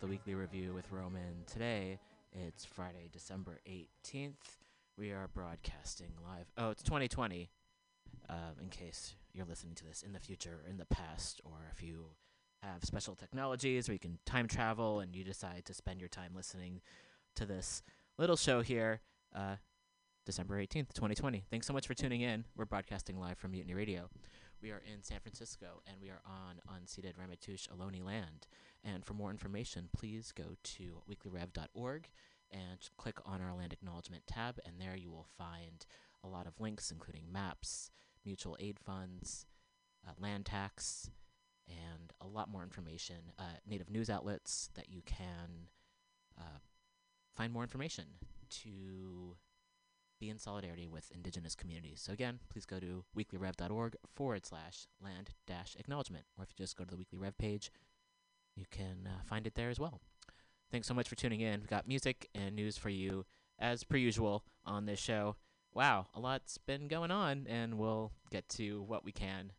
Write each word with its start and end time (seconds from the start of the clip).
The 0.00 0.06
weekly 0.06 0.34
Review 0.34 0.74
with 0.74 0.90
Roman. 0.92 1.44
Today, 1.46 1.98
it's 2.32 2.64
Friday, 2.64 3.08
December 3.10 3.60
18th. 3.66 4.58
We 4.98 5.12
are 5.12 5.28
broadcasting 5.32 6.10
live. 6.22 6.46
Oh, 6.58 6.70
it's 6.70 6.82
2020, 6.82 7.48
um, 8.28 8.36
in 8.60 8.68
case 8.68 9.14
you're 9.32 9.46
listening 9.46 9.74
to 9.76 9.84
this 9.84 10.02
in 10.02 10.12
the 10.12 10.20
future, 10.20 10.60
or 10.62 10.68
in 10.68 10.76
the 10.76 10.84
past, 10.84 11.40
or 11.44 11.70
if 11.72 11.82
you 11.82 12.06
have 12.62 12.84
special 12.84 13.14
technologies 13.14 13.88
where 13.88 13.94
you 13.94 13.98
can 13.98 14.18
time 14.26 14.46
travel 14.46 15.00
and 15.00 15.16
you 15.16 15.24
decide 15.24 15.64
to 15.64 15.74
spend 15.74 16.00
your 16.00 16.08
time 16.08 16.32
listening 16.34 16.82
to 17.36 17.46
this 17.46 17.82
little 18.18 18.36
show 18.36 18.60
here. 18.60 19.00
Uh, 19.34 19.56
December 20.26 20.56
18th, 20.60 20.92
2020. 20.94 21.44
Thanks 21.50 21.66
so 21.66 21.72
much 21.72 21.86
for 21.86 21.94
tuning 21.94 22.20
in. 22.20 22.44
We're 22.56 22.64
broadcasting 22.64 23.18
live 23.18 23.38
from 23.38 23.52
Mutiny 23.52 23.74
Radio. 23.74 24.08
We 24.62 24.70
are 24.70 24.82
in 24.90 25.02
San 25.02 25.20
Francisco 25.20 25.82
and 25.86 25.96
we 26.00 26.08
are 26.08 26.22
on 26.24 26.56
unceded 26.74 27.12
Ramaytush 27.16 27.68
Ohlone 27.68 28.02
land. 28.02 28.46
And 28.84 29.04
for 29.04 29.14
more 29.14 29.30
information, 29.30 29.88
please 29.96 30.32
go 30.32 30.56
to 30.62 31.02
weeklyrev.org 31.10 32.08
and 32.50 32.78
click 32.98 33.16
on 33.24 33.40
our 33.40 33.54
land 33.54 33.72
acknowledgement 33.72 34.26
tab, 34.26 34.58
and 34.64 34.74
there 34.78 34.96
you 34.96 35.10
will 35.10 35.26
find 35.38 35.86
a 36.22 36.28
lot 36.28 36.46
of 36.46 36.60
links, 36.60 36.90
including 36.90 37.24
maps, 37.32 37.90
mutual 38.24 38.56
aid 38.60 38.78
funds, 38.78 39.46
uh, 40.06 40.12
land 40.18 40.46
tax, 40.46 41.10
and 41.68 42.12
a 42.20 42.26
lot 42.26 42.50
more 42.50 42.62
information. 42.62 43.16
Uh, 43.38 43.56
native 43.66 43.90
news 43.90 44.10
outlets 44.10 44.68
that 44.74 44.90
you 44.90 45.02
can 45.06 45.68
uh, 46.38 46.58
find 47.34 47.52
more 47.52 47.62
information 47.62 48.04
to 48.50 49.36
be 50.20 50.30
in 50.30 50.38
solidarity 50.38 50.86
with 50.86 51.10
indigenous 51.10 51.54
communities. 51.54 52.00
So 52.04 52.12
again, 52.12 52.38
please 52.48 52.66
go 52.66 52.78
to 52.78 53.04
weeklyrev.org 53.16 53.96
forward 54.14 54.46
slash 54.46 54.86
land 55.02 55.30
dash 55.46 55.76
acknowledgement, 55.78 56.24
or 56.38 56.44
if 56.44 56.50
you 56.50 56.64
just 56.64 56.76
go 56.76 56.84
to 56.84 56.90
the 56.90 56.96
Weekly 56.96 57.18
Rev 57.18 57.36
page, 57.36 57.70
you 58.56 58.64
can 58.70 59.06
uh, 59.06 59.22
find 59.24 59.46
it 59.46 59.54
there 59.54 59.70
as 59.70 59.80
well. 59.80 60.00
Thanks 60.70 60.88
so 60.88 60.94
much 60.94 61.08
for 61.08 61.14
tuning 61.14 61.40
in. 61.40 61.60
We've 61.60 61.68
got 61.68 61.86
music 61.86 62.28
and 62.34 62.54
news 62.54 62.76
for 62.76 62.88
you 62.88 63.24
as 63.58 63.84
per 63.84 63.96
usual 63.96 64.44
on 64.64 64.86
this 64.86 64.98
show. 64.98 65.36
Wow, 65.72 66.06
a 66.14 66.20
lot's 66.20 66.58
been 66.58 66.88
going 66.88 67.10
on, 67.10 67.46
and 67.48 67.78
we'll 67.78 68.12
get 68.30 68.48
to 68.50 68.82
what 68.82 69.04
we 69.04 69.12
can 69.12 69.52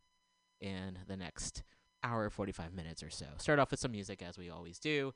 in 0.61 0.99
the 1.07 1.17
next 1.17 1.63
hour, 2.03 2.29
45 2.29 2.73
minutes 2.73 3.03
or 3.03 3.09
so. 3.09 3.25
Start 3.37 3.59
off 3.59 3.71
with 3.71 3.79
some 3.79 3.91
music 3.91 4.21
as 4.21 4.37
we 4.37 4.49
always 4.49 4.79
do. 4.79 5.13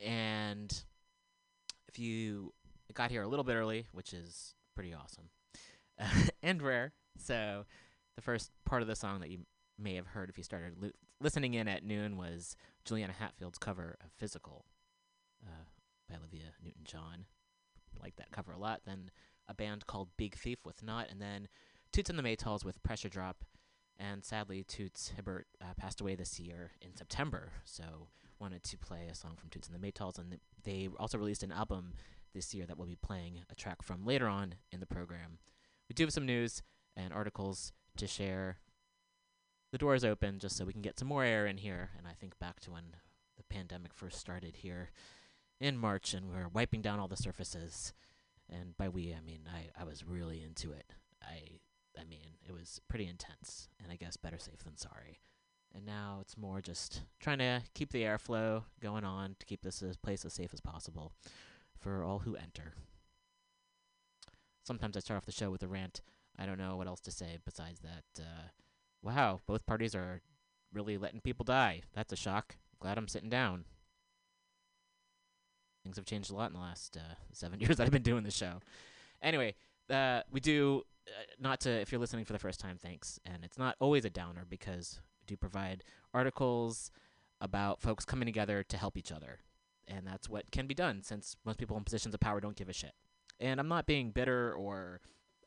And 0.00 0.72
if 1.88 1.98
you 1.98 2.52
got 2.94 3.10
here 3.10 3.22
a 3.22 3.28
little 3.28 3.44
bit 3.44 3.54
early, 3.54 3.86
which 3.92 4.12
is 4.12 4.54
pretty 4.74 4.94
awesome 4.94 5.30
and 6.42 6.62
rare, 6.62 6.92
so 7.18 7.64
the 8.16 8.22
first 8.22 8.50
part 8.64 8.82
of 8.82 8.88
the 8.88 8.96
song 8.96 9.20
that 9.20 9.30
you 9.30 9.40
may 9.78 9.94
have 9.94 10.06
heard 10.06 10.28
if 10.28 10.38
you 10.38 10.44
started 10.44 10.74
listening 11.22 11.54
in 11.54 11.68
at 11.68 11.84
noon 11.84 12.16
was 12.16 12.56
Juliana 12.84 13.14
Hatfield's 13.18 13.58
cover 13.58 13.96
of 14.04 14.10
Physical 14.12 14.64
uh, 15.46 15.64
by 16.08 16.16
Olivia 16.16 16.52
Newton 16.62 16.82
John. 16.84 17.26
Like 18.00 18.16
that 18.16 18.32
cover 18.32 18.52
a 18.52 18.58
lot. 18.58 18.80
Then 18.84 19.10
a 19.48 19.54
band 19.54 19.86
called 19.86 20.08
Big 20.16 20.34
Thief 20.34 20.58
with 20.64 20.82
Not, 20.82 21.10
and 21.10 21.20
then 21.20 21.48
Toots 21.92 22.10
and 22.10 22.18
the 22.18 22.22
Maytals 22.22 22.64
with 22.64 22.82
Pressure 22.82 23.08
Drop. 23.08 23.44
And 23.98 24.24
sadly, 24.24 24.64
Toots 24.64 25.12
Hibbert 25.16 25.46
uh, 25.60 25.74
passed 25.76 26.00
away 26.00 26.14
this 26.14 26.40
year 26.40 26.72
in 26.80 26.96
September, 26.96 27.52
so 27.64 28.08
wanted 28.40 28.64
to 28.64 28.78
play 28.78 29.08
a 29.10 29.14
song 29.14 29.36
from 29.36 29.50
Toots 29.50 29.68
and 29.68 29.80
the 29.80 29.86
Maytals. 29.86 30.18
And 30.18 30.38
they 30.64 30.88
also 30.98 31.18
released 31.18 31.44
an 31.44 31.52
album 31.52 31.94
this 32.34 32.52
year 32.54 32.66
that 32.66 32.76
we'll 32.78 32.88
be 32.88 32.96
playing 32.96 33.40
a 33.50 33.54
track 33.54 33.82
from 33.82 34.04
later 34.04 34.26
on 34.26 34.54
in 34.72 34.80
the 34.80 34.86
program. 34.86 35.38
We 35.88 35.94
do 35.94 36.04
have 36.04 36.12
some 36.12 36.26
news 36.26 36.62
and 36.96 37.12
articles 37.12 37.72
to 37.98 38.06
share 38.06 38.58
the 39.72 39.78
doors 39.78 40.04
open 40.04 40.38
just 40.38 40.56
so 40.56 40.64
we 40.64 40.72
can 40.72 40.82
get 40.82 40.98
some 40.98 41.08
more 41.08 41.24
air 41.24 41.46
in 41.46 41.56
here. 41.56 41.90
And 41.98 42.06
I 42.06 42.12
think 42.12 42.38
back 42.38 42.60
to 42.60 42.70
when 42.70 42.84
the 43.36 43.42
pandemic 43.42 43.94
first 43.94 44.20
started 44.20 44.56
here 44.56 44.90
in 45.60 45.78
March 45.78 46.14
and 46.14 46.30
we 46.30 46.36
are 46.36 46.48
wiping 46.48 46.82
down 46.82 47.00
all 47.00 47.08
the 47.08 47.16
surfaces. 47.16 47.94
And 48.48 48.76
by 48.76 48.88
we, 48.88 49.14
I 49.14 49.22
mean 49.24 49.48
I, 49.52 49.80
I 49.80 49.84
was 49.84 50.04
really 50.04 50.42
into 50.42 50.72
it. 50.72 50.92
I 51.22 51.60
I 51.98 52.04
mean 52.04 52.36
it 52.46 52.52
was 52.52 52.80
pretty 52.88 53.08
intense, 53.08 53.68
and 53.82 53.90
I 53.90 53.96
guess 53.96 54.16
better 54.16 54.38
safe 54.38 54.62
than 54.62 54.76
sorry. 54.76 55.20
And 55.74 55.86
now 55.86 56.18
it's 56.20 56.36
more 56.36 56.60
just 56.60 57.00
trying 57.18 57.38
to 57.38 57.62
keep 57.72 57.92
the 57.92 58.02
airflow 58.02 58.64
going 58.80 59.04
on 59.04 59.36
to 59.38 59.46
keep 59.46 59.62
this 59.62 59.82
place 60.02 60.24
as 60.26 60.34
safe 60.34 60.50
as 60.52 60.60
possible 60.60 61.12
for 61.78 62.04
all 62.04 62.20
who 62.20 62.36
enter. 62.36 62.74
Sometimes 64.64 64.96
I 64.96 65.00
start 65.00 65.16
off 65.16 65.24
the 65.24 65.32
show 65.32 65.50
with 65.50 65.62
a 65.62 65.68
rant. 65.68 66.02
I 66.38 66.44
don't 66.44 66.58
know 66.58 66.76
what 66.76 66.86
else 66.86 67.00
to 67.00 67.10
say 67.10 67.38
besides 67.44 67.80
that. 67.80 68.22
Uh, 68.22 68.48
wow, 69.02 69.40
both 69.46 69.66
parties 69.66 69.94
are 69.94 70.20
really 70.72 70.96
letting 70.96 71.20
people 71.20 71.44
die. 71.44 71.82
That's 71.94 72.12
a 72.12 72.16
shock. 72.16 72.56
Glad 72.80 72.98
I'm 72.98 73.08
sitting 73.08 73.28
down. 73.28 73.64
Things 75.82 75.96
have 75.96 76.06
changed 76.06 76.30
a 76.30 76.34
lot 76.34 76.50
in 76.50 76.54
the 76.54 76.60
last 76.60 76.96
uh, 76.96 77.14
seven 77.32 77.60
years 77.60 77.76
that 77.76 77.84
I've 77.84 77.92
been 77.92 78.02
doing 78.02 78.22
this 78.22 78.36
show. 78.36 78.60
Anyway, 79.20 79.54
uh, 79.90 80.20
we 80.30 80.40
do 80.40 80.82
uh, 81.08 81.22
not 81.40 81.60
to 81.60 81.70
if 81.70 81.90
you're 81.90 82.00
listening 82.00 82.24
for 82.24 82.32
the 82.32 82.38
first 82.38 82.60
time, 82.60 82.78
thanks. 82.80 83.18
And 83.26 83.44
it's 83.44 83.58
not 83.58 83.76
always 83.80 84.04
a 84.04 84.10
downer 84.10 84.44
because 84.48 85.00
we 85.20 85.26
do 85.26 85.36
provide 85.36 85.84
articles 86.14 86.90
about 87.40 87.80
folks 87.80 88.04
coming 88.04 88.26
together 88.26 88.62
to 88.62 88.76
help 88.76 88.96
each 88.96 89.10
other, 89.10 89.40
and 89.88 90.06
that's 90.06 90.28
what 90.28 90.50
can 90.52 90.68
be 90.68 90.74
done 90.74 91.02
since 91.02 91.36
most 91.44 91.58
people 91.58 91.76
in 91.76 91.82
positions 91.82 92.14
of 92.14 92.20
power 92.20 92.40
don't 92.40 92.56
give 92.56 92.68
a 92.68 92.72
shit. 92.72 92.92
And 93.40 93.58
I'm 93.58 93.68
not 93.68 93.86
being 93.86 94.10
bitter 94.12 94.54
or 94.54 95.00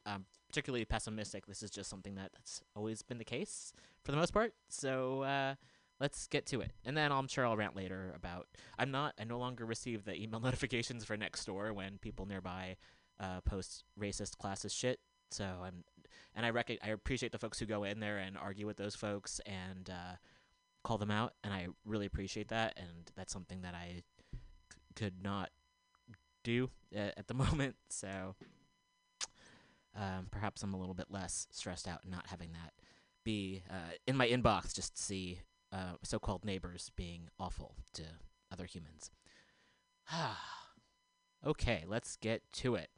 um, 0.05 0.25
particularly 0.47 0.85
pessimistic. 0.85 1.45
This 1.45 1.63
is 1.63 1.71
just 1.71 1.89
something 1.89 2.15
that's 2.15 2.61
always 2.75 3.01
been 3.01 3.17
the 3.17 3.25
case 3.25 3.73
for 4.03 4.11
the 4.11 4.17
most 4.17 4.31
part. 4.33 4.53
So 4.69 5.21
uh, 5.21 5.55
let's 5.99 6.27
get 6.27 6.45
to 6.47 6.61
it. 6.61 6.71
And 6.83 6.95
then 6.95 7.11
I'm 7.11 7.27
sure 7.27 7.45
I'll 7.45 7.57
rant 7.57 7.75
later 7.75 8.13
about. 8.15 8.47
I'm 8.77 8.91
not. 8.91 9.13
I 9.19 9.23
no 9.23 9.37
longer 9.37 9.65
receive 9.65 10.05
the 10.05 10.15
email 10.15 10.39
notifications 10.43 11.03
for 11.03 11.17
Nextdoor 11.17 11.73
when 11.73 11.97
people 11.99 12.25
nearby 12.25 12.77
uh, 13.19 13.41
post 13.41 13.83
racist, 13.99 14.37
classist 14.41 14.77
shit. 14.77 14.99
So 15.31 15.45
I'm, 15.63 15.83
and 16.35 16.45
I 16.45 16.49
rec- 16.51 16.79
I 16.83 16.89
appreciate 16.89 17.31
the 17.31 17.39
folks 17.39 17.59
who 17.59 17.65
go 17.65 17.83
in 17.83 17.99
there 17.99 18.17
and 18.17 18.37
argue 18.37 18.67
with 18.67 18.77
those 18.77 18.95
folks 18.95 19.41
and 19.45 19.89
uh, 19.89 20.15
call 20.83 20.97
them 20.97 21.11
out, 21.11 21.33
and 21.43 21.53
I 21.53 21.67
really 21.85 22.05
appreciate 22.05 22.49
that. 22.49 22.73
And 22.77 23.11
that's 23.15 23.33
something 23.33 23.61
that 23.63 23.73
I 23.73 24.03
c- 24.31 24.39
could 24.95 25.23
not 25.23 25.49
do 26.43 26.69
at 26.93 27.27
the 27.27 27.33
moment. 27.33 27.75
So 27.89 28.35
um, 29.95 30.27
perhaps 30.31 30.63
I'm 30.63 30.73
a 30.73 30.77
little 30.79 30.93
bit 30.93 31.07
less 31.09 31.47
stressed 31.51 31.87
out 31.87 32.01
not 32.07 32.27
having 32.27 32.51
that 32.53 32.73
be 33.23 33.63
uh, 33.69 33.93
in 34.07 34.15
my 34.15 34.27
inbox. 34.27 34.73
Just 34.73 34.95
to 34.95 35.01
see 35.01 35.39
uh, 35.71 35.93
so-called 36.03 36.45
neighbors 36.45 36.91
being 36.95 37.29
awful 37.39 37.75
to 37.93 38.03
other 38.51 38.65
humans. 38.65 39.11
Okay, 41.45 41.83
let's 41.87 42.15
get 42.15 42.41
to 42.53 42.73
it. 42.73 42.89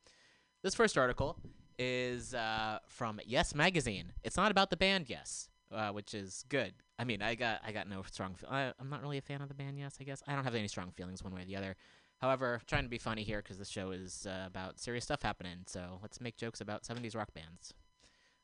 This 0.64 0.74
first 0.74 0.98
article 0.98 1.36
is 1.78 2.34
uh, 2.34 2.80
from 2.88 3.20
Yes 3.26 3.54
Magazine. 3.54 4.14
It's 4.24 4.38
not 4.38 4.52
about 4.52 4.70
the 4.70 4.78
band 4.78 5.10
Yes, 5.10 5.50
uh, 5.70 5.90
which 5.90 6.14
is 6.14 6.46
good. 6.48 6.74
I 6.98 7.04
mean, 7.04 7.22
I 7.22 7.36
got 7.36 7.60
I 7.66 7.74
got 7.74 7.90
no 7.90 8.04
strong. 8.10 8.36
Fe- 8.36 8.48
I, 8.50 8.74
I'm 8.80 8.90
not 8.90 9.02
really 9.02 9.18
a 9.18 9.22
fan 9.22 9.42
of 9.42 9.50
the 9.50 9.54
band 9.54 9.78
Yes. 9.78 9.98
I 10.00 10.06
guess 10.06 10.24
I 10.28 10.34
don't 10.34 10.46
have 10.46 10.56
any 10.56 10.70
strong 10.70 10.92
feelings 10.92 11.24
one 11.24 11.34
way 11.36 11.42
or 11.42 11.46
the 11.46 11.58
other. 11.58 11.76
However, 12.20 12.62
trying 12.66 12.84
to 12.84 12.90
be 12.90 12.98
funny 12.98 13.24
here 13.24 13.42
because 13.42 13.60
this 13.60 13.70
show 13.70 13.92
is 13.92 14.26
uh, 14.28 14.46
about 14.48 14.80
serious 14.80 15.04
stuff 15.04 15.22
happening. 15.22 15.60
So 15.68 16.00
let's 16.02 16.20
make 16.20 16.36
jokes 16.36 16.62
about 16.62 16.84
70s 16.84 17.16
rock 17.16 17.34
bands. 17.34 17.74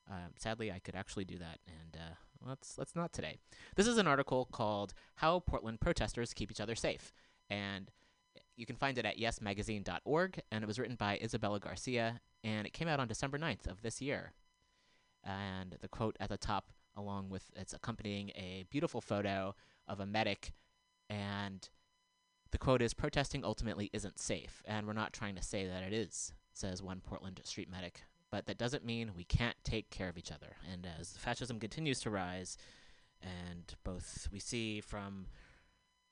Uh, 0.09 0.27
sadly, 0.37 0.71
I 0.71 0.79
could 0.79 0.95
actually 0.95 1.25
do 1.25 1.37
that, 1.37 1.59
and 1.65 1.95
uh, 1.95 2.15
let's 2.45 2.77
let's 2.77 2.95
not 2.95 3.13
today. 3.13 3.37
This 3.75 3.87
is 3.87 3.97
an 3.97 4.05
article 4.05 4.47
called 4.51 4.93
"How 5.15 5.39
Portland 5.39 5.79
Protesters 5.79 6.33
Keep 6.33 6.51
Each 6.51 6.59
Other 6.59 6.75
Safe," 6.75 7.13
and 7.49 7.89
you 8.57 8.65
can 8.65 8.75
find 8.75 8.97
it 8.97 9.05
at 9.05 9.17
yesmagazine.org. 9.17 10.41
And 10.51 10.63
it 10.63 10.67
was 10.67 10.77
written 10.77 10.95
by 10.97 11.19
Isabella 11.23 11.59
Garcia, 11.59 12.19
and 12.43 12.67
it 12.67 12.73
came 12.73 12.87
out 12.87 12.99
on 12.99 13.07
December 13.07 13.39
9th 13.39 13.67
of 13.67 13.81
this 13.81 14.01
year. 14.01 14.33
And 15.23 15.77
the 15.79 15.87
quote 15.87 16.17
at 16.19 16.29
the 16.29 16.37
top, 16.37 16.71
along 16.97 17.29
with 17.29 17.49
it's 17.55 17.73
accompanying 17.73 18.29
a 18.31 18.65
beautiful 18.69 18.99
photo 18.99 19.55
of 19.87 20.01
a 20.01 20.05
medic, 20.05 20.51
and 21.09 21.67
the 22.53 22.57
quote 22.57 22.81
is 22.81 22.93
"Protesting 22.93 23.43
ultimately 23.43 23.89
isn't 23.91 24.17
safe," 24.17 24.63
and 24.63 24.87
we're 24.87 24.93
not 24.93 25.11
trying 25.11 25.35
to 25.35 25.43
say 25.43 25.67
that 25.67 25.83
it 25.83 25.91
is, 25.91 26.31
says 26.53 26.81
one 26.81 27.01
Portland 27.01 27.41
street 27.43 27.69
medic 27.69 28.03
but 28.33 28.47
that 28.47 28.57
doesn't 28.57 28.83
mean 28.83 29.11
we 29.15 29.23
can't 29.23 29.57
take 29.63 29.91
care 29.91 30.09
of 30.09 30.17
each 30.17 30.31
other. 30.31 30.55
And 30.71 30.87
as 30.99 31.15
fascism 31.17 31.59
continues 31.59 31.99
to 31.99 32.09
rise, 32.09 32.57
and 33.21 33.71
both 33.83 34.27
we 34.31 34.39
see 34.39 34.81
from 34.81 35.27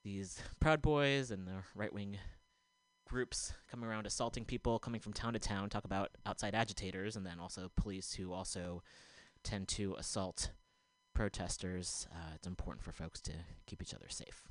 these 0.03 0.39
Proud 0.59 0.83
Boys 0.83 1.31
and 1.31 1.47
the 1.47 1.63
right 1.73 1.91
wing 1.91 2.19
groups 3.09 3.53
coming 3.71 3.89
around 3.89 4.05
assaulting 4.05 4.45
people, 4.45 4.77
coming 4.77 5.01
from 5.01 5.13
town 5.13 5.33
to 5.33 5.39
town, 5.39 5.71
talk 5.71 5.83
about 5.83 6.11
outside 6.23 6.53
agitators, 6.53 7.15
and 7.15 7.25
then 7.25 7.39
also 7.39 7.71
police 7.75 8.13
who 8.13 8.31
also 8.31 8.83
tend 9.43 9.67
to 9.69 9.95
assault 9.95 10.51
protesters, 11.15 12.07
uh, 12.13 12.33
it's 12.35 12.45
important 12.45 12.83
for 12.83 12.91
folks 12.91 13.19
to 13.21 13.31
keep 13.65 13.81
each 13.81 13.95
other 13.95 14.09
safe. 14.09 14.43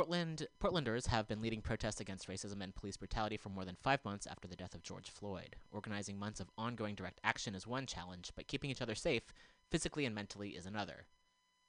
Portland 0.00 0.46
Portlanders 0.62 1.08
have 1.08 1.28
been 1.28 1.42
leading 1.42 1.60
protests 1.60 2.00
against 2.00 2.26
racism 2.26 2.62
and 2.62 2.74
police 2.74 2.96
brutality 2.96 3.36
for 3.36 3.50
more 3.50 3.66
than 3.66 3.76
five 3.82 4.02
months 4.02 4.26
after 4.26 4.48
the 4.48 4.56
death 4.56 4.74
of 4.74 4.82
George 4.82 5.10
Floyd. 5.10 5.56
Organizing 5.72 6.18
months 6.18 6.40
of 6.40 6.48
ongoing 6.56 6.94
direct 6.94 7.20
action 7.22 7.54
is 7.54 7.66
one 7.66 7.84
challenge, 7.84 8.32
but 8.34 8.46
keeping 8.46 8.70
each 8.70 8.80
other 8.80 8.94
safe, 8.94 9.24
physically 9.70 10.06
and 10.06 10.14
mentally, 10.14 10.52
is 10.56 10.64
another. 10.64 11.04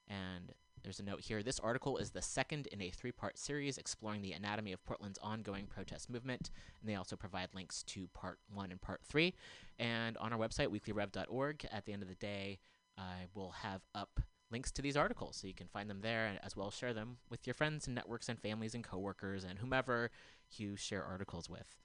And 0.08 0.54
there's 0.82 0.98
a 0.98 1.02
note 1.02 1.20
here. 1.20 1.42
This 1.42 1.60
article 1.60 1.98
is 1.98 2.12
the 2.12 2.22
second 2.22 2.68
in 2.68 2.80
a 2.80 2.88
three 2.88 3.12
part 3.12 3.36
series 3.36 3.76
exploring 3.76 4.22
the 4.22 4.32
anatomy 4.32 4.72
of 4.72 4.82
Portland's 4.82 5.18
ongoing 5.22 5.66
protest 5.66 6.08
movement. 6.08 6.50
And 6.80 6.88
they 6.88 6.94
also 6.94 7.16
provide 7.16 7.50
links 7.54 7.82
to 7.82 8.06
part 8.14 8.38
one 8.50 8.70
and 8.70 8.80
part 8.80 9.02
three. 9.04 9.34
And 9.78 10.16
on 10.16 10.32
our 10.32 10.38
website, 10.38 10.68
weeklyrev.org, 10.68 11.66
at 11.70 11.84
the 11.84 11.92
end 11.92 12.02
of 12.02 12.08
the 12.08 12.14
day, 12.14 12.60
I 12.96 13.26
will 13.34 13.50
have 13.50 13.82
up 13.94 14.20
links 14.52 14.70
to 14.72 14.82
these 14.82 14.96
articles 14.96 15.36
so 15.36 15.46
you 15.46 15.54
can 15.54 15.66
find 15.66 15.88
them 15.88 16.00
there 16.02 16.26
and 16.26 16.38
as 16.42 16.56
well 16.56 16.70
share 16.70 16.92
them 16.92 17.16
with 17.30 17.46
your 17.46 17.54
friends 17.54 17.86
and 17.86 17.94
networks 17.94 18.28
and 18.28 18.38
families 18.38 18.74
and 18.74 18.84
coworkers 18.84 19.44
and 19.44 19.58
whomever 19.58 20.10
you 20.56 20.76
share 20.76 21.04
articles 21.04 21.48
with. 21.48 21.76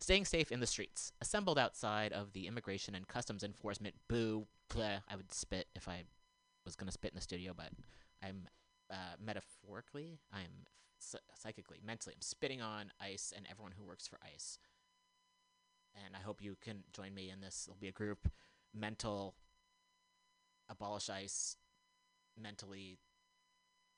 Staying 0.00 0.24
safe 0.26 0.52
in 0.52 0.60
the 0.60 0.66
streets. 0.66 1.12
Assembled 1.20 1.58
outside 1.58 2.12
of 2.12 2.32
the 2.32 2.46
Immigration 2.46 2.94
and 2.94 3.08
Customs 3.08 3.42
Enforcement 3.42 3.94
boo. 4.08 4.46
Bleh, 4.70 5.00
I 5.08 5.16
would 5.16 5.32
spit 5.32 5.68
if 5.74 5.88
I 5.88 6.02
was 6.64 6.76
going 6.76 6.86
to 6.86 6.92
spit 6.92 7.12
in 7.12 7.16
the 7.16 7.22
studio, 7.22 7.52
but 7.56 7.70
I'm 8.22 8.48
uh, 8.90 9.16
metaphorically, 9.24 10.18
I'm 10.32 10.66
psychically, 10.98 11.78
mentally, 11.84 12.14
I'm 12.14 12.22
spitting 12.22 12.60
on 12.60 12.92
ICE 13.00 13.32
and 13.36 13.46
everyone 13.50 13.72
who 13.76 13.84
works 13.84 14.06
for 14.06 14.18
ICE. 14.22 14.58
And 16.04 16.14
I 16.14 16.20
hope 16.20 16.42
you 16.42 16.56
can 16.60 16.84
join 16.92 17.14
me 17.14 17.30
in 17.30 17.40
this. 17.40 17.66
It'll 17.66 17.80
be 17.80 17.88
a 17.88 17.92
group 17.92 18.28
mental 18.74 19.34
abolish 20.68 21.08
ICE 21.08 21.56
mentally 22.40 22.98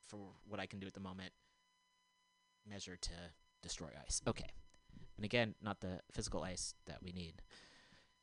for 0.08 0.30
what 0.46 0.60
I 0.60 0.66
can 0.66 0.78
do 0.78 0.86
at 0.86 0.94
the 0.94 1.00
moment 1.00 1.32
measure 2.68 2.96
to 2.96 3.12
destroy 3.62 3.88
ice. 4.04 4.20
Okay. 4.26 4.48
And 5.16 5.24
again, 5.24 5.54
not 5.62 5.80
the 5.80 6.00
physical 6.12 6.42
ice 6.42 6.74
that 6.86 7.02
we 7.02 7.12
need 7.12 7.42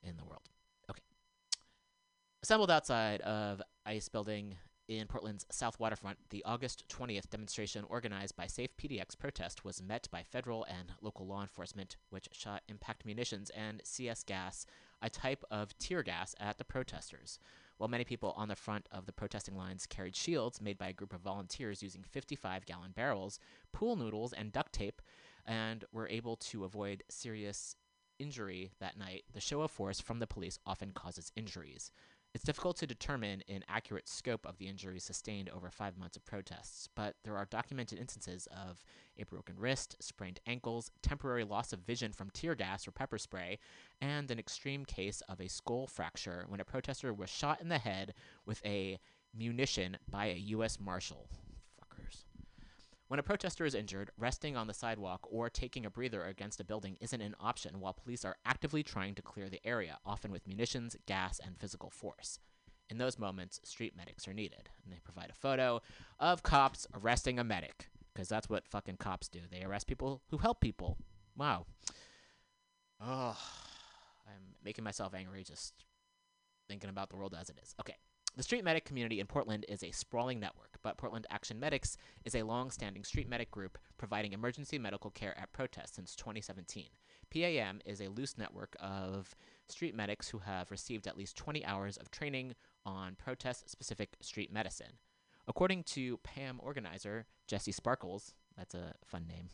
in 0.04 0.18
the 0.18 0.24
world. 0.24 0.50
Okay. 0.90 1.02
Assembled 2.44 2.72
outside 2.72 3.22
of 3.22 3.62
ICE 3.86 4.08
building 4.10 4.56
in 4.88 5.08
Portland's 5.08 5.46
South 5.52 5.80
Waterfront, 5.80 6.18
the 6.30 6.44
August 6.46 6.86
20th 6.90 7.30
demonstration 7.30 7.84
organized 7.90 8.36
by 8.36 8.46
Safe 8.46 8.70
PDX 8.78 9.18
protest 9.18 9.66
was 9.66 9.82
met 9.82 10.08
by 10.12 10.22
federal 10.24 10.64
and 10.66 10.92
local 11.02 11.26
law 11.26 11.42
enforcement, 11.42 11.98
which 12.12 12.30
shot 12.32 12.62
impact 12.68 13.06
munitions 13.06 13.50
and 13.50 13.82
CS 13.84 14.24
gas, 14.24 14.66
a 15.02 15.10
type 15.10 15.44
of 15.50 15.76
tear 15.80 16.04
gas, 16.04 16.36
at 16.40 16.60
the 16.60 16.64
protesters 16.64 17.40
while 17.78 17.88
many 17.88 18.04
people 18.04 18.34
on 18.38 18.48
the 18.48 18.56
front 18.56 18.88
of 18.92 19.06
the 19.06 19.12
protesting 19.12 19.58
lines 19.58 19.86
carried 19.86 20.16
shields 20.16 20.62
made 20.62 20.78
by 20.78 20.88
a 20.88 20.94
group 20.94 21.14
of 21.14 21.22
volunteers 21.22 21.84
using 21.84 22.04
55 22.04 22.66
gallon 22.66 22.92
barrels, 22.92 23.40
pool 23.72 23.96
noodles, 23.96 24.34
and 24.34 24.52
duct 24.52 24.74
tape, 24.74 25.02
and 25.46 25.86
were 25.92 26.08
able 26.08 26.36
to 26.38 26.64
avoid 26.64 27.04
serious 27.10 27.76
injury 28.20 28.72
that 28.80 28.98
night, 28.98 29.24
the 29.34 29.42
show 29.42 29.62
of 29.62 29.72
force 29.72 30.00
from 30.00 30.20
the 30.20 30.28
police 30.28 30.58
often 30.66 30.92
causes 30.92 31.32
injuries. 31.36 31.92
It's 32.36 32.44
difficult 32.44 32.76
to 32.80 32.86
determine 32.86 33.44
an 33.48 33.64
accurate 33.70 34.10
scope 34.10 34.46
of 34.46 34.58
the 34.58 34.68
injuries 34.68 35.06
sustained 35.06 35.50
over 35.50 35.72
five 35.72 35.98
months 35.98 36.18
of 36.18 36.26
protests, 36.26 36.90
but 36.94 37.16
there 37.24 37.38
are 37.38 37.46
documented 37.46 37.98
instances 37.98 38.46
of 38.52 38.84
a 39.18 39.24
broken 39.24 39.56
wrist, 39.58 39.96
sprained 40.02 40.42
ankles, 40.46 40.92
temporary 41.02 41.46
loss 41.46 41.72
of 41.72 41.80
vision 41.80 42.12
from 42.12 42.30
tear 42.32 42.54
gas 42.54 42.86
or 42.86 42.92
pepper 42.92 43.18
spray, 43.18 43.58
and 44.02 44.30
an 44.30 44.38
extreme 44.38 44.84
case 44.84 45.22
of 45.30 45.40
a 45.40 45.48
skull 45.48 45.88
fracture 45.88 46.44
when 46.50 46.60
a 46.60 46.66
protester 46.66 47.14
was 47.14 47.30
shot 47.30 47.62
in 47.62 47.70
the 47.70 47.78
head 47.78 48.14
with 48.46 48.62
a 48.66 49.00
munition 49.34 49.96
by 50.12 50.26
a 50.26 50.36
U.S. 50.36 50.78
Marshal. 50.78 51.30
When 53.08 53.20
a 53.20 53.24
protester 53.24 53.66
is 53.66 53.76
injured, 53.76 54.10
resting 54.18 54.58
on 54.58 54.66
the 54.66 54.74
sidewalk 54.74 55.28
or 55.30 55.48
taking 55.48 55.86
a 55.86 55.92
breather 55.92 56.26
against 56.26 56.60
a 56.60 56.64
building 56.64 56.98
isn't 57.00 57.22
an 57.22 57.36
option 57.40 57.80
while 57.80 57.94
police 57.94 58.26
are 58.26 58.38
actively 58.46 58.82
trying 58.82 59.14
to 59.14 59.22
clear 59.22 59.48
the 59.48 59.66
area, 59.66 60.00
often 60.04 60.32
with 60.32 60.48
munitions, 60.48 60.96
gas, 61.06 61.40
and 61.40 61.56
physical 61.56 61.92
force. 61.92 62.40
In 62.90 62.98
those 62.98 63.20
moments, 63.20 63.60
street 63.64 63.96
medics 63.96 64.28
are 64.28 64.34
needed, 64.34 64.70
and 64.84 64.92
they 64.92 65.00
provide 65.04 65.30
a 65.30 65.36
photo 65.36 65.82
of 66.20 66.42
cops 66.42 66.88
arresting 66.96 67.38
a 67.38 67.44
medic, 67.44 67.90
because 68.12 68.28
that's 68.28 68.50
what 68.50 68.68
fucking 68.68 68.98
cops 68.98 69.28
do. 69.28 69.42
They 69.52 69.64
arrest 69.64 69.86
people 69.86 70.24
who 70.32 70.40
help 70.40 70.60
people. 70.60 70.98
Wow. 71.38 71.68
Oh, 73.00 73.38
I'm 74.26 74.56
making 74.64 74.84
myself 74.84 75.14
angry 75.14 75.44
just 75.44 75.76
thinking 76.68 76.90
about 76.90 77.10
the 77.10 77.18
world 77.18 77.36
as 77.40 77.52
it 77.52 77.60
is. 77.62 77.76
Okay. 77.80 77.98
The 78.36 78.44
street 78.44 78.66
medic 78.66 78.84
community 78.84 79.22
in 79.22 79.28
Portland 79.28 79.66
is 79.70 79.82
a 79.82 79.92
sprawling 79.92 80.42
network, 80.42 80.78
but 80.84 80.98
Portland 80.98 81.26
Action 81.30 81.58
Medics 81.58 81.96
is 82.26 82.36
a 82.36 82.44
long 82.44 82.70
standing 82.70 83.06
street 83.06 83.30
medic 83.30 83.50
group 83.50 83.78
providing 83.98 84.34
emergency 84.34 84.78
medical 84.78 85.10
care 85.10 85.38
at 85.40 85.54
protests 85.54 85.96
since 85.96 86.18
2017. 86.18 86.88
PAM 87.30 87.80
is 87.86 88.02
a 88.02 88.10
loose 88.10 88.38
network 88.38 88.76
of 88.82 89.34
street 89.70 89.96
medics 89.96 90.28
who 90.28 90.40
have 90.40 90.70
received 90.70 91.08
at 91.08 91.18
least 91.18 91.38
20 91.38 91.66
hours 91.66 91.96
of 91.96 92.12
training 92.12 92.56
on 92.86 93.16
protest 93.16 93.70
specific 93.70 94.18
street 94.20 94.52
medicine. 94.52 95.00
According 95.48 95.84
to 95.84 96.18
PAM 96.18 96.60
organizer 96.62 97.28
Jesse 97.48 97.72
Sparkles, 97.72 98.34
that's 98.58 98.76
a 98.76 98.96
fun 99.06 99.28
name, 99.28 99.48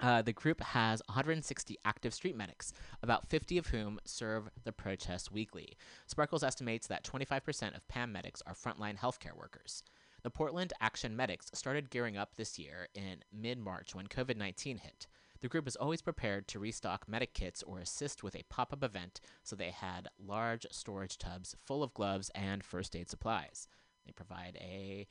uh, 0.00 0.22
the 0.22 0.32
group 0.32 0.60
has 0.60 1.02
160 1.06 1.78
active 1.84 2.14
street 2.14 2.36
medics, 2.36 2.72
about 3.02 3.28
50 3.28 3.58
of 3.58 3.68
whom 3.68 4.00
serve 4.04 4.48
the 4.64 4.72
protests 4.72 5.30
weekly. 5.30 5.76
Sparkles 6.06 6.42
estimates 6.42 6.86
that 6.86 7.04
25% 7.04 7.76
of 7.76 7.86
PAM 7.88 8.12
medics 8.12 8.42
are 8.46 8.54
frontline 8.54 8.98
healthcare 8.98 9.36
workers. 9.36 9.82
The 10.22 10.30
Portland 10.30 10.72
Action 10.80 11.14
Medics 11.14 11.50
started 11.52 11.90
gearing 11.90 12.16
up 12.16 12.36
this 12.36 12.58
year 12.58 12.88
in 12.94 13.22
mid 13.30 13.58
March 13.58 13.94
when 13.94 14.06
COVID 14.06 14.36
19 14.36 14.78
hit. 14.78 15.06
The 15.42 15.48
group 15.48 15.68
is 15.68 15.76
always 15.76 16.00
prepared 16.00 16.48
to 16.48 16.58
restock 16.58 17.06
medic 17.06 17.34
kits 17.34 17.62
or 17.62 17.78
assist 17.78 18.22
with 18.22 18.34
a 18.34 18.44
pop 18.48 18.72
up 18.72 18.82
event, 18.82 19.20
so 19.42 19.54
they 19.54 19.70
had 19.70 20.08
large 20.18 20.66
storage 20.70 21.18
tubs 21.18 21.54
full 21.62 21.82
of 21.82 21.92
gloves 21.92 22.30
and 22.34 22.64
first 22.64 22.96
aid 22.96 23.10
supplies. 23.10 23.68
They 24.06 24.12
provide 24.12 24.56
a 24.58 25.06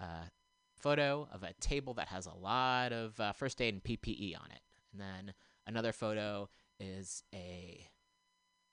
uh, 0.00 0.24
photo 0.80 1.28
of 1.32 1.42
a 1.42 1.52
table 1.54 1.94
that 1.94 2.08
has 2.08 2.26
a 2.26 2.34
lot 2.34 2.92
of 2.92 3.18
uh, 3.20 3.32
first 3.32 3.60
aid 3.60 3.74
and 3.74 3.82
PPE 3.82 4.36
on 4.40 4.50
it. 4.50 4.60
And 4.92 5.00
then 5.00 5.34
another 5.66 5.92
photo 5.92 6.48
is 6.78 7.22
a 7.34 7.86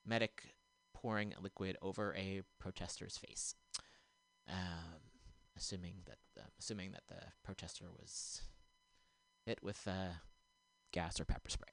medic 0.06 0.54
pouring 0.94 1.34
liquid 1.40 1.76
over 1.82 2.14
a 2.16 2.42
protester's 2.58 3.16
face. 3.16 3.54
Um, 4.48 5.00
assuming 5.56 5.94
that 6.06 6.18
uh, 6.38 6.46
assuming 6.58 6.92
that 6.92 7.02
the 7.08 7.22
protester 7.44 7.86
was 8.00 8.42
hit 9.44 9.58
with 9.62 9.86
uh, 9.86 10.14
gas 10.92 11.20
or 11.20 11.24
pepper 11.24 11.50
spray. 11.50 11.72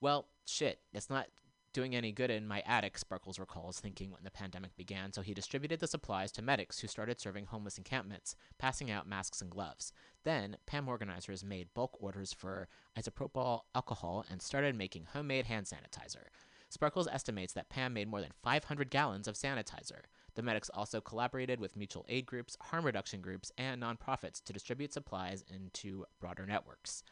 Well, 0.00 0.26
shit, 0.46 0.78
it's 0.92 1.10
not 1.10 1.26
doing 1.72 1.94
any 1.94 2.12
good 2.12 2.30
in 2.30 2.46
my 2.46 2.62
attic, 2.66 2.98
Sparkles 2.98 3.38
recalls 3.38 3.80
thinking 3.80 4.10
when 4.10 4.24
the 4.24 4.30
pandemic 4.30 4.76
began, 4.76 5.12
so 5.12 5.22
he 5.22 5.34
distributed 5.34 5.80
the 5.80 5.86
supplies 5.86 6.32
to 6.32 6.42
medics 6.42 6.78
who 6.80 6.88
started 6.88 7.20
serving 7.20 7.46
homeless 7.46 7.78
encampments, 7.78 8.34
passing 8.58 8.90
out 8.90 9.08
masks 9.08 9.40
and 9.40 9.50
gloves. 9.50 9.92
Then, 10.24 10.56
PAM 10.66 10.88
organizers 10.88 11.44
made 11.44 11.74
bulk 11.74 11.96
orders 12.00 12.32
for 12.32 12.68
isopropyl 12.98 13.60
alcohol 13.74 14.24
and 14.30 14.42
started 14.42 14.76
making 14.76 15.06
homemade 15.12 15.46
hand 15.46 15.66
sanitizer. 15.66 16.26
Sparkles 16.68 17.08
estimates 17.08 17.52
that 17.54 17.68
PAM 17.68 17.92
made 17.92 18.08
more 18.08 18.20
than 18.20 18.32
500 18.42 18.90
gallons 18.90 19.26
of 19.26 19.34
sanitizer. 19.34 20.02
The 20.34 20.42
medics 20.42 20.70
also 20.72 21.00
collaborated 21.00 21.58
with 21.58 21.76
mutual 21.76 22.06
aid 22.08 22.26
groups, 22.26 22.56
harm 22.60 22.84
reduction 22.86 23.20
groups, 23.20 23.50
and 23.58 23.82
nonprofits 23.82 24.42
to 24.44 24.52
distribute 24.52 24.92
supplies 24.92 25.44
into 25.52 26.04
broader 26.20 26.46
networks. 26.46 27.02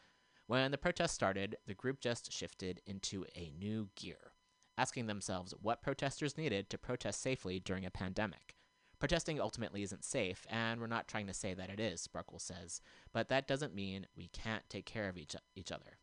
When 0.47 0.71
the 0.71 0.79
protest 0.79 1.15
started, 1.15 1.57
the 1.67 1.75
group 1.75 2.01
just 2.01 2.33
shifted 2.33 2.81
into 2.87 3.27
a 3.35 3.53
new 3.59 3.91
gear, 3.97 4.33
asking 4.79 5.07
themselves 5.07 5.53
what 5.61 5.83
protesters 5.83 6.39
needed 6.39 6.71
to 6.71 6.79
protest 6.79 7.21
safely 7.21 7.59
during 7.59 7.85
a 7.85 7.91
pandemic. 7.91 8.55
Protesting 8.99 9.41
ultimately 9.41 9.83
isn't 9.83 10.05
safe, 10.05 10.47
and 10.49 10.81
we're 10.81 10.87
not 10.87 11.07
trying 11.07 11.27
to 11.27 11.35
say 11.35 11.55
that 11.55 11.71
it 11.71 11.79
is, 11.79 12.01
Sparkle 12.01 12.39
says, 12.39 12.81
but 13.13 13.29
that 13.29 13.47
doesn't 13.47 13.75
mean 13.75 14.07
we 14.17 14.29
can't 14.29 14.69
take 14.69 14.87
care 14.87 15.09
of 15.09 15.19
each, 15.19 15.37
each 15.55 15.71
other. 15.71 15.99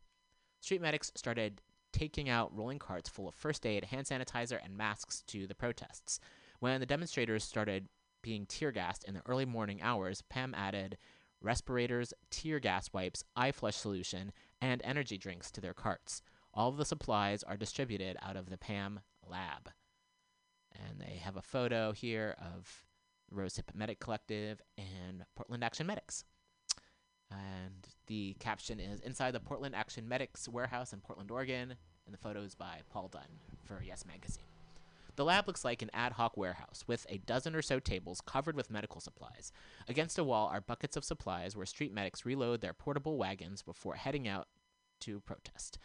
Street 0.60 0.80
medics 0.80 1.12
started 1.14 1.60
taking 1.92 2.28
out 2.28 2.56
rolling 2.56 2.78
carts 2.78 3.08
full 3.08 3.28
of 3.28 3.34
first 3.34 3.66
aid, 3.66 3.84
hand 3.84 4.06
sanitizer, 4.06 4.58
and 4.62 4.76
masks 4.76 5.22
to 5.26 5.46
the 5.46 5.54
protests. 5.54 6.20
When 6.60 6.80
the 6.80 6.86
demonstrators 6.86 7.44
started 7.44 7.88
being 8.22 8.46
tear 8.46 8.72
gassed 8.72 9.04
in 9.04 9.14
the 9.14 9.22
early 9.26 9.44
morning 9.44 9.80
hours, 9.82 10.22
Pam 10.22 10.54
added 10.54 10.98
respirators, 11.40 12.12
tear 12.30 12.58
gas 12.58 12.90
wipes, 12.92 13.24
eye 13.36 13.52
flush 13.52 13.76
solution, 13.76 14.32
and 14.60 14.80
energy 14.84 15.18
drinks 15.18 15.50
to 15.52 15.60
their 15.60 15.74
carts. 15.74 16.22
All 16.56 16.70
of 16.70 16.78
the 16.78 16.86
supplies 16.86 17.42
are 17.42 17.58
distributed 17.58 18.16
out 18.22 18.36
of 18.36 18.48
the 18.48 18.56
PAM 18.56 19.00
lab. 19.28 19.70
And 20.74 20.98
they 20.98 21.16
have 21.16 21.36
a 21.36 21.42
photo 21.42 21.92
here 21.92 22.34
of 22.40 22.86
Rose 23.30 23.56
Hip 23.56 23.72
Medic 23.74 24.00
Collective 24.00 24.62
and 24.78 25.24
Portland 25.34 25.62
Action 25.62 25.86
Medics. 25.86 26.24
And 27.30 27.86
the 28.06 28.36
caption 28.40 28.80
is 28.80 29.00
Inside 29.00 29.32
the 29.32 29.40
Portland 29.40 29.74
Action 29.74 30.08
Medics 30.08 30.48
warehouse 30.48 30.94
in 30.94 31.00
Portland, 31.00 31.30
Oregon. 31.30 31.74
And 32.06 32.14
the 32.14 32.18
photo 32.18 32.40
is 32.40 32.54
by 32.54 32.80
Paul 32.88 33.08
Dunn 33.08 33.40
for 33.64 33.82
Yes 33.84 34.06
Magazine. 34.06 34.44
The 35.16 35.24
lab 35.24 35.46
looks 35.46 35.64
like 35.64 35.82
an 35.82 35.90
ad 35.92 36.12
hoc 36.12 36.36
warehouse 36.36 36.84
with 36.86 37.06
a 37.08 37.18
dozen 37.18 37.54
or 37.54 37.62
so 37.62 37.80
tables 37.80 38.20
covered 38.20 38.54
with 38.54 38.70
medical 38.70 39.00
supplies. 39.00 39.50
Against 39.88 40.18
a 40.18 40.24
wall 40.24 40.48
are 40.52 40.60
buckets 40.60 40.96
of 40.96 41.04
supplies 41.04 41.56
where 41.56 41.66
street 41.66 41.92
medics 41.92 42.24
reload 42.24 42.60
their 42.60 42.74
portable 42.74 43.16
wagons 43.18 43.62
before 43.62 43.94
heading 43.94 44.28
out 44.28 44.46
to 45.00 45.20
protest. 45.20 45.78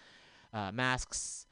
Uh, 0.54 0.72
masks, 0.72 1.48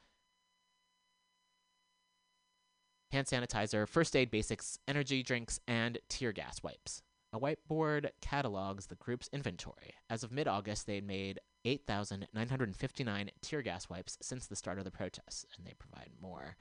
hand 3.12 3.26
sanitizer, 3.26 3.88
first 3.88 4.14
aid 4.14 4.30
basics, 4.30 4.78
energy 4.86 5.22
drinks, 5.22 5.60
and 5.66 5.98
tear 6.08 6.32
gas 6.32 6.62
wipes. 6.62 7.02
A 7.32 7.38
whiteboard 7.38 8.10
catalogs 8.20 8.86
the 8.86 8.96
group's 8.96 9.28
inventory. 9.32 9.94
As 10.08 10.24
of 10.24 10.32
mid 10.32 10.48
August, 10.48 10.86
they 10.86 10.96
had 10.96 11.06
made 11.06 11.38
8,959 11.64 13.30
tear 13.40 13.62
gas 13.62 13.88
wipes 13.88 14.18
since 14.20 14.46
the 14.46 14.56
start 14.56 14.78
of 14.78 14.84
the 14.84 14.90
protests, 14.90 15.46
and 15.56 15.66
they 15.66 15.74
provide 15.74 16.10
more 16.20 16.56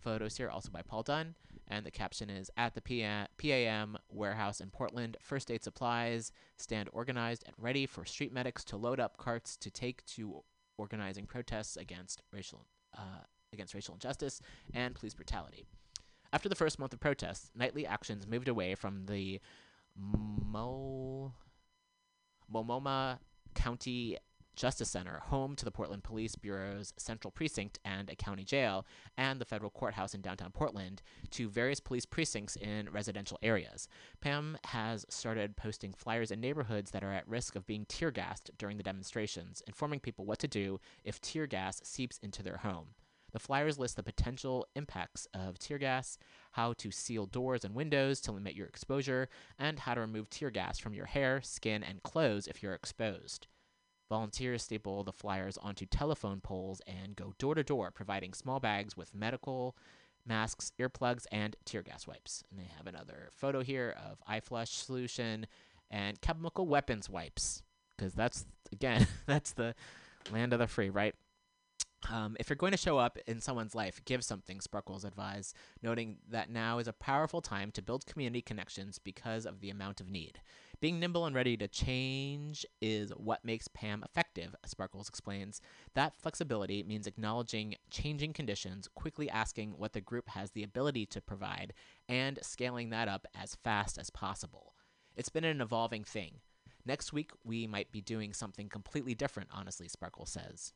photos 0.00 0.36
here, 0.36 0.48
also 0.48 0.70
by 0.70 0.82
Paul 0.82 1.02
Dunn. 1.02 1.34
And 1.68 1.86
the 1.86 1.90
caption 1.90 2.28
is 2.30 2.50
At 2.56 2.74
the 2.74 2.80
PAM 2.80 3.96
warehouse 4.10 4.60
in 4.60 4.70
Portland, 4.70 5.16
first 5.20 5.50
aid 5.50 5.62
supplies 5.62 6.32
stand 6.56 6.88
organized 6.92 7.44
and 7.46 7.54
ready 7.58 7.86
for 7.86 8.04
street 8.04 8.32
medics 8.32 8.64
to 8.64 8.76
load 8.76 8.98
up 8.98 9.16
carts 9.16 9.56
to 9.58 9.70
take 9.70 10.04
to 10.06 10.42
organizing 10.80 11.26
protests 11.26 11.76
against 11.76 12.22
racial, 12.32 12.66
uh, 12.96 13.22
against 13.52 13.74
racial 13.74 13.94
injustice 13.94 14.40
and 14.74 14.94
police 14.94 15.14
brutality. 15.14 15.64
After 16.32 16.48
the 16.48 16.54
first 16.54 16.78
month 16.78 16.92
of 16.92 17.00
protests, 17.00 17.50
nightly 17.54 17.86
actions 17.86 18.26
moved 18.26 18.48
away 18.48 18.74
from 18.74 19.06
the 19.06 19.40
Mo- 19.96 21.32
Multnomah 22.48 23.20
County 23.54 24.16
Justice 24.56 24.90
Center, 24.90 25.20
home 25.24 25.56
to 25.56 25.64
the 25.64 25.70
Portland 25.70 26.02
Police 26.02 26.34
Bureau's 26.34 26.92
Central 26.96 27.30
Precinct 27.30 27.78
and 27.84 28.10
a 28.10 28.16
county 28.16 28.44
jail, 28.44 28.86
and 29.16 29.40
the 29.40 29.44
federal 29.44 29.70
courthouse 29.70 30.14
in 30.14 30.20
downtown 30.20 30.50
Portland, 30.52 31.02
to 31.30 31.48
various 31.48 31.80
police 31.80 32.04
precincts 32.04 32.56
in 32.56 32.88
residential 32.90 33.38
areas. 33.42 33.88
Pam 34.20 34.58
has 34.64 35.06
started 35.08 35.56
posting 35.56 35.92
flyers 35.92 36.30
in 36.30 36.40
neighborhoods 36.40 36.90
that 36.90 37.04
are 37.04 37.12
at 37.12 37.28
risk 37.28 37.56
of 37.56 37.66
being 37.66 37.86
tear 37.86 38.10
gassed 38.10 38.50
during 38.58 38.76
the 38.76 38.82
demonstrations, 38.82 39.62
informing 39.66 40.00
people 40.00 40.24
what 40.24 40.38
to 40.38 40.48
do 40.48 40.78
if 41.04 41.20
tear 41.20 41.46
gas 41.46 41.80
seeps 41.84 42.18
into 42.18 42.42
their 42.42 42.58
home. 42.58 42.88
The 43.32 43.38
flyers 43.38 43.78
list 43.78 43.96
the 43.96 44.02
potential 44.02 44.66
impacts 44.74 45.28
of 45.32 45.58
tear 45.58 45.78
gas, 45.78 46.18
how 46.52 46.72
to 46.74 46.90
seal 46.90 47.26
doors 47.26 47.64
and 47.64 47.74
windows 47.74 48.20
to 48.22 48.32
limit 48.32 48.56
your 48.56 48.66
exposure, 48.66 49.28
and 49.58 49.78
how 49.78 49.94
to 49.94 50.00
remove 50.00 50.30
tear 50.30 50.50
gas 50.50 50.78
from 50.78 50.94
your 50.94 51.06
hair, 51.06 51.40
skin, 51.42 51.82
and 51.82 52.02
clothes 52.02 52.48
if 52.48 52.62
you're 52.62 52.74
exposed. 52.74 53.46
Volunteers 54.10 54.64
staple 54.64 55.04
the 55.04 55.12
flyers 55.12 55.56
onto 55.56 55.86
telephone 55.86 56.40
poles 56.40 56.82
and 56.84 57.14
go 57.14 57.32
door 57.38 57.54
to 57.54 57.62
door, 57.62 57.92
providing 57.92 58.34
small 58.34 58.58
bags 58.58 58.96
with 58.96 59.14
medical 59.14 59.76
masks, 60.26 60.72
earplugs, 60.80 61.26
and 61.30 61.56
tear 61.64 61.80
gas 61.80 62.08
wipes. 62.08 62.42
And 62.50 62.58
they 62.58 62.68
have 62.76 62.88
another 62.88 63.28
photo 63.30 63.62
here 63.62 63.94
of 64.04 64.18
eye 64.26 64.40
flush 64.40 64.72
solution 64.72 65.46
and 65.92 66.20
chemical 66.20 66.66
weapons 66.66 67.08
wipes, 67.08 67.62
because 67.96 68.12
that's 68.12 68.46
again 68.72 69.06
that's 69.26 69.52
the 69.52 69.76
land 70.32 70.52
of 70.52 70.58
the 70.58 70.66
free, 70.66 70.90
right? 70.90 71.14
Um, 72.10 72.36
if 72.40 72.48
you're 72.48 72.56
going 72.56 72.72
to 72.72 72.78
show 72.78 72.98
up 72.98 73.18
in 73.26 73.40
someone's 73.40 73.74
life, 73.74 74.00
give 74.04 74.24
something, 74.24 74.60
Sparkles 74.60 75.04
advised, 75.04 75.54
noting 75.82 76.16
that 76.30 76.50
now 76.50 76.78
is 76.78 76.88
a 76.88 76.92
powerful 76.92 77.40
time 77.42 77.70
to 77.72 77.82
build 77.82 78.06
community 78.06 78.40
connections 78.40 78.98
because 78.98 79.46
of 79.46 79.60
the 79.60 79.70
amount 79.70 80.00
of 80.00 80.10
need. 80.10 80.40
Being 80.80 80.98
nimble 80.98 81.26
and 81.26 81.36
ready 81.36 81.58
to 81.58 81.68
change 81.68 82.64
is 82.80 83.10
what 83.10 83.44
makes 83.44 83.68
PAM 83.68 84.02
effective, 84.02 84.54
Sparkles 84.64 85.10
explains. 85.10 85.60
That 85.92 86.16
flexibility 86.16 86.82
means 86.82 87.06
acknowledging 87.06 87.74
changing 87.90 88.32
conditions, 88.32 88.88
quickly 88.94 89.28
asking 89.28 89.72
what 89.72 89.92
the 89.92 90.00
group 90.00 90.30
has 90.30 90.52
the 90.52 90.62
ability 90.62 91.04
to 91.06 91.20
provide, 91.20 91.74
and 92.08 92.38
scaling 92.40 92.88
that 92.90 93.08
up 93.08 93.26
as 93.38 93.56
fast 93.56 93.98
as 93.98 94.08
possible. 94.08 94.74
It's 95.14 95.28
been 95.28 95.44
an 95.44 95.60
evolving 95.60 96.02
thing. 96.02 96.36
Next 96.86 97.12
week, 97.12 97.32
we 97.44 97.66
might 97.66 97.92
be 97.92 98.00
doing 98.00 98.32
something 98.32 98.70
completely 98.70 99.14
different, 99.14 99.50
honestly, 99.52 99.86
Sparkle 99.86 100.24
says. 100.24 100.72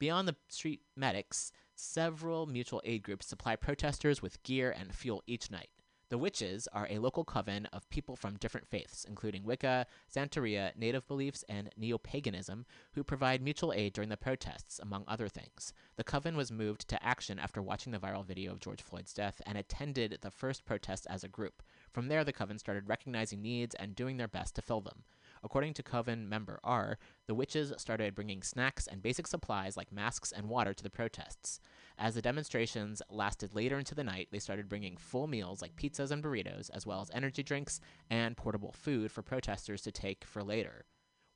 Beyond 0.00 0.26
the 0.26 0.36
street 0.48 0.80
medics, 0.96 1.52
several 1.76 2.46
mutual 2.46 2.82
aid 2.84 3.04
groups 3.04 3.26
supply 3.26 3.54
protesters 3.54 4.20
with 4.20 4.42
gear 4.42 4.74
and 4.76 4.92
fuel 4.92 5.22
each 5.28 5.48
night. 5.48 5.70
The 6.12 6.18
Witches 6.18 6.68
are 6.74 6.86
a 6.90 6.98
local 6.98 7.24
coven 7.24 7.64
of 7.72 7.88
people 7.88 8.16
from 8.16 8.36
different 8.36 8.68
faiths, 8.68 9.06
including 9.08 9.44
Wicca, 9.44 9.86
Santeria, 10.14 10.76
Native 10.76 11.08
beliefs, 11.08 11.42
and 11.48 11.70
Neo 11.74 11.96
paganism, 11.96 12.66
who 12.92 13.02
provide 13.02 13.40
mutual 13.40 13.72
aid 13.72 13.94
during 13.94 14.10
the 14.10 14.18
protests, 14.18 14.78
among 14.78 15.04
other 15.08 15.26
things. 15.26 15.72
The 15.96 16.04
coven 16.04 16.36
was 16.36 16.52
moved 16.52 16.86
to 16.88 17.02
action 17.02 17.38
after 17.38 17.62
watching 17.62 17.92
the 17.92 17.98
viral 17.98 18.26
video 18.26 18.52
of 18.52 18.60
George 18.60 18.82
Floyd's 18.82 19.14
death 19.14 19.40
and 19.46 19.56
attended 19.56 20.18
the 20.20 20.30
first 20.30 20.66
protest 20.66 21.06
as 21.08 21.24
a 21.24 21.28
group. 21.28 21.62
From 21.90 22.08
there, 22.08 22.24
the 22.24 22.32
coven 22.34 22.58
started 22.58 22.90
recognizing 22.90 23.40
needs 23.40 23.74
and 23.76 23.96
doing 23.96 24.18
their 24.18 24.28
best 24.28 24.54
to 24.56 24.60
fill 24.60 24.82
them. 24.82 25.04
According 25.44 25.74
to 25.74 25.82
Coven 25.82 26.28
member 26.28 26.60
R, 26.62 26.98
the 27.26 27.34
witches 27.34 27.72
started 27.76 28.14
bringing 28.14 28.42
snacks 28.42 28.86
and 28.86 29.02
basic 29.02 29.26
supplies 29.26 29.76
like 29.76 29.92
masks 29.92 30.30
and 30.30 30.48
water 30.48 30.72
to 30.72 30.82
the 30.82 30.90
protests. 30.90 31.58
As 31.98 32.14
the 32.14 32.22
demonstrations 32.22 33.02
lasted 33.10 33.54
later 33.54 33.78
into 33.78 33.94
the 33.94 34.04
night, 34.04 34.28
they 34.30 34.38
started 34.38 34.68
bringing 34.68 34.96
full 34.96 35.26
meals 35.26 35.60
like 35.60 35.76
pizzas 35.76 36.10
and 36.10 36.22
burritos, 36.22 36.70
as 36.72 36.86
well 36.86 37.00
as 37.00 37.10
energy 37.12 37.42
drinks 37.42 37.80
and 38.08 38.36
portable 38.36 38.72
food 38.72 39.10
for 39.10 39.22
protesters 39.22 39.82
to 39.82 39.90
take 39.90 40.24
for 40.24 40.42
later. 40.44 40.84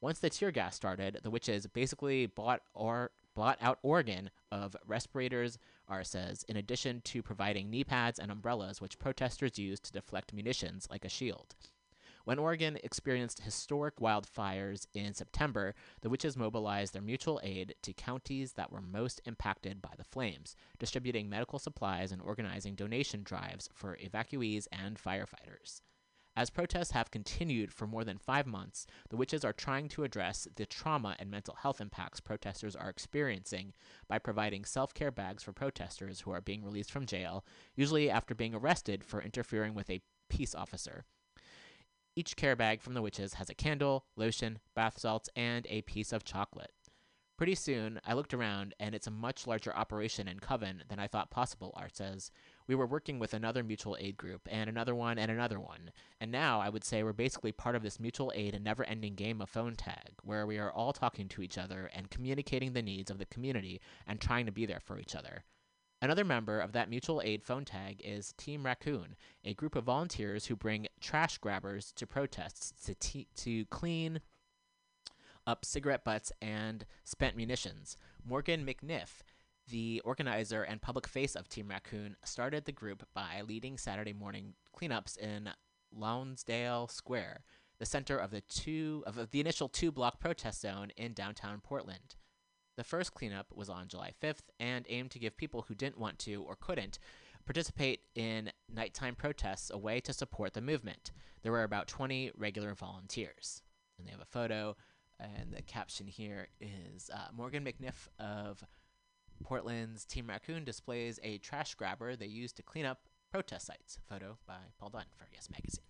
Once 0.01 0.21
the 0.21 0.31
tear 0.31 0.51
gas 0.51 0.77
started, 0.77 1.19
the 1.23 1.31
witches 1.31 1.67
basically 1.67 2.27
bought 2.27 2.61
or 2.75 3.11
bought 3.35 3.59
out 3.61 3.79
Oregon 3.83 4.31
of 4.51 4.77
respirators, 4.87 5.59
R 5.89 6.05
says, 6.05 6.45
in 6.49 6.57
addition 6.57 7.01
to 7.03 7.23
providing 7.23 7.71
knee 7.71 7.85
pads 7.85 8.19
and 8.19 8.31
umbrellas 8.31 8.81
which 8.81 8.99
protesters 8.99 9.59
used 9.59 9.85
to 9.85 9.93
deflect 9.93 10.33
munitions 10.33 10.87
like 10.91 11.05
a 11.05 11.09
shield. 11.11 11.55
When 12.27 12.41
Oregon 12.41 12.77
experienced 12.83 13.43
historic 13.43 13.99
wildfires 13.99 14.89
in 14.93 15.15
September, 15.15 15.77
the 16.01 16.11
witches 16.11 16.37
mobilized 16.37 16.93
their 16.93 17.01
mutual 17.01 17.39
aid 17.45 17.77
to 17.83 17.93
counties 17.93 18.55
that 18.55 18.73
were 18.73 18.83
most 18.83 19.21
impacted 19.27 19.81
by 19.81 19.93
the 19.97 20.03
flames, 20.03 20.57
distributing 20.77 21.29
medical 21.29 21.61
supplies 21.61 22.11
and 22.11 22.21
organizing 22.21 22.75
donation 22.75 23.23
drives 23.23 23.71
for 23.73 23.97
evacuees 23.99 24.67
and 24.73 24.99
firefighters. 24.99 25.83
As 26.35 26.51
protests 26.51 26.91
have 26.91 27.13
continued 27.13 27.73
for 27.73 27.87
more 27.87 28.03
than 28.03 28.19
five 28.19 28.49
months, 28.49 28.89
the 29.09 29.17
witches 29.17 29.45
are 29.45 29.53
trying 29.53 29.89
to 29.91 30.03
address 30.03 30.49
the 30.57 30.67
trauma 30.67 31.15
and 31.21 31.31
mental 31.31 31.55
health 31.55 31.81
impacts 31.81 32.19
protesters 32.19 32.75
are 32.75 32.91
experiencing 32.91 33.73
by 34.09 34.19
providing 34.19 34.65
self 34.65 34.93
care 34.93 35.13
bags 35.13 35.45
for 35.45 35.53
protesters 35.53 36.23
who 36.23 36.33
are 36.33 36.41
being 36.41 36.65
released 36.65 36.91
from 36.91 37.07
jail, 37.07 37.45
usually 37.77 38.11
after 38.11 38.35
being 38.35 38.53
arrested 38.53 39.05
for 39.05 39.23
interfering 39.23 39.75
with 39.75 39.89
a 39.89 40.03
peace 40.29 40.57
officer. 40.57 41.05
Each 42.19 42.35
care 42.35 42.57
bag 42.57 42.81
from 42.81 42.95
the 42.95 43.03
witches 43.03 43.35
has 43.35 43.51
a 43.51 43.55
candle, 43.55 44.07
lotion, 44.17 44.59
bath 44.75 44.99
salts, 44.99 45.29
and 45.37 45.67
a 45.69 45.83
piece 45.83 46.15
of 46.15 46.25
chocolate. 46.25 46.73
Pretty 47.37 47.55
soon, 47.55 48.01
I 48.07 48.15
looked 48.15 48.33
around, 48.33 48.73
and 48.81 48.95
it's 48.95 49.07
a 49.07 49.11
much 49.11 49.47
larger 49.47 49.77
operation 49.77 50.27
in 50.27 50.41
Coven 50.41 50.83
than 50.89 50.99
I 50.99 51.09
thought 51.09 51.31
possible, 51.31 51.75
R 51.77 51.91
says. 51.93 52.31
We 52.67 52.75
were 52.75 52.87
working 52.87 53.19
with 53.19 53.35
another 53.35 53.63
mutual 53.63 53.99
aid 54.01 54.17
group, 54.17 54.49
and 54.51 54.71
another 54.71 54.95
one, 54.95 55.19
and 55.19 55.31
another 55.31 55.61
one. 55.61 55.91
And 56.19 56.33
now, 56.33 56.59
I 56.59 56.71
would 56.71 56.85
say 56.85 57.03
we're 57.03 57.13
basically 57.13 57.53
part 57.53 57.77
of 57.77 57.83
this 57.83 58.01
mutual 58.01 58.33
aid 58.35 58.55
and 58.55 58.65
never 58.65 58.85
ending 58.85 59.15
game 59.15 59.43
of 59.43 59.51
phone 59.51 59.75
tag, 59.75 60.15
where 60.23 60.47
we 60.47 60.57
are 60.57 60.73
all 60.73 60.95
talking 60.95 61.29
to 61.29 61.43
each 61.43 61.59
other 61.59 61.91
and 61.95 62.09
communicating 62.09 62.73
the 62.73 62.81
needs 62.81 63.11
of 63.11 63.19
the 63.19 63.27
community 63.27 63.83
and 64.07 64.23
trying 64.23 64.47
to 64.47 64.53
be 64.53 64.65
there 64.65 64.81
for 64.81 64.99
each 64.99 65.15
other. 65.15 65.45
Another 66.03 66.25
member 66.25 66.61
of 66.61 66.73
that 66.73 66.91
mutual 66.91 67.23
aid 67.25 67.43
phone 67.43 67.65
tag 67.65 68.03
is 68.05 68.35
Team 68.37 68.67
Raccoon, 68.67 69.17
a 69.45 69.55
group 69.55 69.75
of 69.75 69.85
volunteers 69.85 70.47
who 70.47 70.55
bring 70.55 70.87
trash 71.01 71.39
grabbers 71.39 71.91
to 71.93 72.07
protests 72.07 72.73
to, 72.85 72.95
te- 72.95 73.29
to 73.37 73.65
clean 73.67 74.21
up 75.47 75.65
cigarette 75.65 76.05
butts 76.05 76.33
and 76.43 76.85
spent 77.05 77.37
munitions. 77.37 77.97
Morgan 78.23 78.67
McNiff, 78.67 79.23
the 79.69 80.03
organizer 80.05 80.63
and 80.63 80.83
public 80.83 81.07
face 81.07 81.35
of 81.35 81.49
Team 81.49 81.69
Raccoon, 81.69 82.17
started 82.25 82.67
the 82.67 82.73
group 82.73 83.07
by 83.15 83.41
leading 83.47 83.79
Saturday 83.79 84.13
morning 84.13 84.53
cleanups 84.79 85.17
in 85.17 85.49
Lownsdale 85.99 86.91
Square, 86.91 87.43
the 87.79 87.87
center 87.87 88.19
of 88.19 88.31
the 88.31 88.43
two 88.43 89.03
of 89.07 89.31
the 89.31 89.41
initial 89.41 89.69
two-block 89.69 90.21
protest 90.21 90.61
zone 90.61 90.91
in 90.97 91.15
downtown 91.15 91.61
Portland. 91.63 92.17
The 92.77 92.85
first 92.85 93.15
cleanup 93.15 93.47
was 93.55 93.69
on 93.71 93.89
July 93.89 94.13
5th 94.23 94.51
and 94.61 94.85
aimed 94.89 95.11
to 95.13 95.19
give 95.19 95.37
people 95.37 95.65
who 95.67 95.75
didn't 95.75 95.99
want 95.99 96.19
to 96.21 96.43
or 96.43 96.57
couldn't 96.57 96.99
participate 97.47 98.01
in 98.15 98.51
nighttime 98.73 99.15
protests 99.15 99.71
a 99.71 99.79
way 99.79 100.01
to 100.01 100.13
support 100.13 100.53
the 100.53 100.61
movement. 100.61 101.13
There 101.43 101.53
were 101.53 101.63
about 101.63 101.89
20 101.89 102.33
regular 102.37 102.75
volunteers. 102.75 103.63
And 103.99 104.07
they 104.07 104.11
have 104.11 104.21
a 104.21 104.27
photo, 104.27 104.77
and 105.19 105.55
the 105.55 105.63
caption 105.63 106.07
here 106.07 106.49
is 106.61 107.09
uh, 107.15 107.29
Morgan 107.35 107.65
McNiff 107.65 108.09
of 108.19 108.63
Portland's 109.43 110.05
Team 110.05 110.27
Raccoon 110.29 110.65
displays 110.65 111.19
a 111.23 111.39
trash 111.39 111.75
grabber 111.75 112.17
they 112.17 112.27
use 112.27 112.53
to 112.55 112.63
clean 112.63 112.85
up 112.85 113.09
protest 113.31 113.67
sites. 113.67 113.99
Photo 114.09 114.37
by 114.47 114.59
Paul 114.79 114.91
Dunn 114.91 115.05
for 115.17 115.27
Yes 115.33 115.49
Magazine. 115.51 115.85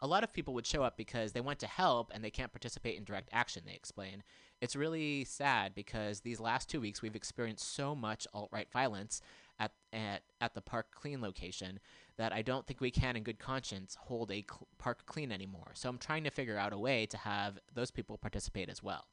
A 0.00 0.06
lot 0.06 0.22
of 0.22 0.32
people 0.32 0.54
would 0.54 0.66
show 0.66 0.82
up 0.82 0.96
because 0.96 1.32
they 1.32 1.40
want 1.40 1.58
to 1.60 1.66
help 1.66 2.10
and 2.14 2.22
they 2.22 2.30
can't 2.30 2.52
participate 2.52 2.96
in 2.96 3.04
direct 3.04 3.28
action, 3.32 3.64
they 3.66 3.74
explain. 3.74 4.22
It's 4.60 4.74
really 4.74 5.24
sad 5.24 5.74
because 5.74 6.20
these 6.20 6.40
last 6.40 6.68
two 6.68 6.80
weeks 6.80 7.00
we've 7.00 7.14
experienced 7.14 7.74
so 7.74 7.94
much 7.94 8.26
alt 8.34 8.50
right 8.52 8.70
violence 8.72 9.22
at, 9.60 9.72
at, 9.92 10.22
at 10.40 10.54
the 10.54 10.60
Park 10.60 10.88
Clean 10.92 11.20
location 11.20 11.78
that 12.16 12.32
I 12.32 12.42
don't 12.42 12.66
think 12.66 12.80
we 12.80 12.90
can, 12.90 13.16
in 13.16 13.22
good 13.22 13.38
conscience, 13.38 13.96
hold 14.00 14.30
a 14.32 14.44
cl- 14.48 14.66
park 14.78 15.06
clean 15.06 15.30
anymore. 15.30 15.70
So 15.74 15.88
I'm 15.88 15.98
trying 15.98 16.24
to 16.24 16.30
figure 16.30 16.58
out 16.58 16.72
a 16.72 16.78
way 16.78 17.06
to 17.06 17.16
have 17.16 17.58
those 17.72 17.92
people 17.92 18.18
participate 18.18 18.68
as 18.68 18.82
well. 18.82 19.06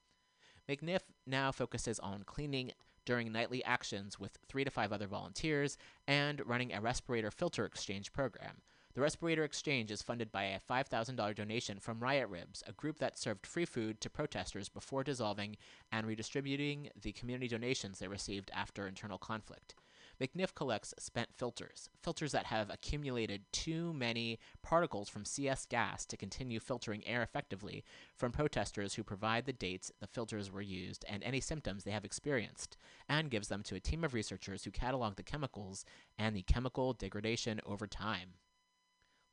McNiff 0.68 1.02
now 1.28 1.52
focuses 1.52 2.00
on 2.00 2.24
cleaning 2.24 2.72
during 3.06 3.32
nightly 3.32 3.64
actions 3.64 4.20
with 4.20 4.40
three 4.48 4.64
to 4.64 4.72
five 4.72 4.92
other 4.92 5.06
volunteers 5.06 5.78
and 6.08 6.42
running 6.48 6.74
a 6.74 6.82
respirator 6.82 7.30
filter 7.30 7.66
exchange 7.66 8.12
program. 8.12 8.62
The 8.96 9.02
Respirator 9.02 9.44
Exchange 9.44 9.92
is 9.92 10.02
funded 10.02 10.32
by 10.32 10.44
a 10.44 10.60
$5,000 10.62 11.36
donation 11.36 11.82
from 11.82 12.00
Riot 12.00 12.30
Ribs, 12.30 12.64
a 12.66 12.72
group 12.72 12.98
that 13.00 13.18
served 13.18 13.46
free 13.46 13.66
food 13.66 14.00
to 14.00 14.10
protesters 14.10 14.70
before 14.70 15.04
dissolving 15.04 15.58
and 15.92 16.08
redistributing 16.08 16.90
the 17.02 17.12
community 17.12 17.50
donations 17.50 18.00
they 18.00 18.08
received 18.08 18.50
after 18.54 18.88
internal 18.88 19.18
conflict. 19.18 19.76
McNiff 20.22 20.56
collects 20.56 20.94
spent 20.98 21.36
filters, 21.36 21.90
filters 22.02 22.32
that 22.32 22.46
have 22.46 22.70
accumulated 22.70 23.42
too 23.52 23.92
many 23.92 24.40
particles 24.64 25.10
from 25.10 25.26
CS 25.26 25.66
gas 25.66 26.06
to 26.06 26.16
continue 26.16 26.62
filtering 26.62 27.06
air 27.06 27.22
effectively 27.22 27.84
from 28.16 28.32
protesters 28.32 28.94
who 28.94 29.04
provide 29.04 29.46
the 29.46 29.52
dates 29.52 29.92
the 30.00 30.08
filters 30.08 30.50
were 30.50 30.62
used 30.62 31.04
and 31.10 31.22
any 31.22 31.42
symptoms 31.42 31.84
they 31.84 31.92
have 31.92 32.06
experienced, 32.06 32.78
and 33.10 33.30
gives 33.30 33.50
them 33.50 33.62
to 33.64 33.76
a 33.76 33.82
team 33.82 34.06
of 34.06 34.14
researchers 34.14 34.64
who 34.64 34.72
catalog 34.72 35.18
the 35.18 35.22
chemicals 35.22 35.84
and 36.18 36.34
the 36.34 36.44
chemical 36.44 36.94
degradation 36.94 37.60
over 37.66 37.88
time. 37.88 38.36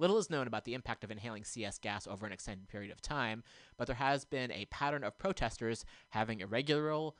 Little 0.02 0.18
is 0.18 0.30
known 0.30 0.48
about 0.48 0.64
the 0.64 0.74
impact 0.74 1.04
of 1.04 1.12
inhaling 1.12 1.44
CS 1.44 1.78
gas 1.78 2.08
over 2.08 2.26
an 2.26 2.32
extended 2.32 2.66
period 2.66 2.90
of 2.90 3.00
time, 3.00 3.44
but 3.76 3.86
there 3.86 3.94
has 3.94 4.24
been 4.24 4.50
a 4.50 4.64
pattern 4.64 5.04
of 5.04 5.16
protesters 5.16 5.84
having 6.10 6.40
irregular, 6.40 7.12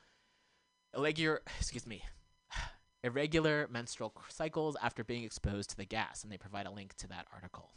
irregular, 0.93 1.41
excuse 1.57 1.87
me, 1.87 2.03
irregular 3.05 3.69
menstrual 3.71 4.13
cycles 4.27 4.75
after 4.83 5.01
being 5.01 5.23
exposed 5.23 5.69
to 5.69 5.77
the 5.77 5.85
gas, 5.85 6.23
and 6.23 6.31
they 6.31 6.37
provide 6.37 6.65
a 6.65 6.71
link 6.71 6.93
to 6.95 7.07
that 7.07 7.25
article. 7.33 7.71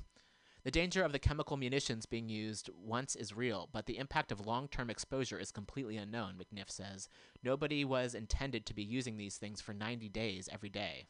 The 0.64 0.72
danger 0.72 1.04
of 1.04 1.12
the 1.12 1.20
chemical 1.20 1.56
munitions 1.56 2.04
being 2.06 2.28
used 2.28 2.68
once 2.76 3.14
is 3.14 3.32
real, 3.32 3.68
but 3.70 3.86
the 3.86 3.98
impact 3.98 4.32
of 4.32 4.44
long 4.44 4.66
term 4.66 4.90
exposure 4.90 5.38
is 5.38 5.52
completely 5.52 5.96
unknown, 5.96 6.34
McNiff 6.34 6.68
says. 6.68 7.08
Nobody 7.44 7.84
was 7.84 8.16
intended 8.16 8.66
to 8.66 8.74
be 8.74 8.82
using 8.82 9.18
these 9.18 9.36
things 9.36 9.60
for 9.60 9.72
90 9.72 10.08
days 10.08 10.48
every 10.52 10.68
day. 10.68 11.06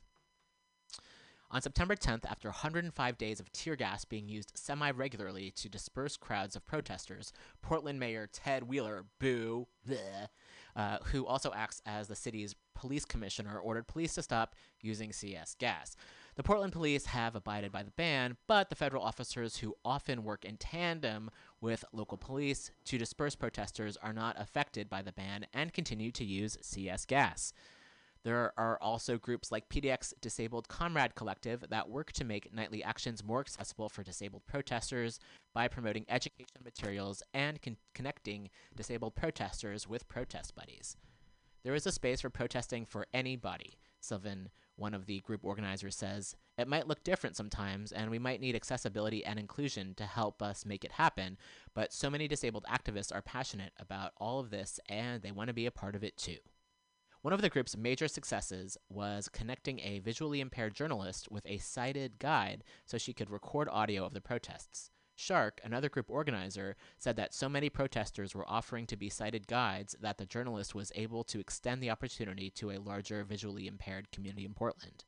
On 1.50 1.62
September 1.62 1.94
10th, 1.94 2.24
after 2.26 2.48
105 2.48 3.18
days 3.18 3.38
of 3.38 3.52
tear 3.52 3.76
gas 3.76 4.04
being 4.04 4.28
used 4.28 4.52
semi 4.56 4.90
regularly 4.90 5.52
to 5.52 5.68
disperse 5.68 6.16
crowds 6.16 6.56
of 6.56 6.66
protesters, 6.66 7.32
Portland 7.62 8.00
Mayor 8.00 8.28
Ted 8.32 8.64
Wheeler, 8.64 9.04
boo, 9.20 9.68
bleh, 9.88 10.28
uh, 10.74 10.98
who 11.04 11.24
also 11.24 11.52
acts 11.54 11.80
as 11.87 12.09
the 12.09 12.16
city's 12.16 12.56
police 12.74 13.04
commissioner, 13.04 13.59
ordered 13.59 13.87
police 13.87 14.14
to 14.14 14.22
stop 14.22 14.56
using 14.80 15.12
CS 15.12 15.54
gas. 15.59 15.96
The 16.35 16.42
Portland 16.42 16.72
police 16.72 17.06
have 17.06 17.35
abided 17.35 17.72
by 17.72 17.82
the 17.82 17.92
ban, 17.92 18.37
but 18.46 18.68
the 18.68 18.76
federal 18.76 19.02
officers 19.02 19.56
who 19.56 19.74
often 19.85 20.24
work 20.24 20.44
in 20.44 20.56
tandem 20.59 21.30
with 21.61 21.85
local 21.92 22.18
police 22.18 22.70
to 22.87 22.98
disperse 22.98 23.35
protesters 23.35 23.96
are 23.96 24.12
not 24.12 24.38
affected 24.38 24.90
by 24.90 25.00
the 25.00 25.12
ban 25.12 25.46
and 25.54 25.72
continue 25.72 26.11
to 26.11 26.24
use 26.24 26.59
CS 26.61 27.06
gas. 27.06 27.52
There 28.26 28.52
are 28.58 28.76
also 28.82 29.18
groups 29.18 29.52
like 29.52 29.68
PDX 29.68 30.12
Disabled 30.20 30.66
Comrade 30.66 31.14
Collective 31.14 31.64
that 31.70 31.88
work 31.88 32.10
to 32.14 32.24
make 32.24 32.52
nightly 32.52 32.82
actions 32.82 33.22
more 33.22 33.38
accessible 33.38 33.88
for 33.88 34.02
disabled 34.02 34.44
protesters 34.48 35.20
by 35.54 35.68
promoting 35.68 36.04
education 36.08 36.48
materials 36.64 37.22
and 37.32 37.62
con- 37.62 37.76
connecting 37.94 38.50
disabled 38.74 39.14
protesters 39.14 39.86
with 39.86 40.08
protest 40.08 40.56
buddies. 40.56 40.96
There 41.62 41.76
is 41.76 41.86
a 41.86 41.92
space 41.92 42.20
for 42.20 42.28
protesting 42.28 42.84
for 42.84 43.06
anybody, 43.14 43.78
Sylvan, 44.00 44.48
one 44.74 44.92
of 44.92 45.06
the 45.06 45.20
group 45.20 45.44
organizers, 45.44 45.94
says. 45.94 46.34
It 46.58 46.66
might 46.66 46.88
look 46.88 47.04
different 47.04 47.36
sometimes, 47.36 47.92
and 47.92 48.10
we 48.10 48.18
might 48.18 48.40
need 48.40 48.56
accessibility 48.56 49.24
and 49.24 49.38
inclusion 49.38 49.94
to 49.98 50.04
help 50.04 50.42
us 50.42 50.66
make 50.66 50.84
it 50.84 50.90
happen, 50.90 51.38
but 51.74 51.92
so 51.92 52.10
many 52.10 52.26
disabled 52.26 52.66
activists 52.68 53.14
are 53.14 53.22
passionate 53.22 53.72
about 53.78 54.14
all 54.16 54.40
of 54.40 54.50
this 54.50 54.80
and 54.88 55.22
they 55.22 55.30
want 55.30 55.46
to 55.46 55.54
be 55.54 55.66
a 55.66 55.70
part 55.70 55.94
of 55.94 56.02
it 56.02 56.16
too. 56.16 56.38
One 57.26 57.32
of 57.32 57.42
the 57.42 57.50
group's 57.50 57.76
major 57.76 58.06
successes 58.06 58.78
was 58.88 59.28
connecting 59.28 59.80
a 59.80 59.98
visually 59.98 60.40
impaired 60.40 60.76
journalist 60.76 61.28
with 61.28 61.44
a 61.44 61.58
sighted 61.58 62.20
guide 62.20 62.62
so 62.84 62.98
she 62.98 63.12
could 63.12 63.30
record 63.30 63.68
audio 63.68 64.04
of 64.04 64.14
the 64.14 64.20
protests. 64.20 64.92
Shark, 65.16 65.60
another 65.64 65.88
group 65.88 66.08
organizer, 66.08 66.76
said 66.98 67.16
that 67.16 67.34
so 67.34 67.48
many 67.48 67.68
protesters 67.68 68.32
were 68.32 68.48
offering 68.48 68.86
to 68.86 68.96
be 68.96 69.08
sighted 69.10 69.48
guides 69.48 69.96
that 70.00 70.18
the 70.18 70.24
journalist 70.24 70.72
was 70.72 70.92
able 70.94 71.24
to 71.24 71.40
extend 71.40 71.82
the 71.82 71.90
opportunity 71.90 72.48
to 72.50 72.70
a 72.70 72.78
larger 72.78 73.24
visually 73.24 73.66
impaired 73.66 74.12
community 74.12 74.44
in 74.44 74.54
Portland. 74.54 75.04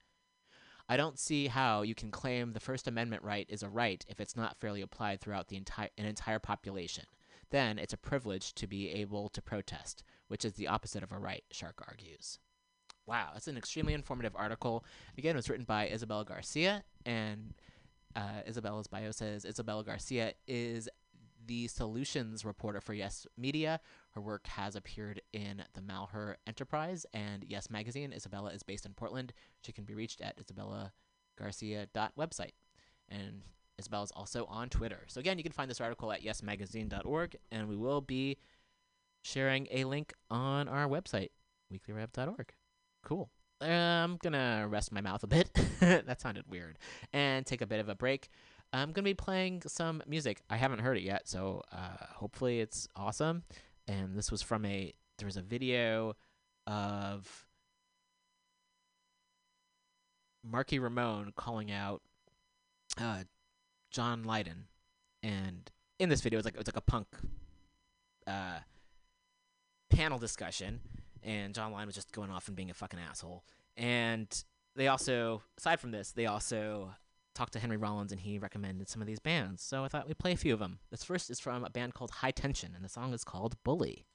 I 0.89 0.97
don't 0.97 1.21
see 1.21 1.47
how 1.47 1.83
you 1.83 1.95
can 1.95 2.11
claim 2.11 2.53
the 2.53 2.59
First 2.59 2.89
Amendment 2.89 3.23
right 3.23 3.47
is 3.49 3.63
a 3.63 3.69
right 3.69 4.05
if 4.09 4.19
it's 4.19 4.35
not 4.35 4.59
fairly 4.59 4.81
applied 4.81 5.21
throughout 5.21 5.47
the 5.47 5.57
entire 5.57 5.91
an 5.97 6.05
entire 6.05 6.41
population. 6.41 7.05
Then 7.51 7.79
it's 7.79 7.95
a 7.95 7.97
privilege 7.97 8.55
to 8.55 8.67
be 8.67 8.91
able 8.91 9.29
to 9.29 9.41
protest 9.41 10.03
which 10.29 10.45
is 10.45 10.55
the 10.55 10.69
opposite 10.69 11.03
of 11.03 11.13
a 11.13 11.19
right, 11.19 11.45
Shark 11.51 11.83
argues. 11.87 12.39
Wow, 13.07 13.31
that's 13.33 13.49
an 13.49 13.57
extremely 13.57 13.95
informative 13.95 14.37
article. 14.37 14.85
Again, 15.17 15.35
it 15.35 15.37
was 15.37 15.49
written 15.49 15.65
by 15.65 15.89
Isabella 15.89 16.25
Garcia, 16.25 16.85
and 17.07 17.55
uh, 18.15 18.43
Isabella's 18.47 18.87
bio 18.87 19.11
says 19.11 19.45
Isabella 19.45 19.85
Garcia 19.85 20.35
is 20.47 20.89
the 21.47 21.67
solutions 21.67 22.45
reporter 22.45 22.81
for 22.81 22.95
Yes 22.95 23.27
Media. 23.37 23.81
Her 24.11 24.21
work 24.21 24.47
has 24.47 24.77
appeared 24.77 25.21
in 25.33 25.65
the 25.75 25.81
Malheur 25.81 26.37
Enterprise 26.47 27.05
and 27.13 27.45
Yes 27.49 27.71
Magazine. 27.71 28.13
Isabella 28.13 28.51
is 28.51 28.63
based 28.63 28.87
in 28.87 28.93
Portland. 28.93 29.33
She 29.63 29.73
can 29.73 29.85
be 29.85 29.95
reached 29.95 30.21
at 30.21 30.39
isabellagarcia.website. 30.39 32.53
And 33.09 33.43
Isabella 33.79 34.05
is 34.05 34.13
also 34.15 34.45
on 34.47 34.69
Twitter. 34.69 35.05
So 35.07 35.21
again, 35.21 35.39
you 35.39 35.45
can 35.45 35.53
find 35.53 35.71
this 35.71 35.81
article 35.81 36.13
at 36.13 36.23
yesmagazine.org, 36.23 37.37
and 37.51 37.69
we 37.69 37.77
will 37.77 38.03
be 38.03 38.37
sharing 39.29 39.69
a 39.71 39.85
link 39.85 40.15
on 40.31 40.69
our 40.69 40.89
website, 40.89 41.29
weeklyrev.org. 41.73 42.53
Cool. 43.05 43.31
I'm 43.61 44.17
gonna 44.23 44.67
rest 44.69 44.93
my 44.93 45.01
mouth 45.01 45.23
a 45.23 45.27
bit. 45.27 45.51
that 45.81 46.21
sounded 46.21 46.45
weird. 46.49 46.79
And 47.13 47.45
take 47.45 47.61
a 47.61 47.67
bit 47.67 47.81
of 47.81 47.89
a 47.89 47.95
break. 47.95 48.29
I'm 48.73 48.93
gonna 48.93 49.05
be 49.05 49.15
playing 49.15 49.63
some 49.67 50.03
music. 50.07 50.43
I 50.49 50.57
haven't 50.57 50.81
heard 50.81 50.97
it 50.97 51.03
yet, 51.03 51.29
so 51.29 51.63
uh, 51.73 52.05
hopefully 52.15 52.61
it's 52.61 52.89
awesome. 52.97 53.43
And 53.87 54.17
this 54.17 54.31
was 54.31 54.43
from 54.43 54.65
a 54.65 54.93
there 55.19 55.27
was 55.27 55.37
a 55.37 55.43
video 55.43 56.15
of 56.67 57.47
Marky 60.45 60.79
Ramone 60.79 61.33
calling 61.37 61.71
out 61.71 62.03
uh, 63.01 63.25
John 63.91 64.23
Lydon, 64.23 64.67
and 65.23 65.71
in 65.99 66.09
this 66.09 66.21
video, 66.21 66.39
it's 66.39 66.47
like 66.47 66.57
it's 66.57 66.69
like 66.69 66.77
a 66.77 66.81
punk 66.81 67.09
uh, 68.27 68.59
panel 69.91 70.19
discussion, 70.19 70.81
and 71.23 71.55
John 71.55 71.73
Lydon 71.73 71.87
was 71.87 71.95
just 71.95 72.13
going 72.13 72.31
off 72.31 72.49
and 72.49 72.57
being 72.57 72.71
a 72.71 72.75
fucking 72.75 72.99
asshole. 72.99 73.45
And 73.77 74.45
they 74.75 74.89
also, 74.89 75.43
aside 75.57 75.81
from 75.81 75.91
this, 75.91 76.13
they 76.13 76.27
also 76.27 76.95
talked 77.35 77.53
to 77.53 77.61
Henry 77.61 77.77
Rollins 77.77 78.11
and 78.11 78.21
he 78.21 78.39
recommended 78.39 78.89
some 78.89 79.01
of 79.01 79.07
these 79.07 79.21
bands. 79.21 79.63
So 79.63 79.85
I 79.85 79.89
thought 79.89 80.09
we'd 80.09 80.19
play 80.19 80.33
a 80.33 80.37
few 80.37 80.53
of 80.53 80.59
them. 80.59 80.81
This 80.91 81.05
first 81.05 81.31
is 81.31 81.39
from 81.39 81.65
a 81.65 81.71
band 81.71 81.95
called 81.95 82.11
High 82.11 82.33
Tension, 82.33 82.73
and 82.75 82.85
the 82.85 82.89
song 82.89 83.15
is 83.15 83.23
called 83.23 83.63
Bully. 83.63 84.08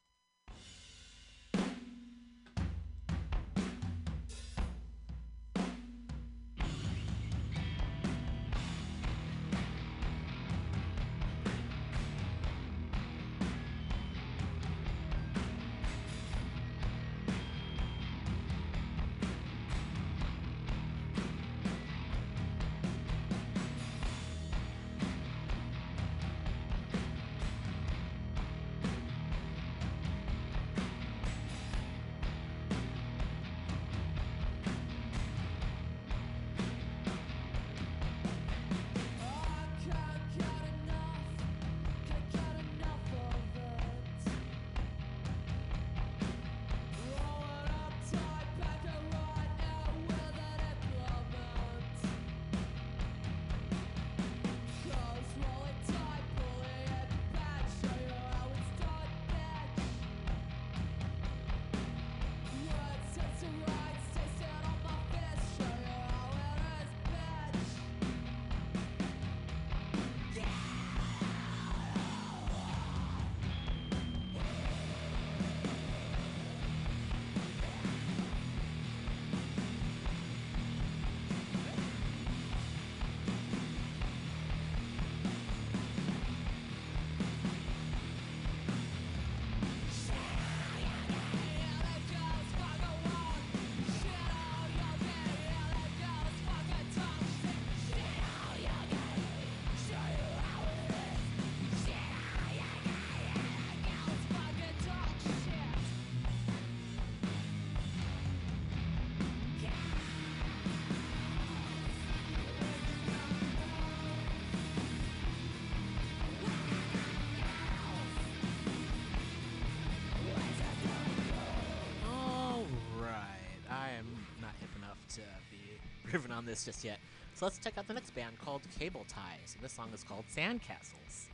On 126.43 126.47
this 126.47 126.65
just 126.65 126.83
yet. 126.83 126.99
So 127.35 127.45
let's 127.45 127.57
check 127.57 127.77
out 127.77 127.87
the 127.87 127.93
next 127.93 128.13
band 128.13 128.37
called 128.43 128.61
Cable 128.77 129.05
Ties. 129.07 129.55
And 129.55 129.63
this 129.63 129.71
song 129.71 129.89
is 129.93 130.03
called 130.03 130.25
Sandcastles. 130.35 131.32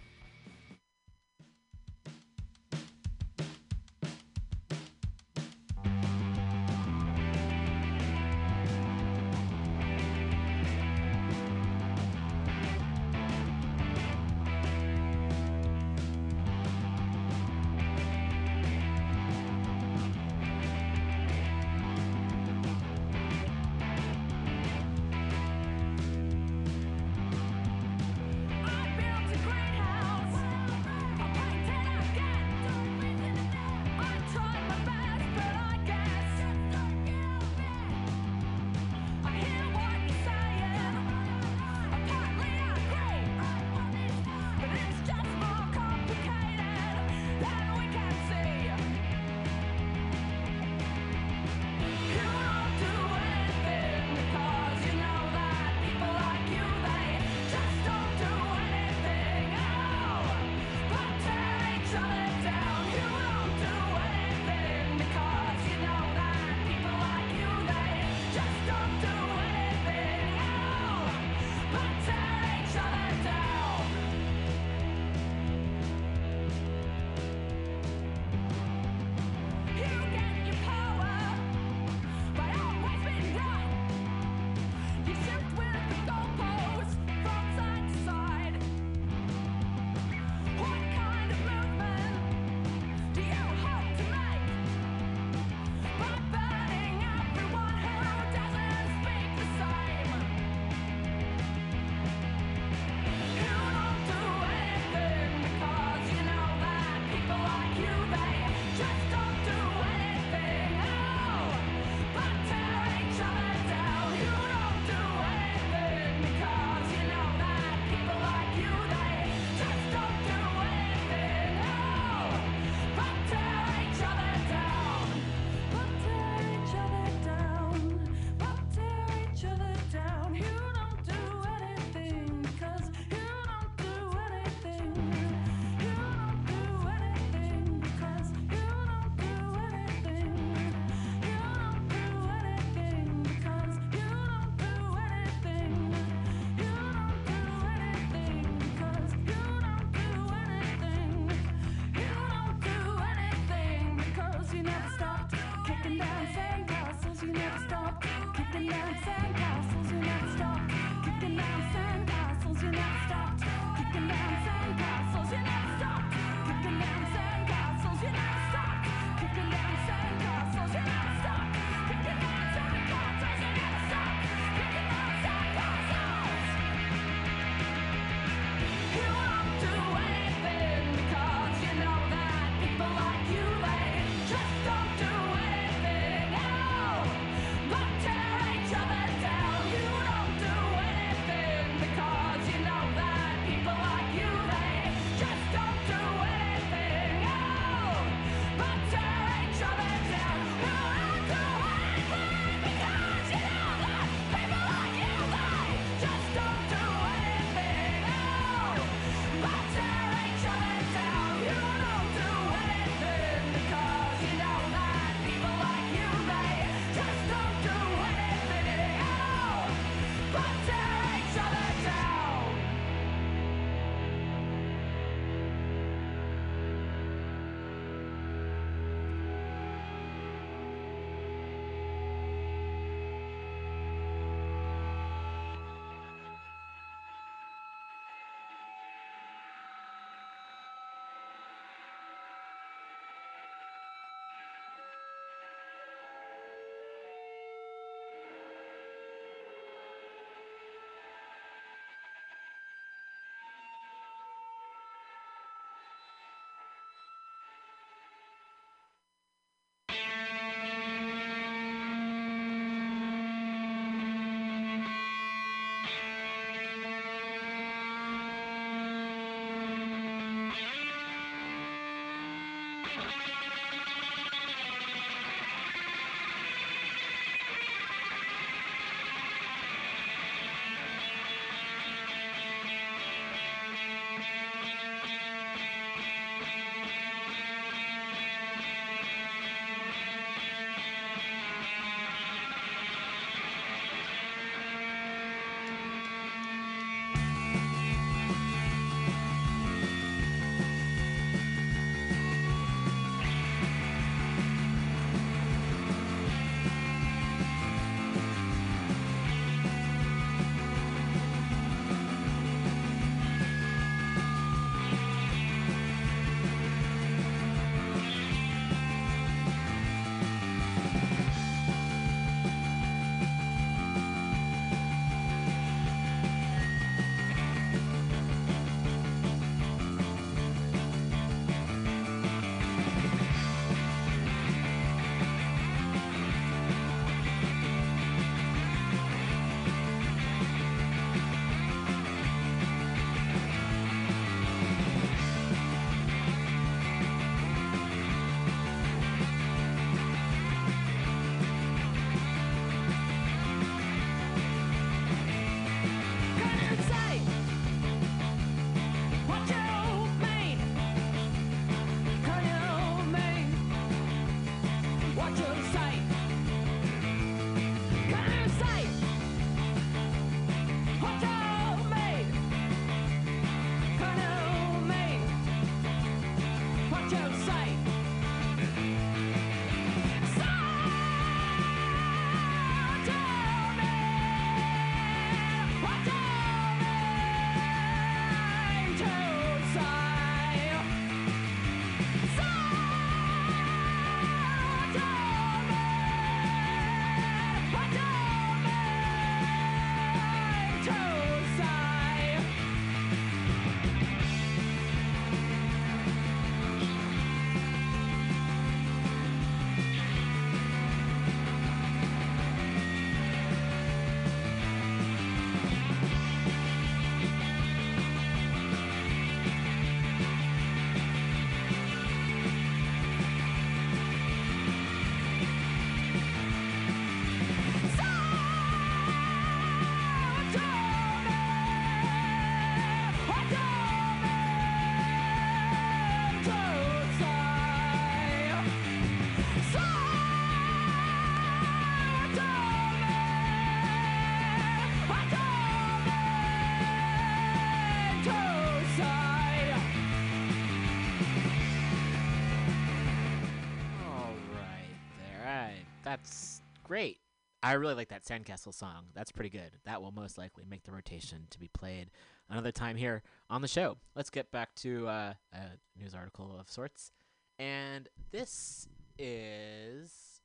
I 457.69 457.73
really 457.73 457.93
like 457.93 458.09
that 458.09 458.23
Sandcastle 458.23 458.73
song. 458.73 459.09
That's 459.13 459.31
pretty 459.31 459.51
good. 459.51 459.69
That 459.85 460.01
will 460.01 460.11
most 460.11 460.39
likely 460.39 460.63
make 460.67 460.85
the 460.85 460.91
rotation 460.91 461.45
to 461.51 461.59
be 461.59 461.67
played 461.67 462.09
another 462.49 462.71
time 462.71 462.95
here 462.95 463.21
on 463.47 463.61
the 463.61 463.67
show. 463.67 463.97
Let's 464.15 464.31
get 464.31 464.51
back 464.51 464.73
to 464.77 465.07
uh, 465.07 465.33
a 465.53 465.59
news 465.95 466.15
article 466.15 466.57
of 466.59 466.67
sorts. 466.71 467.11
And 467.59 468.09
this 468.31 468.87
is 469.19 470.41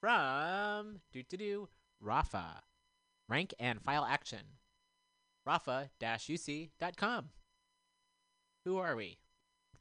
from 0.00 1.02
do 1.12 1.22
do 1.22 1.36
do 1.36 1.68
Rafa. 2.00 2.62
Rank 3.28 3.54
and 3.60 3.80
file 3.80 4.04
action. 4.04 4.56
Rafa-uc.com. 5.46 7.26
Who 8.64 8.78
are 8.78 8.96
we? 8.96 9.18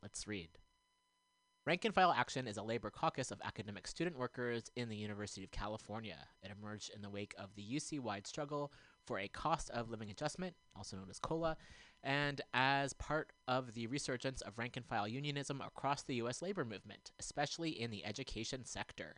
Let's 0.04 0.28
read. 0.28 0.50
Rank 1.66 1.84
and 1.84 1.96
File 1.96 2.14
Action 2.16 2.48
is 2.48 2.58
a 2.58 2.62
labor 2.62 2.92
caucus 2.92 3.32
of 3.32 3.42
academic 3.44 3.88
student 3.88 4.20
workers 4.20 4.70
in 4.76 4.88
the 4.88 4.96
University 4.96 5.44
of 5.44 5.50
California. 5.50 6.20
It 6.44 6.52
emerged 6.52 6.92
in 6.94 7.02
the 7.02 7.10
wake 7.10 7.34
of 7.40 7.56
the 7.56 7.64
UC 7.64 8.00
wide 8.00 8.28
struggle 8.28 8.72
for 9.04 9.18
a 9.18 9.28
cost 9.28 9.72
of 9.72 9.90
living 9.90 10.12
adjustment, 10.12 10.54
also 10.76 10.96
known 10.96 11.10
as 11.10 11.18
COLA, 11.18 11.58
and 12.04 12.40
as 12.54 12.94
part 12.94 13.34
of 13.48 13.74
the 13.74 13.88
resurgence 13.88 14.42
of 14.42 14.60
rank 14.60 14.78
and 14.78 14.86
file 14.86 15.08
unionism 15.08 15.60
across 15.60 16.04
the 16.04 16.14
U.S. 16.18 16.44
labor 16.44 16.66
movement, 16.66 17.12
especially 17.20 17.72
in 17.72 17.90
the 17.90 18.06
education 18.06 18.64
sector. 18.64 19.16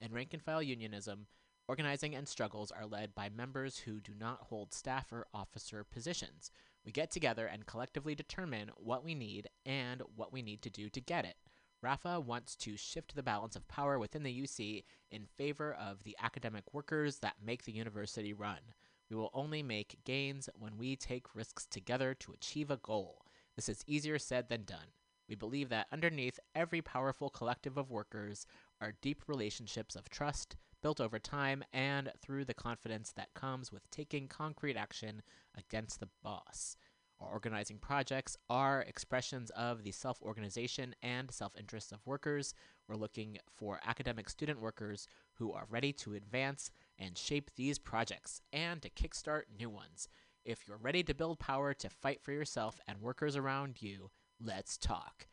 In 0.00 0.14
rank 0.14 0.32
and 0.32 0.42
file 0.42 0.62
unionism, 0.62 1.26
organizing 1.68 2.14
and 2.14 2.26
struggles 2.26 2.70
are 2.70 2.86
led 2.86 3.14
by 3.14 3.28
members 3.28 3.76
who 3.76 4.00
do 4.00 4.12
not 4.18 4.44
hold 4.44 4.72
staff 4.72 5.12
or 5.12 5.26
officer 5.34 5.84
positions. 5.84 6.50
We 6.82 6.92
get 6.92 7.10
together 7.10 7.44
and 7.44 7.66
collectively 7.66 8.14
determine 8.14 8.70
what 8.78 9.04
we 9.04 9.14
need 9.14 9.50
and 9.66 10.02
what 10.16 10.32
we 10.32 10.40
need 10.40 10.62
to 10.62 10.70
do 10.70 10.88
to 10.88 11.00
get 11.02 11.26
it. 11.26 11.36
Rafa 11.82 12.20
wants 12.20 12.56
to 12.56 12.76
shift 12.76 13.14
the 13.14 13.22
balance 13.22 13.56
of 13.56 13.66
power 13.68 13.98
within 13.98 14.22
the 14.22 14.42
UC 14.42 14.84
in 15.10 15.26
favor 15.36 15.72
of 15.72 16.04
the 16.04 16.16
academic 16.20 16.74
workers 16.74 17.18
that 17.20 17.36
make 17.44 17.64
the 17.64 17.72
university 17.72 18.32
run. 18.32 18.60
We 19.08 19.16
will 19.16 19.30
only 19.32 19.62
make 19.62 20.04
gains 20.04 20.48
when 20.58 20.76
we 20.76 20.94
take 20.94 21.34
risks 21.34 21.66
together 21.66 22.14
to 22.14 22.32
achieve 22.32 22.70
a 22.70 22.76
goal. 22.76 23.24
This 23.56 23.68
is 23.68 23.84
easier 23.86 24.18
said 24.18 24.48
than 24.48 24.64
done. 24.64 24.92
We 25.28 25.34
believe 25.36 25.68
that 25.68 25.86
underneath 25.92 26.38
every 26.54 26.82
powerful 26.82 27.30
collective 27.30 27.76
of 27.76 27.90
workers 27.90 28.46
are 28.80 28.94
deep 29.00 29.22
relationships 29.26 29.94
of 29.94 30.08
trust 30.10 30.56
built 30.82 31.00
over 31.00 31.18
time 31.18 31.62
and 31.72 32.12
through 32.20 32.44
the 32.44 32.54
confidence 32.54 33.12
that 33.12 33.34
comes 33.34 33.70
with 33.70 33.88
taking 33.90 34.28
concrete 34.28 34.76
action 34.76 35.22
against 35.56 36.00
the 36.00 36.08
boss. 36.22 36.76
Our 37.20 37.28
organizing 37.28 37.78
projects 37.78 38.36
are 38.48 38.80
expressions 38.82 39.50
of 39.50 39.82
the 39.82 39.90
self 39.90 40.22
organization 40.22 40.94
and 41.02 41.30
self 41.30 41.52
interest 41.58 41.92
of 41.92 42.06
workers. 42.06 42.54
We're 42.88 42.96
looking 42.96 43.38
for 43.56 43.78
academic 43.86 44.30
student 44.30 44.60
workers 44.60 45.06
who 45.34 45.52
are 45.52 45.66
ready 45.68 45.92
to 45.94 46.14
advance 46.14 46.70
and 46.98 47.18
shape 47.18 47.50
these 47.56 47.78
projects 47.78 48.40
and 48.52 48.80
to 48.82 48.90
kickstart 48.90 49.42
new 49.58 49.68
ones. 49.68 50.08
If 50.44 50.66
you're 50.66 50.78
ready 50.78 51.02
to 51.02 51.14
build 51.14 51.38
power 51.38 51.74
to 51.74 51.90
fight 51.90 52.22
for 52.22 52.32
yourself 52.32 52.80
and 52.88 53.00
workers 53.00 53.36
around 53.36 53.82
you, 53.82 54.10
let's 54.40 54.78
talk. 54.78 55.26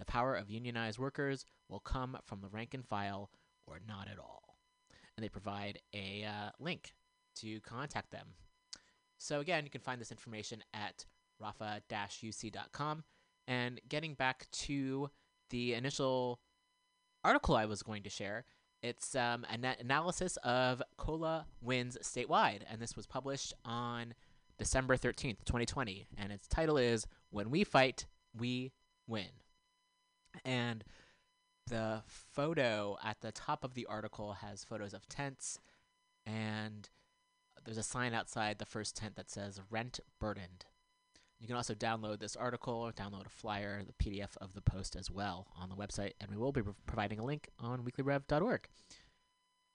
The 0.00 0.04
power 0.04 0.34
of 0.34 0.50
unionized 0.50 0.98
workers 0.98 1.44
will 1.68 1.80
come 1.80 2.18
from 2.24 2.40
the 2.40 2.48
rank 2.48 2.74
and 2.74 2.84
file 2.84 3.30
or 3.66 3.78
not 3.86 4.08
at 4.08 4.18
all. 4.18 4.58
And 5.16 5.24
they 5.24 5.28
provide 5.28 5.78
a 5.94 6.24
uh, 6.24 6.50
link 6.58 6.94
to 7.36 7.60
contact 7.60 8.10
them. 8.10 8.34
So, 9.18 9.40
again, 9.40 9.64
you 9.64 9.70
can 9.70 9.80
find 9.80 10.00
this 10.00 10.12
information 10.12 10.62
at 10.72 11.04
rafa-uc.com. 11.40 13.04
And 13.46 13.80
getting 13.88 14.14
back 14.14 14.50
to 14.50 15.10
the 15.50 15.74
initial 15.74 16.40
article 17.24 17.56
I 17.56 17.66
was 17.66 17.82
going 17.82 18.02
to 18.02 18.10
share. 18.10 18.44
It's 18.82 19.16
um, 19.16 19.44
an 19.50 19.64
analysis 19.80 20.36
of 20.38 20.82
cola 20.96 21.46
wins 21.60 21.98
statewide, 22.02 22.60
and 22.70 22.80
this 22.80 22.96
was 22.96 23.06
published 23.06 23.52
on 23.64 24.14
December 24.56 24.96
13th, 24.96 25.44
2020. 25.44 26.06
And 26.16 26.32
its 26.32 26.46
title 26.46 26.78
is 26.78 27.06
When 27.30 27.50
We 27.50 27.64
Fight, 27.64 28.06
We 28.36 28.72
Win. 29.06 29.26
And 30.44 30.84
the 31.66 32.02
photo 32.06 32.96
at 33.04 33.20
the 33.20 33.32
top 33.32 33.64
of 33.64 33.74
the 33.74 33.86
article 33.86 34.34
has 34.34 34.64
photos 34.64 34.94
of 34.94 35.08
tents, 35.08 35.58
and 36.24 36.88
there's 37.64 37.78
a 37.78 37.82
sign 37.82 38.14
outside 38.14 38.58
the 38.58 38.64
first 38.64 38.96
tent 38.96 39.16
that 39.16 39.30
says 39.30 39.60
Rent 39.70 40.00
Burdened. 40.20 40.66
You 41.40 41.46
can 41.46 41.56
also 41.56 41.74
download 41.74 42.18
this 42.18 42.34
article, 42.34 42.74
or 42.74 42.92
download 42.92 43.26
a 43.26 43.30
flyer, 43.30 43.82
the 43.84 43.92
PDF 44.04 44.36
of 44.38 44.54
the 44.54 44.60
post 44.60 44.96
as 44.96 45.10
well 45.10 45.46
on 45.56 45.68
the 45.68 45.76
website, 45.76 46.12
and 46.20 46.30
we 46.30 46.36
will 46.36 46.52
be 46.52 46.62
providing 46.86 47.20
a 47.20 47.24
link 47.24 47.48
on 47.60 47.84
weeklyrev.org. 47.84 48.68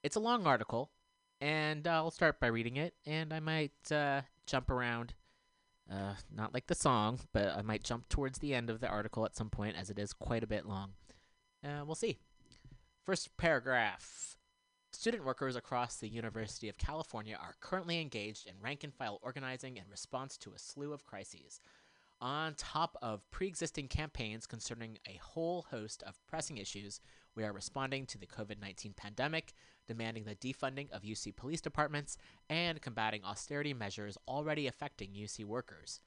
It's 0.03 0.17
a 0.17 0.19
long 0.19 0.45
article, 0.45 0.91
and 1.39 1.87
I'll 1.87 2.11
start 2.11 2.39
by 2.41 2.47
reading 2.47 2.75
it, 2.75 2.95
and 3.05 3.33
I 3.33 3.39
might 3.39 3.91
uh, 3.91 4.21
jump 4.45 4.69
around. 4.69 5.13
Uh, 5.89 6.15
not 6.33 6.53
like 6.53 6.67
the 6.67 6.75
song, 6.75 7.19
but 7.33 7.47
I 7.49 7.61
might 7.61 7.83
jump 7.83 8.09
towards 8.09 8.39
the 8.39 8.53
end 8.53 8.69
of 8.69 8.81
the 8.81 8.87
article 8.87 9.25
at 9.25 9.35
some 9.35 9.49
point, 9.49 9.77
as 9.77 9.89
it 9.89 9.99
is 9.99 10.11
quite 10.11 10.43
a 10.43 10.47
bit 10.47 10.65
long. 10.65 10.93
Uh, 11.63 11.83
we'll 11.85 11.95
see. 11.95 12.17
First 13.05 13.35
paragraph. 13.37 14.37
Student 14.95 15.25
workers 15.25 15.55
across 15.55 15.95
the 15.95 16.07
University 16.07 16.69
of 16.69 16.77
California 16.77 17.35
are 17.37 17.55
currently 17.59 17.99
engaged 17.99 18.45
in 18.45 18.53
rank 18.61 18.83
and 18.83 18.93
file 18.93 19.19
organizing 19.23 19.75
in 19.77 19.83
response 19.89 20.37
to 20.37 20.53
a 20.53 20.59
slew 20.59 20.93
of 20.93 21.03
crises. 21.03 21.59
On 22.21 22.53
top 22.53 22.95
of 23.01 23.29
pre 23.31 23.47
existing 23.47 23.87
campaigns 23.87 24.45
concerning 24.45 24.99
a 25.09 25.17
whole 25.17 25.63
host 25.71 26.03
of 26.03 26.21
pressing 26.27 26.57
issues, 26.59 27.01
we 27.35 27.43
are 27.43 27.51
responding 27.51 28.05
to 28.05 28.19
the 28.19 28.27
COVID 28.27 28.61
19 28.61 28.93
pandemic, 28.93 29.53
demanding 29.87 30.25
the 30.25 30.35
defunding 30.35 30.89
of 30.91 31.01
UC 31.01 31.35
police 31.35 31.59
departments, 31.59 32.17
and 32.47 32.79
combating 32.79 33.25
austerity 33.25 33.73
measures 33.73 34.17
already 34.27 34.67
affecting 34.67 35.09
UC 35.09 35.43
workers. 35.43 35.99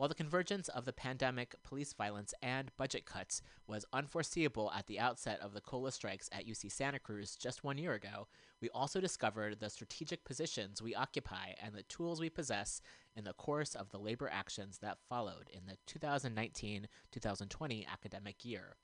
While 0.00 0.08
the 0.08 0.14
convergence 0.14 0.70
of 0.70 0.86
the 0.86 0.94
pandemic, 0.94 1.54
police 1.62 1.92
violence, 1.92 2.32
and 2.40 2.74
budget 2.78 3.04
cuts 3.04 3.42
was 3.66 3.84
unforeseeable 3.92 4.72
at 4.74 4.86
the 4.86 4.98
outset 4.98 5.38
of 5.42 5.52
the 5.52 5.60
COLA 5.60 5.92
strikes 5.92 6.30
at 6.32 6.46
UC 6.46 6.72
Santa 6.72 6.98
Cruz 6.98 7.36
just 7.36 7.64
one 7.64 7.76
year 7.76 7.92
ago, 7.92 8.26
we 8.62 8.70
also 8.70 8.98
discovered 8.98 9.60
the 9.60 9.68
strategic 9.68 10.24
positions 10.24 10.80
we 10.80 10.94
occupy 10.94 11.48
and 11.62 11.74
the 11.74 11.82
tools 11.82 12.18
we 12.18 12.30
possess 12.30 12.80
in 13.14 13.24
the 13.24 13.34
course 13.34 13.74
of 13.74 13.90
the 13.90 13.98
labor 13.98 14.30
actions 14.32 14.78
that 14.78 14.96
followed 15.06 15.50
in 15.52 15.66
the 15.66 15.76
2019 15.86 16.88
2020 17.12 17.86
academic 17.92 18.42
year. 18.42 18.76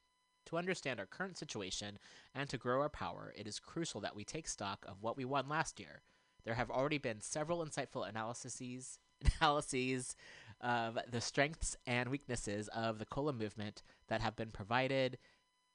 To 0.44 0.58
understand 0.58 1.00
our 1.00 1.06
current 1.06 1.38
situation 1.38 1.98
and 2.34 2.46
to 2.50 2.58
grow 2.58 2.82
our 2.82 2.90
power, 2.90 3.32
it 3.34 3.46
is 3.46 3.58
crucial 3.58 4.02
that 4.02 4.14
we 4.14 4.24
take 4.24 4.48
stock 4.48 4.84
of 4.86 5.00
what 5.00 5.16
we 5.16 5.24
won 5.24 5.48
last 5.48 5.80
year. 5.80 6.02
There 6.44 6.56
have 6.56 6.70
already 6.70 6.98
been 6.98 7.22
several 7.22 7.64
insightful 7.64 8.06
analyses 8.06 8.98
analyses 9.40 10.16
of 10.60 10.98
the 11.10 11.20
strengths 11.20 11.76
and 11.86 12.08
weaknesses 12.08 12.68
of 12.68 12.98
the 12.98 13.06
Cola 13.06 13.32
movement 13.32 13.82
that 14.08 14.20
have 14.20 14.36
been 14.36 14.50
provided 14.50 15.18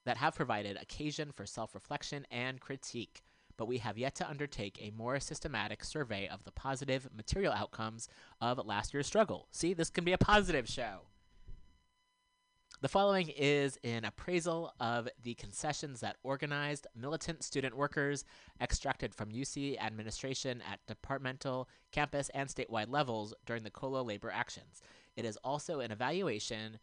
that 0.06 0.18
have 0.18 0.36
provided 0.36 0.78
occasion 0.78 1.32
for 1.32 1.46
self-reflection 1.46 2.26
and 2.32 2.60
critique, 2.60 3.22
but 3.56 3.68
we 3.68 3.78
have 3.78 3.98
yet 3.98 4.16
to 4.16 4.28
undertake 4.28 4.80
a 4.82 4.90
more 4.98 5.20
systematic 5.20 5.84
survey 5.84 6.28
of 6.28 6.44
the 6.44 6.52
positive 6.52 7.08
material 7.16 7.54
outcomes 7.54 8.10
of 8.42 8.66
last 8.66 8.94
year's 8.94 9.06
struggle. 9.06 9.48
See, 9.52 9.74
this 9.76 9.92
can 9.92 10.04
be 10.04 10.14
a 10.14 10.18
positive 10.18 10.68
show. 10.68 11.02
The 12.82 12.90
following 12.90 13.30
is 13.30 13.78
an 13.84 14.06
appraisal 14.06 14.74
of 14.80 15.08
the 15.22 15.36
concessions 15.36 16.00
that 16.00 16.18
organized 16.24 16.88
militant 16.96 17.44
student 17.44 17.78
workers 17.78 18.26
extracted 18.60 19.14
from 19.14 19.30
UC 19.30 19.80
administration 19.80 20.64
at 20.68 20.80
departmental, 20.88 21.70
campus, 21.92 22.30
and 22.34 22.50
statewide 22.50 22.90
levels 22.90 23.36
during 23.46 23.62
the 23.62 23.70
COLA 23.70 24.02
labor 24.02 24.32
actions. 24.32 24.82
It 25.16 25.26
is 25.26 25.38
also 25.44 25.80
an 25.80 25.92
evaluation 25.92 26.80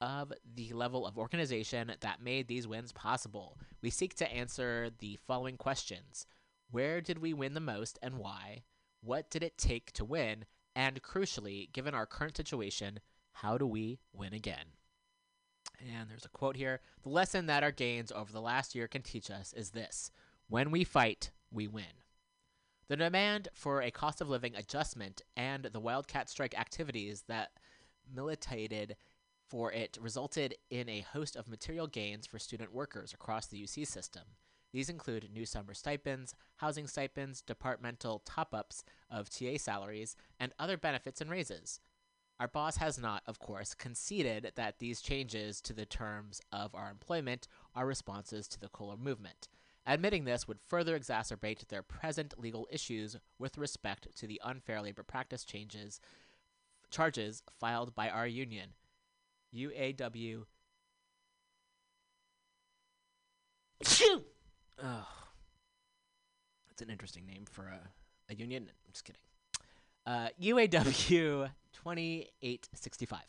of 0.00 0.32
the 0.54 0.72
level 0.72 1.06
of 1.06 1.18
organization 1.18 1.92
that 2.00 2.22
made 2.22 2.48
these 2.48 2.66
wins 2.66 2.92
possible. 2.92 3.58
We 3.82 3.90
seek 3.90 4.14
to 4.14 4.32
answer 4.32 4.88
the 4.98 5.18
following 5.26 5.58
questions 5.58 6.24
Where 6.70 7.02
did 7.02 7.18
we 7.18 7.34
win 7.34 7.52
the 7.52 7.60
most 7.60 7.98
and 8.00 8.16
why? 8.16 8.62
What 9.02 9.30
did 9.30 9.42
it 9.42 9.58
take 9.58 9.92
to 9.92 10.06
win? 10.06 10.46
And 10.74 11.02
crucially, 11.02 11.70
given 11.70 11.92
our 11.92 12.06
current 12.06 12.38
situation, 12.38 13.00
how 13.32 13.58
do 13.58 13.66
we 13.66 13.98
win 14.14 14.32
again? 14.32 14.77
And 15.80 16.08
there's 16.08 16.24
a 16.24 16.30
quote 16.30 16.56
here 16.56 16.80
The 17.02 17.08
lesson 17.08 17.46
that 17.46 17.62
our 17.62 17.70
gains 17.70 18.12
over 18.12 18.32
the 18.32 18.40
last 18.40 18.74
year 18.74 18.88
can 18.88 19.02
teach 19.02 19.30
us 19.30 19.52
is 19.52 19.70
this 19.70 20.10
when 20.48 20.70
we 20.70 20.84
fight, 20.84 21.30
we 21.50 21.66
win. 21.66 21.84
The 22.88 22.96
demand 22.96 23.48
for 23.52 23.82
a 23.82 23.90
cost 23.90 24.20
of 24.20 24.30
living 24.30 24.56
adjustment 24.56 25.20
and 25.36 25.64
the 25.64 25.80
Wildcat 25.80 26.30
strike 26.30 26.58
activities 26.58 27.24
that 27.28 27.50
militated 28.12 28.96
for 29.46 29.72
it 29.72 29.98
resulted 30.00 30.54
in 30.70 30.88
a 30.88 31.00
host 31.12 31.36
of 31.36 31.48
material 31.48 31.86
gains 31.86 32.26
for 32.26 32.38
student 32.38 32.72
workers 32.72 33.12
across 33.12 33.46
the 33.46 33.62
UC 33.62 33.86
system. 33.86 34.22
These 34.72 34.90
include 34.90 35.30
new 35.32 35.46
summer 35.46 35.74
stipends, 35.74 36.34
housing 36.56 36.86
stipends, 36.86 37.40
departmental 37.40 38.22
top 38.24 38.54
ups 38.54 38.84
of 39.10 39.30
TA 39.30 39.56
salaries, 39.56 40.16
and 40.38 40.52
other 40.58 40.76
benefits 40.76 41.20
and 41.20 41.30
raises. 41.30 41.80
Our 42.40 42.48
boss 42.48 42.76
has 42.76 42.98
not, 42.98 43.22
of 43.26 43.40
course, 43.40 43.74
conceded 43.74 44.52
that 44.54 44.78
these 44.78 45.00
changes 45.00 45.60
to 45.62 45.72
the 45.72 45.86
terms 45.86 46.40
of 46.52 46.74
our 46.74 46.88
employment 46.90 47.48
are 47.74 47.84
responses 47.86 48.46
to 48.48 48.60
the 48.60 48.68
COLA 48.68 48.96
movement. 48.96 49.48
Admitting 49.86 50.24
this 50.24 50.46
would 50.46 50.60
further 50.60 50.98
exacerbate 50.98 51.66
their 51.66 51.82
present 51.82 52.38
legal 52.38 52.68
issues 52.70 53.16
with 53.38 53.58
respect 53.58 54.14
to 54.16 54.26
the 54.26 54.40
unfair 54.44 54.80
labor 54.82 55.02
practice 55.02 55.44
changes 55.44 56.00
charges 56.90 57.42
filed 57.58 57.94
by 57.94 58.08
our 58.08 58.26
union, 58.26 58.70
UAW. 59.54 60.44
oh, 64.82 65.06
that's 66.68 66.82
an 66.82 66.90
interesting 66.90 67.26
name 67.26 67.44
for 67.50 67.64
a, 67.64 67.80
a 68.30 68.34
union. 68.34 68.64
I'm 68.68 68.92
just 68.92 69.04
kidding. 69.04 69.20
Uh, 70.06 70.28
UAW 70.40 71.50
2865. 71.82 73.20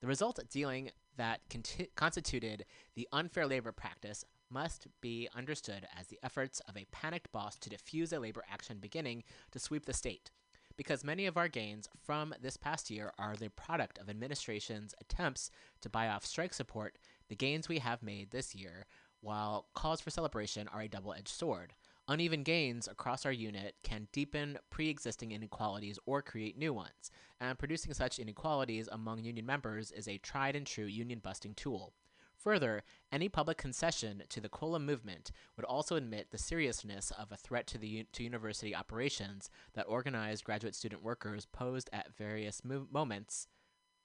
The 0.00 0.06
result 0.06 0.40
dealing 0.50 0.90
that 1.16 1.40
conti- 1.48 1.90
constituted 1.94 2.64
the 2.94 3.06
unfair 3.12 3.46
labor 3.46 3.72
practice 3.72 4.24
must 4.50 4.88
be 5.00 5.28
understood 5.36 5.86
as 5.98 6.08
the 6.08 6.18
efforts 6.22 6.60
of 6.68 6.76
a 6.76 6.86
panicked 6.90 7.30
boss 7.30 7.56
to 7.58 7.70
diffuse 7.70 8.12
a 8.12 8.18
labor 8.18 8.44
action 8.50 8.78
beginning 8.80 9.22
to 9.52 9.60
sweep 9.60 9.86
the 9.86 9.92
state. 9.92 10.30
Because 10.76 11.04
many 11.04 11.26
of 11.26 11.36
our 11.36 11.48
gains 11.48 11.88
from 12.02 12.34
this 12.40 12.56
past 12.56 12.90
year 12.90 13.12
are 13.18 13.36
the 13.36 13.50
product 13.50 13.98
of 13.98 14.08
administration's 14.08 14.94
attempts 15.00 15.50
to 15.82 15.90
buy 15.90 16.08
off 16.08 16.24
strike 16.24 16.54
support, 16.54 16.98
the 17.28 17.36
gains 17.36 17.68
we 17.68 17.78
have 17.78 18.02
made 18.02 18.30
this 18.30 18.54
year, 18.54 18.86
while 19.20 19.68
cause 19.74 20.00
for 20.00 20.10
celebration, 20.10 20.66
are 20.68 20.80
a 20.80 20.88
double 20.88 21.12
edged 21.12 21.28
sword. 21.28 21.74
Uneven 22.10 22.42
gains 22.42 22.88
across 22.88 23.24
our 23.24 23.30
unit 23.30 23.76
can 23.84 24.08
deepen 24.10 24.58
pre 24.68 24.88
existing 24.88 25.30
inequalities 25.30 25.96
or 26.06 26.20
create 26.20 26.58
new 26.58 26.72
ones, 26.72 27.12
and 27.40 27.56
producing 27.56 27.94
such 27.94 28.18
inequalities 28.18 28.88
among 28.90 29.22
union 29.22 29.46
members 29.46 29.92
is 29.92 30.08
a 30.08 30.18
tried 30.18 30.56
and 30.56 30.66
true 30.66 30.86
union 30.86 31.20
busting 31.20 31.54
tool. 31.54 31.94
Further, 32.34 32.82
any 33.12 33.28
public 33.28 33.58
concession 33.58 34.24
to 34.28 34.40
the 34.40 34.48
COLA 34.48 34.80
movement 34.80 35.30
would 35.56 35.64
also 35.64 35.94
admit 35.94 36.32
the 36.32 36.38
seriousness 36.38 37.12
of 37.16 37.30
a 37.30 37.36
threat 37.36 37.68
to, 37.68 37.78
the, 37.78 38.04
to 38.12 38.24
university 38.24 38.74
operations 38.74 39.48
that 39.74 39.86
organized 39.86 40.42
graduate 40.42 40.74
student 40.74 41.04
workers 41.04 41.46
posed 41.46 41.88
at 41.92 42.16
various 42.16 42.64
mo- 42.64 42.88
moments 42.90 43.46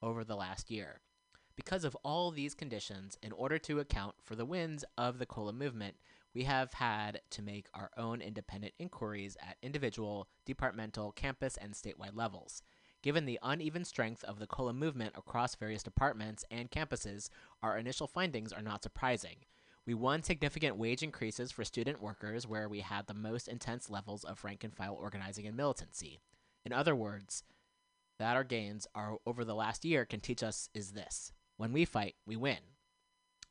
over 0.03 0.24
the 0.24 0.36
last 0.36 0.70
year. 0.70 0.99
Because 1.56 1.84
of 1.84 1.97
all 2.03 2.30
these 2.30 2.53
conditions, 2.53 3.18
in 3.24 3.32
order 3.32 3.58
to 3.58 3.80
account 3.80 4.14
for 4.22 4.36
the 4.36 4.45
wins 4.45 4.86
of 4.95 5.18
the 5.18 5.26
COLA 5.26 5.53
movement, 5.53 5.95
we 6.36 6.44
have 6.44 6.74
had 6.74 7.22
to 7.32 7.42
make 7.42 7.68
our 7.74 7.90
own 7.98 8.22
independent 8.22 8.74
inquiries 8.78 9.38
at 9.42 9.56
individual, 9.64 10.28
departmental, 10.46 11.14
campus, 11.14 11.58
and 11.58 11.74
statewide 11.74 12.14
levels. 12.14 12.62
Given 13.02 13.26
the 13.26 13.40
uneven 13.42 13.86
strength 13.86 14.24
of 14.26 14.40
the 14.40 14.48
COLA 14.48 14.74
movement 14.74 15.14
across 15.16 15.56
various 15.56 15.82
departments 15.82 16.44
and 16.52 16.70
campuses, 16.70 17.30
our 17.64 17.78
initial 17.78 18.08
findings 18.08 18.52
are 18.52 18.62
not 18.62 18.84
surprising. 18.84 19.38
We 19.86 19.94
won 19.94 20.24
significant 20.24 20.76
wage 20.76 21.04
increases 21.04 21.52
for 21.52 21.64
student 21.64 22.02
workers 22.02 22.48
where 22.48 22.68
we 22.68 22.82
had 22.82 23.08
the 23.08 23.14
most 23.14 23.48
intense 23.48 23.90
levels 23.90 24.24
of 24.24 24.44
rank 24.44 24.64
and 24.64 24.76
file 24.76 24.98
organizing 25.00 25.48
and 25.48 25.56
militancy. 25.56 26.20
In 26.66 26.74
other 26.74 26.96
words, 26.96 27.44
that 28.20 28.36
our 28.36 28.44
gains 28.44 28.88
are 28.94 29.18
over 29.26 29.46
the 29.46 29.56
last 29.56 29.86
year 29.86 30.04
can 30.04 30.20
teach 30.20 30.44
us 30.44 30.70
is 30.74 30.92
this 30.92 31.32
when 31.58 31.72
we 31.72 31.86
fight, 31.86 32.16
we 32.26 32.36
win. 32.36 32.58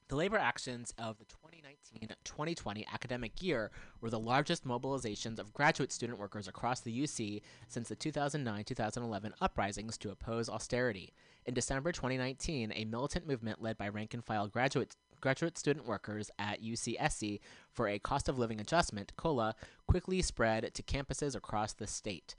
The 0.09 0.17
labor 0.17 0.37
actions 0.37 0.93
of 0.99 1.19
the 1.19 1.25
2019 1.25 2.09
2020 2.25 2.87
academic 2.93 3.43
year 3.43 3.71
were 4.01 4.11
the 4.11 4.19
largest 4.19 4.67
mobilizations 4.67 5.39
of 5.39 5.53
graduate 5.55 5.93
student 5.93 6.19
workers 6.19 6.49
across 6.49 6.81
the 6.81 7.03
UC 7.03 7.41
since 7.69 7.89
the 7.89 7.97
2009 7.97 8.65
2011 8.65 9.35
uprisings 9.41 9.97
to 9.99 10.11
oppose 10.11 10.49
austerity. 10.49 11.13
In 11.47 11.55
December 11.55 11.93
2019, 11.93 12.73
a 12.75 12.85
militant 12.85 13.27
movement 13.27 13.63
led 13.63 13.79
by 13.79 13.89
rank 13.89 14.15
and 14.15 14.25
file 14.25 14.47
graduate 14.47 14.95
graduate 15.21 15.57
student 15.57 15.87
workers 15.87 16.31
at 16.39 16.63
UCSC 16.63 17.41
for 17.73 17.89
a 17.89 17.99
cost 17.99 18.29
of 18.29 18.39
living 18.39 18.61
adjustment, 18.61 19.15
COLA, 19.17 19.55
quickly 19.87 20.21
spread 20.21 20.75
to 20.75 20.83
campuses 20.83 21.35
across 21.35 21.73
the 21.73 21.87
state. 21.87 22.37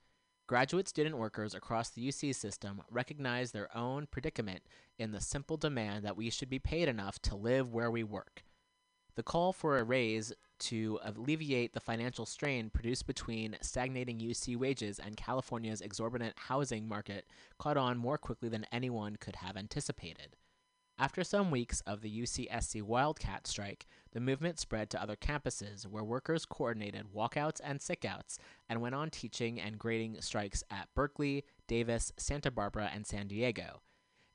Graduate 0.47 0.87
student 0.87 1.17
workers 1.17 1.55
across 1.55 1.89
the 1.89 2.07
UC 2.07 2.35
system 2.35 2.83
recognize 2.91 3.51
their 3.51 3.75
own 3.75 4.05
predicament 4.05 4.61
in 4.99 5.11
the 5.11 5.19
simple 5.19 5.57
demand 5.57 6.05
that 6.05 6.15
we 6.15 6.29
should 6.29 6.51
be 6.51 6.59
paid 6.59 6.87
enough 6.87 7.19
to 7.23 7.35
live 7.35 7.73
where 7.73 7.89
we 7.89 8.03
work. 8.03 8.43
The 9.15 9.23
call 9.23 9.53
for 9.53 9.79
a 9.79 9.83
raise 9.83 10.33
to 10.59 10.99
alleviate 11.03 11.73
the 11.73 11.79
financial 11.79 12.27
strain 12.27 12.69
produced 12.69 13.07
between 13.07 13.57
stagnating 13.61 14.19
UC 14.19 14.55
wages 14.55 14.99
and 14.99 15.17
California's 15.17 15.81
exorbitant 15.81 16.35
housing 16.37 16.87
market 16.87 17.25
caught 17.57 17.75
on 17.75 17.97
more 17.97 18.19
quickly 18.19 18.47
than 18.47 18.67
anyone 18.71 19.15
could 19.15 19.37
have 19.37 19.57
anticipated. 19.57 20.35
After 20.97 21.25
some 21.25 21.51
weeks 21.51 21.81
of 21.81 22.01
the 22.01 22.21
UCSC 22.21 22.81
Wildcat 22.81 23.47
strike, 23.47 23.85
the 24.13 24.21
movement 24.21 24.59
spread 24.59 24.89
to 24.91 25.01
other 25.01 25.17
campuses 25.17 25.85
where 25.85 26.05
workers 26.05 26.45
coordinated 26.45 27.07
walkouts 27.13 27.59
and 27.61 27.81
sickouts 27.81 28.37
and 28.69 28.81
went 28.81 28.95
on 28.95 29.09
teaching 29.09 29.59
and 29.59 29.77
grading 29.77 30.21
strikes 30.21 30.63
at 30.71 30.87
Berkeley, 30.95 31.43
Davis, 31.67 32.13
Santa 32.15 32.49
Barbara, 32.49 32.89
and 32.93 33.05
San 33.05 33.27
Diego. 33.27 33.81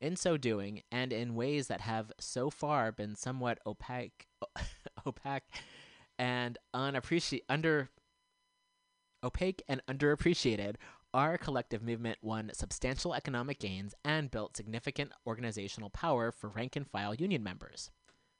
In 0.02 0.16
so 0.16 0.36
doing, 0.36 0.82
and 0.92 1.14
in 1.14 1.34
ways 1.34 1.68
that 1.68 1.80
have 1.80 2.12
so 2.20 2.50
far 2.50 2.92
been 2.92 3.16
somewhat 3.16 3.58
opaque, 3.66 4.26
opaque 5.06 5.44
and 6.18 6.58
unappreciated, 6.74 7.46
under 7.48 7.88
opaque 9.24 9.62
and 9.66 9.80
underappreciated, 9.88 10.76
our 11.12 11.36
collective 11.36 11.82
movement 11.82 12.18
won 12.22 12.50
substantial 12.54 13.14
economic 13.14 13.58
gains 13.58 13.94
and 14.04 14.30
built 14.30 14.56
significant 14.56 15.12
organizational 15.26 15.90
power 15.90 16.30
for 16.30 16.48
rank 16.48 16.76
and 16.76 16.86
file 16.86 17.14
union 17.14 17.42
members. 17.42 17.90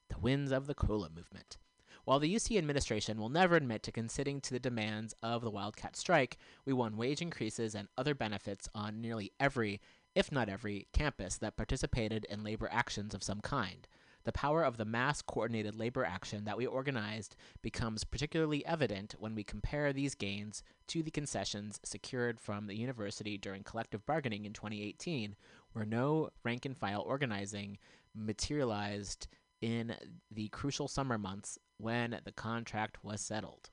The 0.08 0.18
winds 0.18 0.52
of 0.52 0.66
the 0.66 0.74
COLA 0.74 1.10
movement. 1.10 1.56
While 2.04 2.20
the 2.20 2.32
UC 2.34 2.56
administration 2.56 3.20
will 3.20 3.28
never 3.28 3.56
admit 3.56 3.82
to 3.84 3.92
conceding 3.92 4.40
to 4.42 4.52
the 4.52 4.60
demands 4.60 5.14
of 5.22 5.42
the 5.42 5.50
Wildcat 5.50 5.96
strike, 5.96 6.38
we 6.64 6.72
won 6.72 6.96
wage 6.96 7.20
increases 7.20 7.74
and 7.74 7.88
other 7.98 8.14
benefits 8.14 8.68
on 8.74 9.00
nearly 9.00 9.32
every, 9.38 9.80
if 10.14 10.32
not 10.32 10.48
every, 10.48 10.86
campus 10.92 11.36
that 11.38 11.56
participated 11.56 12.24
in 12.30 12.42
labor 12.44 12.68
actions 12.70 13.14
of 13.14 13.22
some 13.22 13.40
kind 13.40 13.86
the 14.24 14.32
power 14.32 14.62
of 14.62 14.76
the 14.76 14.84
mass 14.84 15.22
coordinated 15.22 15.74
labor 15.74 16.04
action 16.04 16.44
that 16.44 16.56
we 16.56 16.66
organized 16.66 17.36
becomes 17.62 18.04
particularly 18.04 18.64
evident 18.66 19.14
when 19.18 19.34
we 19.34 19.42
compare 19.42 19.92
these 19.92 20.14
gains 20.14 20.62
to 20.88 21.02
the 21.02 21.10
concessions 21.10 21.80
secured 21.82 22.40
from 22.40 22.66
the 22.66 22.76
university 22.76 23.38
during 23.38 23.62
collective 23.62 24.04
bargaining 24.04 24.44
in 24.44 24.52
2018, 24.52 25.36
where 25.72 25.86
no 25.86 26.30
rank 26.44 26.66
and 26.66 26.76
file 26.76 27.02
organizing 27.06 27.78
materialized 28.14 29.26
in 29.60 29.94
the 30.30 30.48
crucial 30.48 30.88
summer 30.88 31.18
months 31.18 31.58
when 31.78 32.18
the 32.24 32.32
contract 32.32 33.02
was 33.04 33.20
settled. 33.20 33.70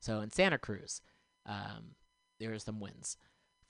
So 0.00 0.20
in 0.20 0.30
Santa 0.30 0.58
Cruz, 0.58 1.02
um, 1.46 1.94
there 2.38 2.52
are 2.52 2.58
some 2.58 2.80
wins. 2.80 3.16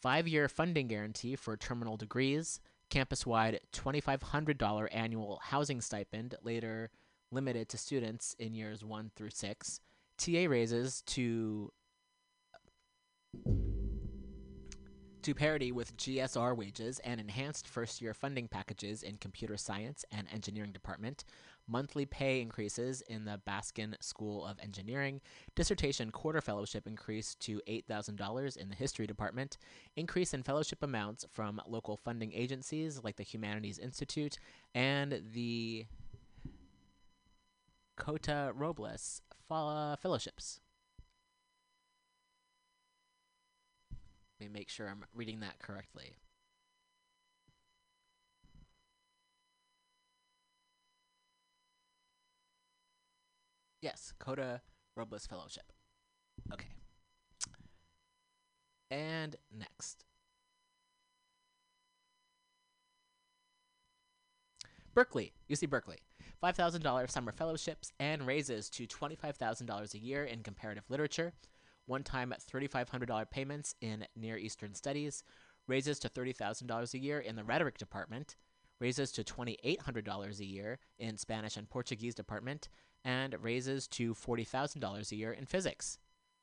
Five 0.01 0.27
year 0.27 0.49
funding 0.49 0.89
guarantee 0.89 1.37
for 1.37 1.57
terminal 1.57 1.97
degrees, 1.97 2.61
campus 2.91 3.24
wide 3.24 3.61
$2,500 3.72 4.88
annual 4.93 5.41
housing 5.43 5.80
stipend, 5.80 6.34
later 6.43 6.91
limited 7.32 7.68
to 7.68 7.78
students 7.78 8.34
in 8.38 8.55
years 8.55 8.84
1 8.84 9.12
through 9.16 9.30
6, 9.30 9.80
TA 10.18 10.45
raises 10.49 11.03
to 11.03 11.72
to 15.23 15.35
parity 15.35 15.73
with 15.73 15.97
GSR 15.97 16.57
wages 16.57 16.99
and 17.01 17.21
enhanced 17.21 17.68
first 17.68 18.01
year 18.01 18.14
funding 18.14 18.49
packages 18.49 19.03
in 19.03 19.16
computer 19.18 19.57
science 19.57 20.05
and 20.11 20.27
engineering 20.33 20.73
department, 20.73 21.25
monthly 21.68 22.07
pay 22.07 22.41
increases 22.41 23.03
in 23.03 23.25
the 23.25 23.41
Baskin 23.47 23.95
School 24.03 24.47
of 24.47 24.59
Engineering, 24.61 25.21
dissertation 25.55 26.11
quarter 26.11 26.41
fellowship 26.41 26.87
increase 26.87 27.35
to 27.37 27.61
$8,000 27.68 28.57
in 28.57 28.68
the 28.68 28.75
history 28.75 29.07
department, 29.07 29.59
increase 29.97 30.33
in 30.33 30.43
fellowship 30.43 30.83
amounts 30.83 31.27
from 31.31 31.61
local 31.68 31.97
funding 31.97 32.33
agencies 32.33 33.01
like 33.05 33.16
the 33.16 33.23
Humanities 33.23 33.79
Institute 33.79 34.39
and 34.75 35.23
the 35.33 35.87
Cota 37.97 38.53
Robles 38.55 39.23
uh, 39.51 39.97
fellowships. 39.97 40.61
Let 44.41 44.49
me 44.51 44.59
make 44.59 44.70
sure 44.70 44.88
I'm 44.88 45.05
reading 45.14 45.41
that 45.41 45.59
correctly. 45.59 46.16
Yes, 53.82 54.14
Cota 54.18 54.62
Robles 54.97 55.26
Fellowship. 55.26 55.72
Okay. 56.51 56.68
And 58.91 59.36
next. 59.55 60.05
Berkeley, 64.95 65.32
UC 65.51 65.68
Berkeley. 65.68 65.99
$5,000 66.43 67.11
summer 67.11 67.32
fellowships 67.32 67.93
and 68.01 68.26
raises 68.26 68.70
to 68.70 68.86
$25,000 68.86 69.95
a 69.95 69.99
year 69.99 70.24
in 70.24 70.43
comparative 70.43 70.84
literature, 70.88 71.34
one 71.87 72.03
time 72.03 72.33
$3,500 72.39 73.31
payments 73.31 73.74
in 73.81 74.07
Near 74.16 74.37
Eastern 74.37 74.74
Studies, 74.74 75.24
raises 75.66 75.99
to 76.01 76.09
$30,000 76.09 76.95
a 76.95 76.99
year 76.99 77.20
in 77.20 77.37
the 77.37 77.45
Rhetoric 77.45 77.78
Department, 77.78 78.37
raises 78.81 79.12
to 79.12 79.24
$2,800 79.24 80.41
a 80.41 80.45
year 80.45 80.78
in 80.99 81.16
Spanish 81.16 81.57
and 81.57 81.68
Portuguese 81.68 82.14
Department, 82.14 82.68
and 83.05 83.37
raises 83.41 83.87
to 83.89 84.14
$40,000 84.14 85.12
a 85.12 85.16
year 85.16 85.33
in 85.33 85.47
physics. 85.47 85.99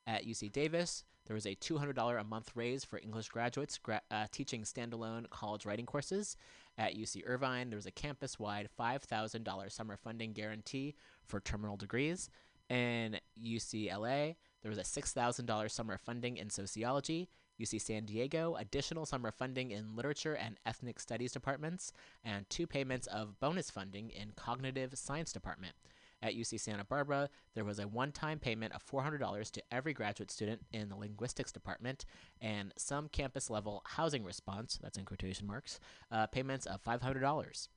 At 0.06 0.26
UC 0.26 0.52
Davis, 0.52 1.04
there 1.26 1.34
was 1.34 1.46
a 1.46 1.54
$200 1.54 2.18
a 2.18 2.24
month 2.24 2.52
raise 2.54 2.84
for 2.84 2.98
English 2.98 3.28
graduates 3.28 3.76
gra- 3.76 4.00
uh, 4.10 4.26
teaching 4.32 4.62
standalone 4.62 5.28
college 5.28 5.66
writing 5.66 5.84
courses. 5.84 6.36
At 6.78 6.96
UC 6.96 7.22
Irvine, 7.26 7.68
there 7.68 7.76
was 7.76 7.86
a 7.86 7.90
campus 7.90 8.38
wide 8.38 8.70
$5,000 8.80 9.70
summer 9.72 9.96
funding 9.96 10.32
guarantee 10.32 10.94
for 11.26 11.40
terminal 11.40 11.76
degrees. 11.76 12.30
In 12.70 13.18
UCLA, 13.38 14.36
there 14.62 14.70
was 14.70 14.78
a 14.78 14.82
$6,000 14.82 15.70
summer 15.70 15.98
funding 15.98 16.36
in 16.36 16.50
sociology. 16.50 17.28
UC 17.60 17.80
San 17.80 18.04
Diego, 18.04 18.54
additional 18.56 19.04
summer 19.04 19.32
funding 19.32 19.72
in 19.72 19.96
literature 19.96 20.34
and 20.34 20.60
ethnic 20.64 21.00
studies 21.00 21.32
departments, 21.32 21.92
and 22.24 22.48
two 22.48 22.66
payments 22.66 23.08
of 23.08 23.38
bonus 23.40 23.68
funding 23.70 24.10
in 24.10 24.30
cognitive 24.36 24.96
science 24.96 25.32
department. 25.32 25.74
At 26.20 26.34
UC 26.34 26.58
Santa 26.58 26.84
Barbara, 26.84 27.28
there 27.54 27.64
was 27.64 27.78
a 27.78 27.86
one 27.86 28.10
time 28.10 28.38
payment 28.40 28.74
of 28.74 28.84
$400 28.84 29.50
to 29.52 29.62
every 29.70 29.92
graduate 29.92 30.30
student 30.30 30.62
in 30.72 30.88
the 30.88 30.96
linguistics 30.96 31.52
department 31.52 32.04
and 32.40 32.74
some 32.76 33.08
campus 33.08 33.50
level 33.50 33.82
housing 33.86 34.24
response, 34.24 34.78
that's 34.82 34.98
in 34.98 35.04
quotation 35.04 35.46
marks, 35.46 35.78
uh, 36.10 36.26
payments 36.26 36.66
of 36.66 36.82
$500. 36.82 37.68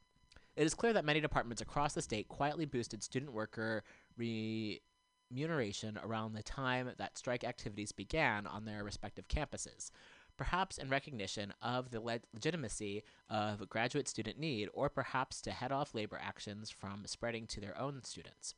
It 0.56 0.66
is 0.66 0.74
clear 0.74 0.94
that 0.94 1.06
many 1.06 1.22
departments 1.22 1.62
across 1.62 1.94
the 1.94 2.02
state 2.02 2.28
quietly 2.28 2.66
boosted 2.66 3.04
student 3.04 3.32
worker 3.32 3.84
remuneration 5.32 5.98
around 6.04 6.34
the 6.34 6.44
time 6.44 6.92
that 6.98 7.18
strike 7.18 7.44
activities 7.44 7.92
began 7.92 8.46
on 8.46 8.66
their 8.66 8.84
respective 8.84 9.28
campuses 9.28 9.90
perhaps 10.38 10.80
in 10.80 10.90
recognition 10.90 11.54
of 11.62 11.92
the 11.92 12.02
le- 12.02 12.20
legitimacy 12.34 13.04
of 13.30 13.70
graduate 13.70 14.08
student 14.08 14.40
need, 14.40 14.70
or 14.74 14.90
perhaps 14.90 15.40
to 15.40 15.52
head 15.52 15.72
off 15.72 15.94
labor 15.94 16.20
actions 16.20 16.72
from 16.72 17.06
spreading 17.06 17.46
to 17.46 17.62
their 17.62 17.78
own 17.78 18.02
students. 18.04 18.56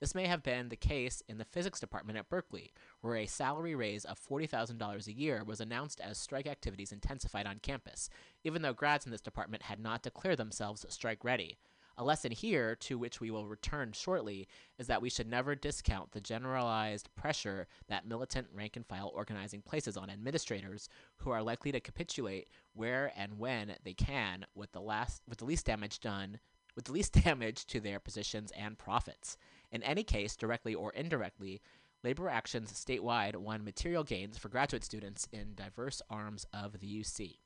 This 0.00 0.14
may 0.14 0.26
have 0.26 0.42
been 0.42 0.70
the 0.70 0.76
case 0.76 1.22
in 1.28 1.36
the 1.36 1.44
physics 1.44 1.78
department 1.78 2.18
at 2.18 2.30
Berkeley, 2.30 2.72
where 3.02 3.16
a 3.16 3.26
salary 3.26 3.74
raise 3.74 4.06
of 4.06 4.18
$40,000 4.18 5.06
a 5.06 5.12
year 5.12 5.44
was 5.44 5.60
announced 5.60 6.00
as 6.00 6.16
strike 6.16 6.46
activities 6.46 6.92
intensified 6.92 7.46
on 7.46 7.60
campus, 7.60 8.08
even 8.44 8.62
though 8.62 8.72
grads 8.72 9.04
in 9.04 9.12
this 9.12 9.20
department 9.20 9.62
had 9.62 9.78
not 9.78 10.02
declared 10.02 10.38
themselves 10.38 10.86
strike 10.88 11.22
ready. 11.22 11.58
A 11.98 12.04
lesson 12.04 12.30
here, 12.30 12.76
to 12.76 12.98
which 12.98 13.20
we 13.20 13.30
will 13.30 13.46
return 13.46 13.92
shortly, 13.92 14.48
is 14.78 14.86
that 14.86 15.00
we 15.00 15.08
should 15.08 15.26
never 15.26 15.54
discount 15.54 16.12
the 16.12 16.20
generalized 16.20 17.08
pressure 17.14 17.66
that 17.88 18.06
militant 18.06 18.48
rank 18.52 18.76
and 18.76 18.86
file 18.86 19.10
organizing 19.14 19.62
places 19.62 19.96
on 19.96 20.10
administrators 20.10 20.90
who 21.16 21.30
are 21.30 21.42
likely 21.42 21.72
to 21.72 21.80
capitulate 21.80 22.48
where 22.74 23.12
and 23.16 23.38
when 23.38 23.76
they 23.82 23.94
can 23.94 24.44
with 24.54 24.72
the 24.72 24.80
last 24.80 25.22
with 25.26 25.38
the 25.38 25.46
least 25.46 25.64
damage 25.64 26.00
done 26.00 26.38
with 26.76 26.84
the 26.84 26.92
least 26.92 27.12
damage 27.24 27.64
to 27.66 27.80
their 27.80 27.98
positions 27.98 28.52
and 28.56 28.78
profits. 28.78 29.36
In 29.72 29.82
any 29.82 30.04
case, 30.04 30.36
directly 30.36 30.74
or 30.74 30.92
indirectly, 30.92 31.60
labor 32.04 32.28
actions 32.28 32.72
statewide 32.72 33.34
won 33.36 33.64
material 33.64 34.04
gains 34.04 34.38
for 34.38 34.48
graduate 34.48 34.84
students 34.84 35.26
in 35.32 35.54
diverse 35.54 36.02
arms 36.08 36.46
of 36.52 36.78
the 36.78 37.00
UC. 37.00 37.38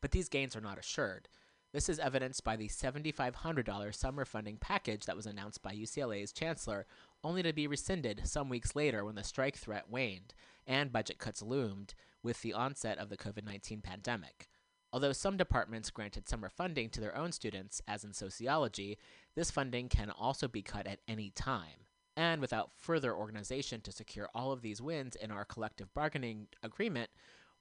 But 0.00 0.12
these 0.12 0.28
gains 0.28 0.56
are 0.56 0.60
not 0.60 0.78
assured. 0.78 1.28
This 1.72 1.88
is 1.88 1.98
evidenced 1.98 2.44
by 2.44 2.56
the 2.56 2.68
$7,500 2.68 3.94
summer 3.94 4.26
funding 4.26 4.58
package 4.58 5.06
that 5.06 5.16
was 5.16 5.24
announced 5.24 5.62
by 5.62 5.72
UCLA's 5.74 6.30
chancellor, 6.30 6.86
only 7.24 7.42
to 7.42 7.54
be 7.54 7.66
rescinded 7.66 8.26
some 8.26 8.50
weeks 8.50 8.76
later 8.76 9.06
when 9.06 9.14
the 9.14 9.24
strike 9.24 9.56
threat 9.56 9.88
waned 9.88 10.34
and 10.66 10.92
budget 10.92 11.16
cuts 11.16 11.40
loomed 11.40 11.94
with 12.22 12.42
the 12.42 12.52
onset 12.52 12.98
of 12.98 13.08
the 13.08 13.16
COVID 13.16 13.44
19 13.44 13.80
pandemic. 13.80 14.50
Although 14.92 15.14
some 15.14 15.38
departments 15.38 15.88
granted 15.88 16.28
summer 16.28 16.50
funding 16.50 16.90
to 16.90 17.00
their 17.00 17.16
own 17.16 17.32
students, 17.32 17.80
as 17.88 18.04
in 18.04 18.12
sociology, 18.12 18.98
This 19.34 19.50
funding 19.50 19.88
can 19.88 20.10
also 20.10 20.48
be 20.48 20.60
cut 20.60 20.86
at 20.86 21.00
any 21.08 21.30
time. 21.30 21.86
And 22.14 22.42
without 22.42 22.72
further 22.76 23.14
organization 23.14 23.80
to 23.80 23.92
secure 23.92 24.28
all 24.34 24.52
of 24.52 24.60
these 24.60 24.82
wins 24.82 25.16
in 25.16 25.30
our 25.30 25.46
collective 25.46 25.94
bargaining 25.94 26.48
agreement, 26.62 27.08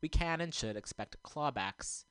we 0.02 0.10
can 0.10 0.42
and 0.42 0.54
should 0.54 0.76
expect 0.76 1.24
clawbacks 1.24 2.04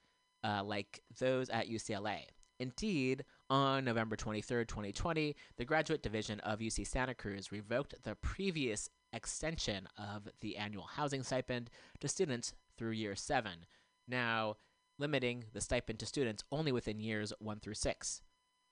uh, 0.45 0.62
like 0.64 1.03
those 1.18 1.49
at 1.51 1.68
UCLA. 1.68 2.22
Indeed, 2.59 3.24
on 3.49 3.84
November 3.84 4.16
23, 4.16 4.66
2020, 4.66 5.34
the 5.57 5.64
graduate 5.64 6.03
division 6.03 6.41
of 6.41 6.59
UC 6.59 6.86
Santa 6.86 7.14
Cruz 7.14 7.51
revoked 7.51 7.95
the 8.03 8.14
previous 8.16 8.91
extension 9.12 9.88
of 9.97 10.28
the 10.41 10.57
annual 10.57 10.84
housing 10.84 11.22
stipend 11.22 11.70
to 12.01 12.09
students 12.09 12.53
through 12.76 12.93
year 12.93 13.16
7, 13.16 13.64
now 14.07 14.57
limiting 14.99 15.45
the 15.53 15.61
stipend 15.61 15.99
to 15.99 16.07
students 16.07 16.45
only 16.53 16.70
within 16.70 17.01
years 17.01 17.32
1 17.38 17.61
through 17.61 17.74
6. 17.74 18.22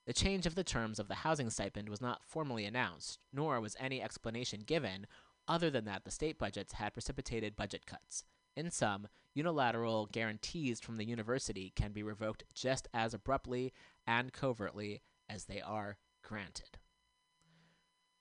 The 0.06 0.12
change 0.12 0.46
of 0.46 0.54
the 0.54 0.64
terms 0.64 0.98
of 0.98 1.08
the 1.08 1.16
housing 1.16 1.50
stipend 1.50 1.88
was 1.88 2.00
not 2.00 2.22
formally 2.24 2.64
announced, 2.64 3.18
nor 3.32 3.60
was 3.60 3.76
any 3.80 4.02
explanation 4.02 4.60
given 4.60 5.06
other 5.46 5.70
than 5.70 5.86
that 5.86 6.04
the 6.04 6.10
state 6.10 6.38
budgets 6.38 6.74
had 6.74 6.92
precipitated 6.92 7.56
budget 7.56 7.86
cuts. 7.86 8.24
In 8.58 8.72
sum, 8.72 9.06
unilateral 9.34 10.06
guarantees 10.06 10.80
from 10.80 10.96
the 10.96 11.04
university 11.04 11.72
can 11.76 11.92
be 11.92 12.02
revoked 12.02 12.42
just 12.52 12.88
as 12.92 13.14
abruptly 13.14 13.72
and 14.04 14.32
covertly 14.32 15.00
as 15.28 15.44
they 15.44 15.60
are 15.60 15.96
granted. 16.24 16.76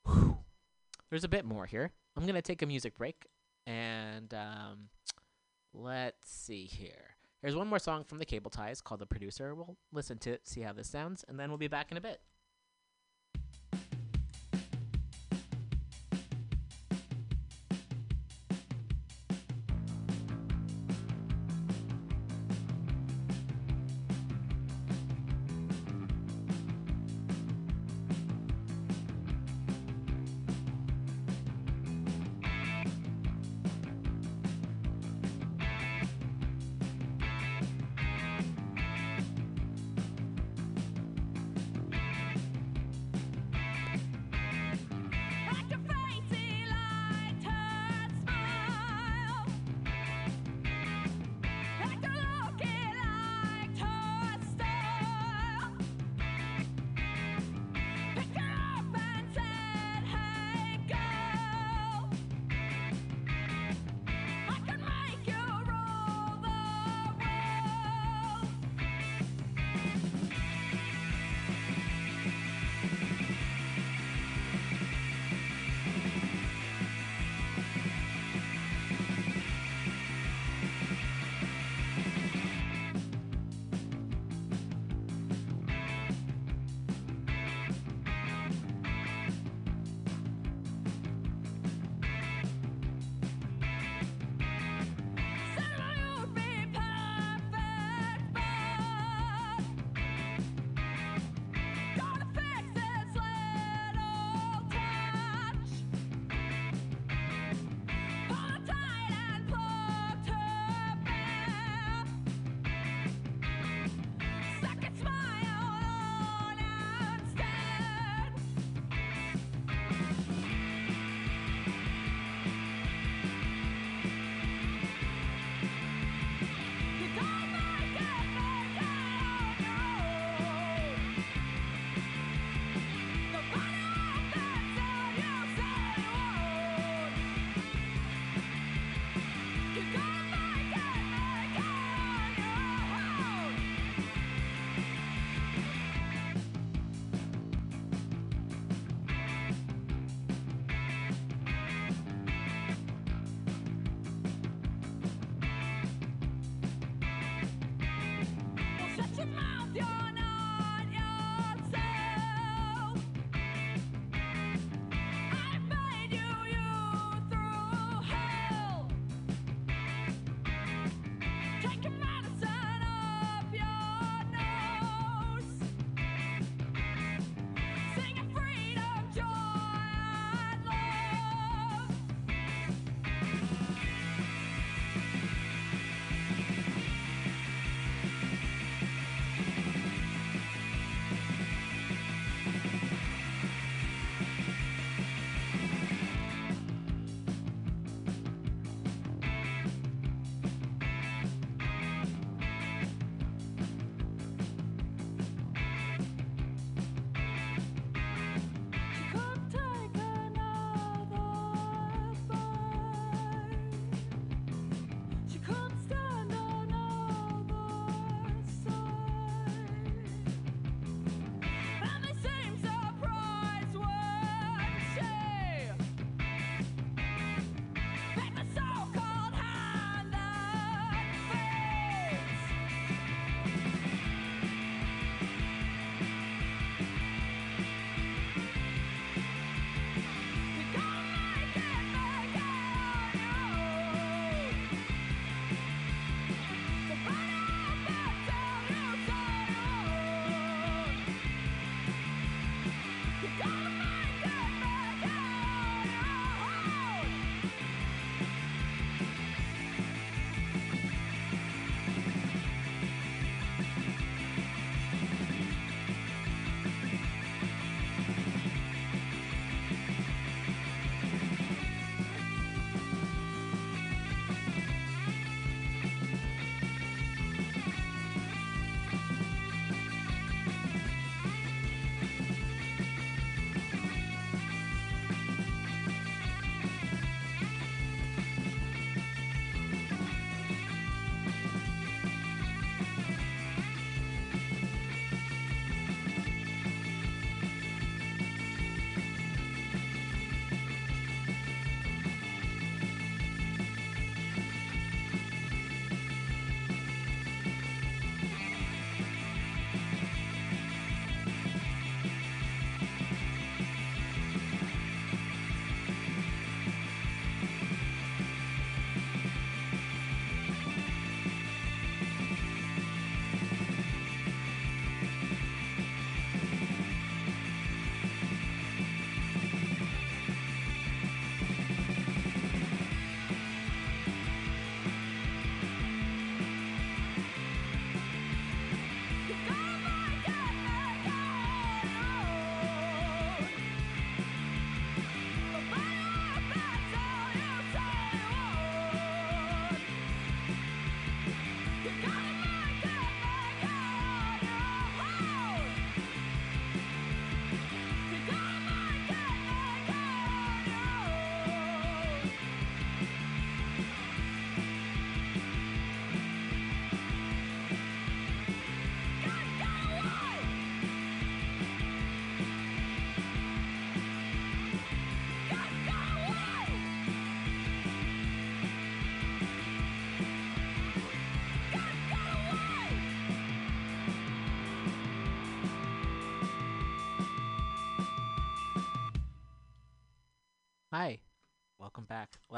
Whew. 0.06 0.38
There's 1.10 1.24
a 1.24 1.28
bit 1.28 1.44
more 1.44 1.66
here. 1.66 1.92
I'm 2.16 2.22
going 2.22 2.36
to 2.36 2.44
take 2.44 2.62
a 2.62 2.68
music 2.68 3.00
break 3.00 3.26
and 3.66 4.32
um, 4.36 4.90
let's 5.74 6.30
see 6.30 6.66
here. 6.66 7.16
Here's 7.42 7.56
one 7.56 7.68
more 7.68 7.80
song 7.80 8.04
from 8.04 8.20
the 8.20 8.26
Cable 8.26 8.52
Ties 8.52 8.80
called 8.80 9.02
The 9.02 9.08
Producer. 9.08 9.56
We'll 9.56 9.76
listen 9.92 10.20
to 10.20 10.34
it, 10.34 10.48
see 10.48 10.62
how 10.62 10.74
this 10.74 10.88
sounds, 10.88 11.26
and 11.28 11.40
then 11.40 11.50
we'll 11.50 11.58
be 11.58 11.68
back 11.68 11.90
in 11.90 11.98
a 11.98 12.02
bit. 12.02 12.22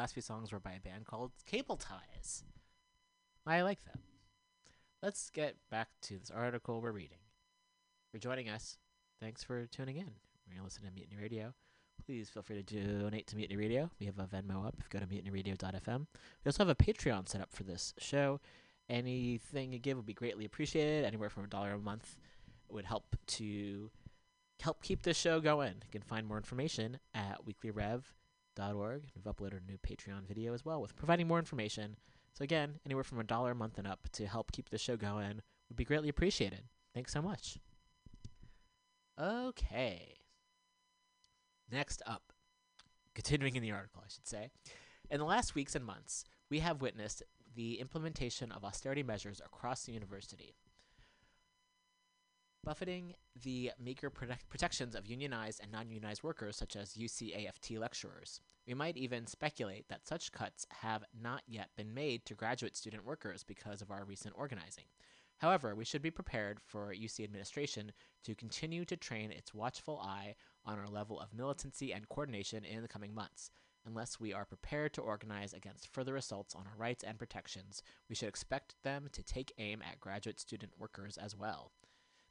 Last 0.09 0.15
few 0.15 0.21
songs 0.23 0.51
were 0.51 0.59
by 0.59 0.71
a 0.71 0.79
band 0.79 1.05
called 1.05 1.33
Cable 1.45 1.77
Ties. 1.77 2.43
I 3.45 3.61
like 3.61 3.85
them. 3.85 3.99
Let's 5.03 5.29
get 5.29 5.57
back 5.69 5.89
to 6.01 6.17
this 6.17 6.31
article 6.31 6.81
we're 6.81 6.91
reading. 6.91 7.19
For 8.11 8.17
joining 8.17 8.49
us, 8.49 8.79
thanks 9.21 9.43
for 9.43 9.67
tuning 9.67 9.97
in. 9.97 10.09
We're 10.47 10.55
going 10.55 10.61
to 10.61 10.63
listen 10.63 10.83
to 10.83 10.91
Mutiny 10.91 11.21
Radio. 11.21 11.53
Please 12.03 12.27
feel 12.27 12.41
free 12.41 12.63
to 12.63 13.01
donate 13.01 13.27
to 13.27 13.35
Mutiny 13.35 13.55
Radio. 13.55 13.91
We 13.99 14.07
have 14.07 14.17
a 14.17 14.25
Venmo 14.25 14.65
up 14.65 14.77
if 14.79 14.87
you 14.91 14.99
go 14.99 15.05
to 15.05 15.05
mutinyradio.fm. 15.05 15.99
We 15.99 16.49
also 16.49 16.65
have 16.65 16.69
a 16.69 16.73
Patreon 16.73 17.29
set 17.29 17.41
up 17.41 17.53
for 17.53 17.61
this 17.61 17.93
show. 17.99 18.41
Anything 18.89 19.73
you 19.73 19.77
give 19.77 19.95
would 19.95 20.07
be 20.07 20.15
greatly 20.15 20.45
appreciated. 20.45 21.05
Anywhere 21.05 21.29
from 21.29 21.43
a 21.43 21.49
dollar 21.49 21.73
a 21.73 21.77
month 21.77 22.17
would 22.67 22.85
help 22.85 23.15
to 23.27 23.91
help 24.59 24.81
keep 24.81 25.03
this 25.03 25.17
show 25.17 25.39
going. 25.39 25.75
You 25.83 25.91
can 25.91 26.01
find 26.01 26.25
more 26.25 26.37
information 26.37 26.97
at 27.13 27.45
weeklyrev.org. 28.57 29.03
We've 29.15 29.33
uploaded 29.33 29.59
a 29.63 29.71
new 29.71 29.77
Patreon 29.77 30.27
video 30.27 30.53
as 30.53 30.65
well 30.65 30.81
with 30.81 30.95
providing 30.95 31.27
more 31.27 31.39
information. 31.39 31.97
So 32.33 32.43
again, 32.43 32.79
anywhere 32.85 33.03
from 33.03 33.19
a 33.19 33.23
dollar 33.23 33.51
a 33.51 33.55
month 33.55 33.77
and 33.77 33.87
up 33.87 34.07
to 34.13 34.27
help 34.27 34.51
keep 34.51 34.69
the 34.69 34.77
show 34.77 34.97
going 34.97 35.41
would 35.67 35.75
be 35.75 35.85
greatly 35.85 36.09
appreciated. 36.09 36.63
Thanks 36.93 37.13
so 37.13 37.21
much. 37.21 37.57
Okay. 39.19 40.15
Next 41.71 42.01
up, 42.07 42.33
continuing 43.13 43.55
in 43.55 43.61
the 43.61 43.71
article, 43.71 44.01
I 44.03 44.09
should 44.09 44.27
say. 44.27 44.49
In 45.09 45.19
the 45.19 45.25
last 45.25 45.55
weeks 45.55 45.75
and 45.75 45.85
months, 45.85 46.23
we 46.49 46.59
have 46.59 46.81
witnessed 46.81 47.23
the 47.55 47.79
implementation 47.79 48.51
of 48.51 48.63
austerity 48.63 49.03
measures 49.03 49.41
across 49.43 49.83
the 49.83 49.91
university, 49.91 50.55
buffeting 52.63 53.15
the 53.43 53.71
meager 53.79 54.09
protect- 54.09 54.49
protections 54.49 54.95
of 54.95 55.07
unionized 55.07 55.61
and 55.61 55.71
non 55.71 55.89
unionized 55.89 56.23
workers, 56.23 56.55
such 56.55 56.75
as 56.75 56.93
UCAFT 56.93 57.79
lecturers. 57.79 58.41
We 58.67 58.73
might 58.73 58.97
even 58.97 59.27
speculate 59.27 59.87
that 59.89 60.07
such 60.07 60.31
cuts 60.31 60.65
have 60.69 61.03
not 61.19 61.43
yet 61.47 61.69
been 61.75 61.93
made 61.93 62.25
to 62.25 62.35
graduate 62.35 62.75
student 62.75 63.05
workers 63.05 63.43
because 63.43 63.81
of 63.81 63.91
our 63.91 64.05
recent 64.05 64.35
organizing. 64.37 64.85
However, 65.39 65.73
we 65.73 65.85
should 65.85 66.01
be 66.01 66.11
prepared 66.11 66.59
for 66.59 66.93
UC 66.93 67.23
administration 67.23 67.93
to 68.25 68.35
continue 68.35 68.83
to 68.85 68.97
train 68.97 69.31
its 69.31 69.53
watchful 69.53 69.99
eye 69.99 70.35
on 70.65 70.77
our 70.77 70.87
level 70.87 71.19
of 71.19 71.33
militancy 71.33 71.93
and 71.93 72.09
coordination 72.09 72.65
in 72.65 72.81
the 72.81 72.89
coming 72.89 73.13
months. 73.13 73.49
Unless 73.85 74.19
we 74.19 74.33
are 74.33 74.43
prepared 74.43 74.93
to 74.93 75.01
organize 75.01 75.53
against 75.53 75.87
further 75.87 76.17
assaults 76.17 76.53
on 76.53 76.67
our 76.67 76.75
rights 76.77 77.03
and 77.03 77.17
protections, 77.17 77.81
we 78.09 78.15
should 78.15 78.27
expect 78.27 78.75
them 78.83 79.07
to 79.13 79.23
take 79.23 79.53
aim 79.57 79.81
at 79.81 80.01
graduate 80.01 80.41
student 80.41 80.73
workers 80.77 81.17
as 81.17 81.35
well. 81.35 81.71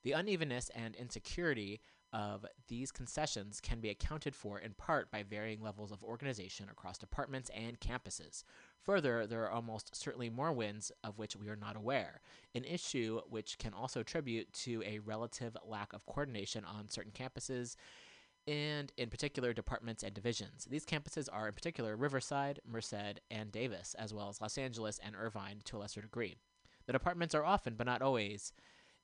The 0.03 0.13
unevenness 0.13 0.71
and 0.71 0.95
insecurity 0.95 1.81
of 2.13 2.47
these 2.69 2.91
concessions 2.91 3.61
can 3.61 3.81
be 3.81 3.91
accounted 3.91 4.35
for 4.35 4.59
in 4.59 4.73
part 4.75 5.11
by 5.11 5.23
varying 5.23 5.61
levels 5.61 5.93
of 5.93 6.03
organization 6.03 6.69
across 6.71 6.97
departments 6.97 7.51
and 7.55 7.79
campuses. 7.81 8.45
Further, 8.83 9.27
there 9.27 9.45
are 9.45 9.51
almost 9.51 9.95
certainly 9.95 10.31
more 10.31 10.53
wins 10.53 10.91
of 11.05 11.19
which 11.19 11.37
we 11.37 11.49
are 11.49 11.57
not 11.57 11.77
aware, 11.77 12.21
an 12.55 12.65
issue 12.65 13.21
which 13.29 13.59
can 13.59 13.75
also 13.75 14.01
attribute 14.01 14.51
to 14.55 14.83
a 14.87 15.01
relative 15.01 15.57
lack 15.67 15.93
of 15.93 16.07
coordination 16.07 16.65
on 16.65 16.89
certain 16.89 17.13
campuses 17.13 17.77
and 18.47 18.91
in 18.97 19.11
particular 19.11 19.53
departments 19.53 20.03
and 20.03 20.15
divisions. 20.15 20.67
These 20.71 20.87
campuses 20.87 21.29
are 21.31 21.49
in 21.49 21.55
particular 21.55 21.95
Riverside, 21.97 22.61
Merced, 22.67 23.21
and 23.31 23.53
Davis, 23.53 23.95
as 23.99 24.15
well 24.15 24.31
as 24.31 24.41
Los 24.41 24.57
Angeles 24.57 24.99
and 25.05 25.15
Irvine 25.15 25.61
to 25.67 25.77
a 25.77 25.81
lesser 25.81 26.01
degree. 26.01 26.37
The 26.87 26.95
departments 26.95 27.35
are 27.35 27.45
often, 27.45 27.75
but 27.77 27.87
not 27.87 28.01
always, 28.01 28.55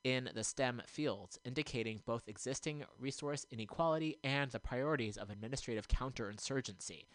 in 0.05 0.29
the 0.35 0.43
STEM 0.43 0.83
fields, 0.85 1.39
indicating 1.43 1.99
both 2.05 2.27
existing 2.27 2.83
resource 2.99 3.43
inequality 3.49 4.15
and 4.23 4.51
the 4.51 4.59
priorities 4.59 5.17
of 5.17 5.31
administrative 5.31 5.87
counterinsurgency. 5.87 7.05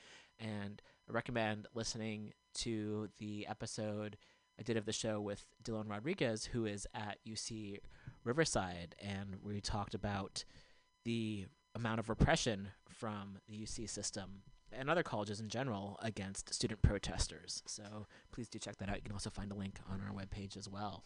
And 0.40 0.82
I 1.08 1.12
recommend 1.12 1.68
listening 1.72 2.32
to 2.54 3.08
the 3.18 3.46
episode 3.46 4.16
I 4.58 4.64
did 4.64 4.76
of 4.76 4.86
the 4.86 4.92
show 4.92 5.20
with 5.20 5.46
Dylan 5.62 5.88
Rodriguez, 5.88 6.46
who 6.46 6.66
is 6.66 6.84
at 6.92 7.18
UC 7.24 7.78
Riverside, 8.24 8.96
and 9.00 9.36
we 9.40 9.60
talked 9.60 9.94
about 9.94 10.44
the 11.04 11.46
amount 11.76 12.00
of 12.00 12.08
repression 12.08 12.70
from 12.88 13.38
the 13.48 13.54
UC 13.54 13.88
system 13.88 14.42
and 14.72 14.90
other 14.90 15.04
colleges 15.04 15.38
in 15.38 15.48
general 15.48 15.96
against 16.02 16.52
student 16.52 16.82
protesters. 16.82 17.62
So 17.66 18.08
please 18.32 18.48
do 18.48 18.58
check 18.58 18.78
that 18.78 18.88
out. 18.88 18.96
You 18.96 19.02
can 19.02 19.12
also 19.12 19.30
find 19.30 19.52
a 19.52 19.56
link 19.56 19.78
on 19.88 20.02
our 20.02 20.12
webpage 20.12 20.56
as 20.56 20.68
well. 20.68 21.04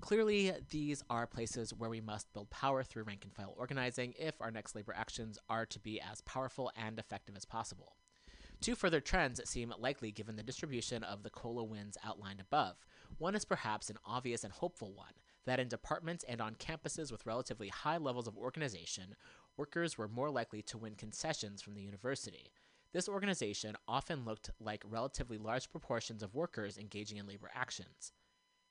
Clearly, 0.00 0.52
these 0.70 1.04
are 1.10 1.26
places 1.26 1.74
where 1.74 1.90
we 1.90 2.00
must 2.00 2.32
build 2.32 2.50
power 2.50 2.82
through 2.82 3.04
rank 3.04 3.24
and 3.24 3.32
file 3.34 3.54
organizing 3.56 4.14
if 4.18 4.40
our 4.40 4.50
next 4.50 4.74
labor 4.74 4.94
actions 4.96 5.38
are 5.48 5.66
to 5.66 5.78
be 5.78 6.00
as 6.00 6.22
powerful 6.22 6.72
and 6.74 6.98
effective 6.98 7.36
as 7.36 7.44
possible. 7.44 7.96
Two 8.60 8.74
further 8.74 9.00
trends 9.00 9.40
seem 9.48 9.72
likely 9.78 10.10
given 10.10 10.36
the 10.36 10.42
distribution 10.42 11.02
of 11.02 11.22
the 11.22 11.30
COLA 11.30 11.64
wins 11.64 11.96
outlined 12.04 12.40
above. 12.40 12.76
One 13.18 13.34
is 13.34 13.44
perhaps 13.44 13.88
an 13.88 13.98
obvious 14.04 14.42
and 14.42 14.52
hopeful 14.52 14.92
one 14.92 15.12
that 15.46 15.60
in 15.60 15.68
departments 15.68 16.24
and 16.28 16.40
on 16.40 16.54
campuses 16.56 17.10
with 17.10 17.26
relatively 17.26 17.68
high 17.68 17.96
levels 17.96 18.26
of 18.26 18.36
organization, 18.36 19.14
workers 19.56 19.96
were 19.96 20.08
more 20.08 20.30
likely 20.30 20.62
to 20.62 20.78
win 20.78 20.94
concessions 20.94 21.62
from 21.62 21.74
the 21.74 21.82
university. 21.82 22.52
This 22.92 23.08
organization 23.08 23.76
often 23.86 24.24
looked 24.24 24.50
like 24.60 24.82
relatively 24.86 25.38
large 25.38 25.70
proportions 25.70 26.22
of 26.22 26.34
workers 26.34 26.76
engaging 26.76 27.18
in 27.18 27.26
labor 27.26 27.50
actions. 27.54 28.12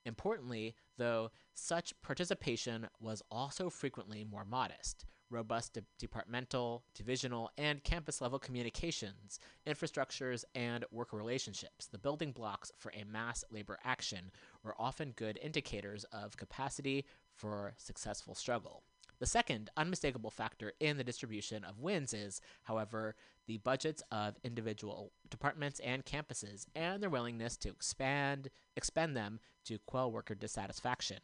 Importantly, 0.05 0.75
though, 0.97 1.31
such 1.53 1.93
participation 2.01 2.87
was 2.99 3.21
also 3.29 3.69
frequently 3.69 4.23
more 4.23 4.45
modest. 4.45 5.05
Robust 5.29 5.73
de- 5.73 5.83
departmental, 5.99 6.83
divisional, 6.95 7.51
and 7.57 7.83
campus 7.83 8.19
level 8.19 8.39
communications, 8.39 9.39
infrastructures, 9.67 10.43
and 10.55 10.85
worker 10.91 11.17
relationships, 11.17 11.85
the 11.85 11.99
building 11.99 12.31
blocks 12.31 12.71
for 12.77 12.91
a 12.95 13.03
mass 13.03 13.43
labor 13.51 13.77
action, 13.83 14.31
were 14.63 14.75
often 14.79 15.11
good 15.11 15.37
indicators 15.43 16.03
of 16.05 16.35
capacity 16.37 17.05
for 17.35 17.73
successful 17.77 18.33
struggle. 18.33 18.83
The 19.19 19.25
second 19.25 19.69
unmistakable 19.75 20.29
factor 20.31 20.71
in 20.79 20.97
the 20.97 21.03
distribution 21.03 21.65
of 21.65 21.79
wins 21.79 22.13
is, 22.13 22.39
however, 22.63 23.15
the 23.47 23.57
budgets 23.57 24.01
of 24.11 24.37
individual 24.43 25.11
departments 25.29 25.81
and 25.81 26.05
campuses 26.05 26.67
and 26.73 27.03
their 27.03 27.09
willingness 27.09 27.57
to 27.57 27.69
expand 27.69 28.49
expend 28.77 29.17
them 29.17 29.39
to 29.65 29.79
quell 29.79 30.11
worker 30.11 30.35
dissatisfaction. 30.35 31.19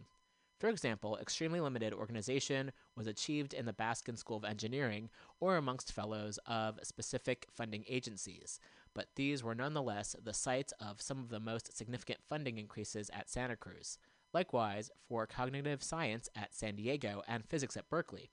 For 0.60 0.70
example, 0.70 1.18
extremely 1.18 1.60
limited 1.60 1.93
organization 1.93 2.72
was 2.96 3.08
achieved 3.08 3.54
in 3.54 3.66
the 3.66 3.74
Baskin 3.74 4.18
School 4.18 4.38
of 4.38 4.46
Engineering 4.46 5.10
or 5.39 5.58
amongst 5.58 5.91
fellows 5.91 6.39
of 6.46 6.80
specific 6.84 7.48
funding 7.52 7.86
agencies, 7.88 8.60
but 8.93 9.08
these 9.16 9.43
were 9.43 9.56
nonetheless 9.56 10.16
the 10.22 10.34
sites 10.34 10.74
of 10.80 11.02
some 11.02 11.20
of 11.20 11.30
the 11.30 11.41
most 11.41 11.76
significant 11.78 12.20
funding 12.24 12.58
increases 12.58 13.10
at 13.14 13.30
Santa 13.30 13.56
Cruz. 13.58 14.00
Likewise, 14.36 14.92
for 15.08 15.26
cognitive 15.26 15.82
science 15.82 16.28
at 16.36 16.54
San 16.54 16.76
Diego 16.76 17.24
and 17.26 17.46
physics 17.46 17.78
at 17.78 17.90
Berkeley. 17.90 18.32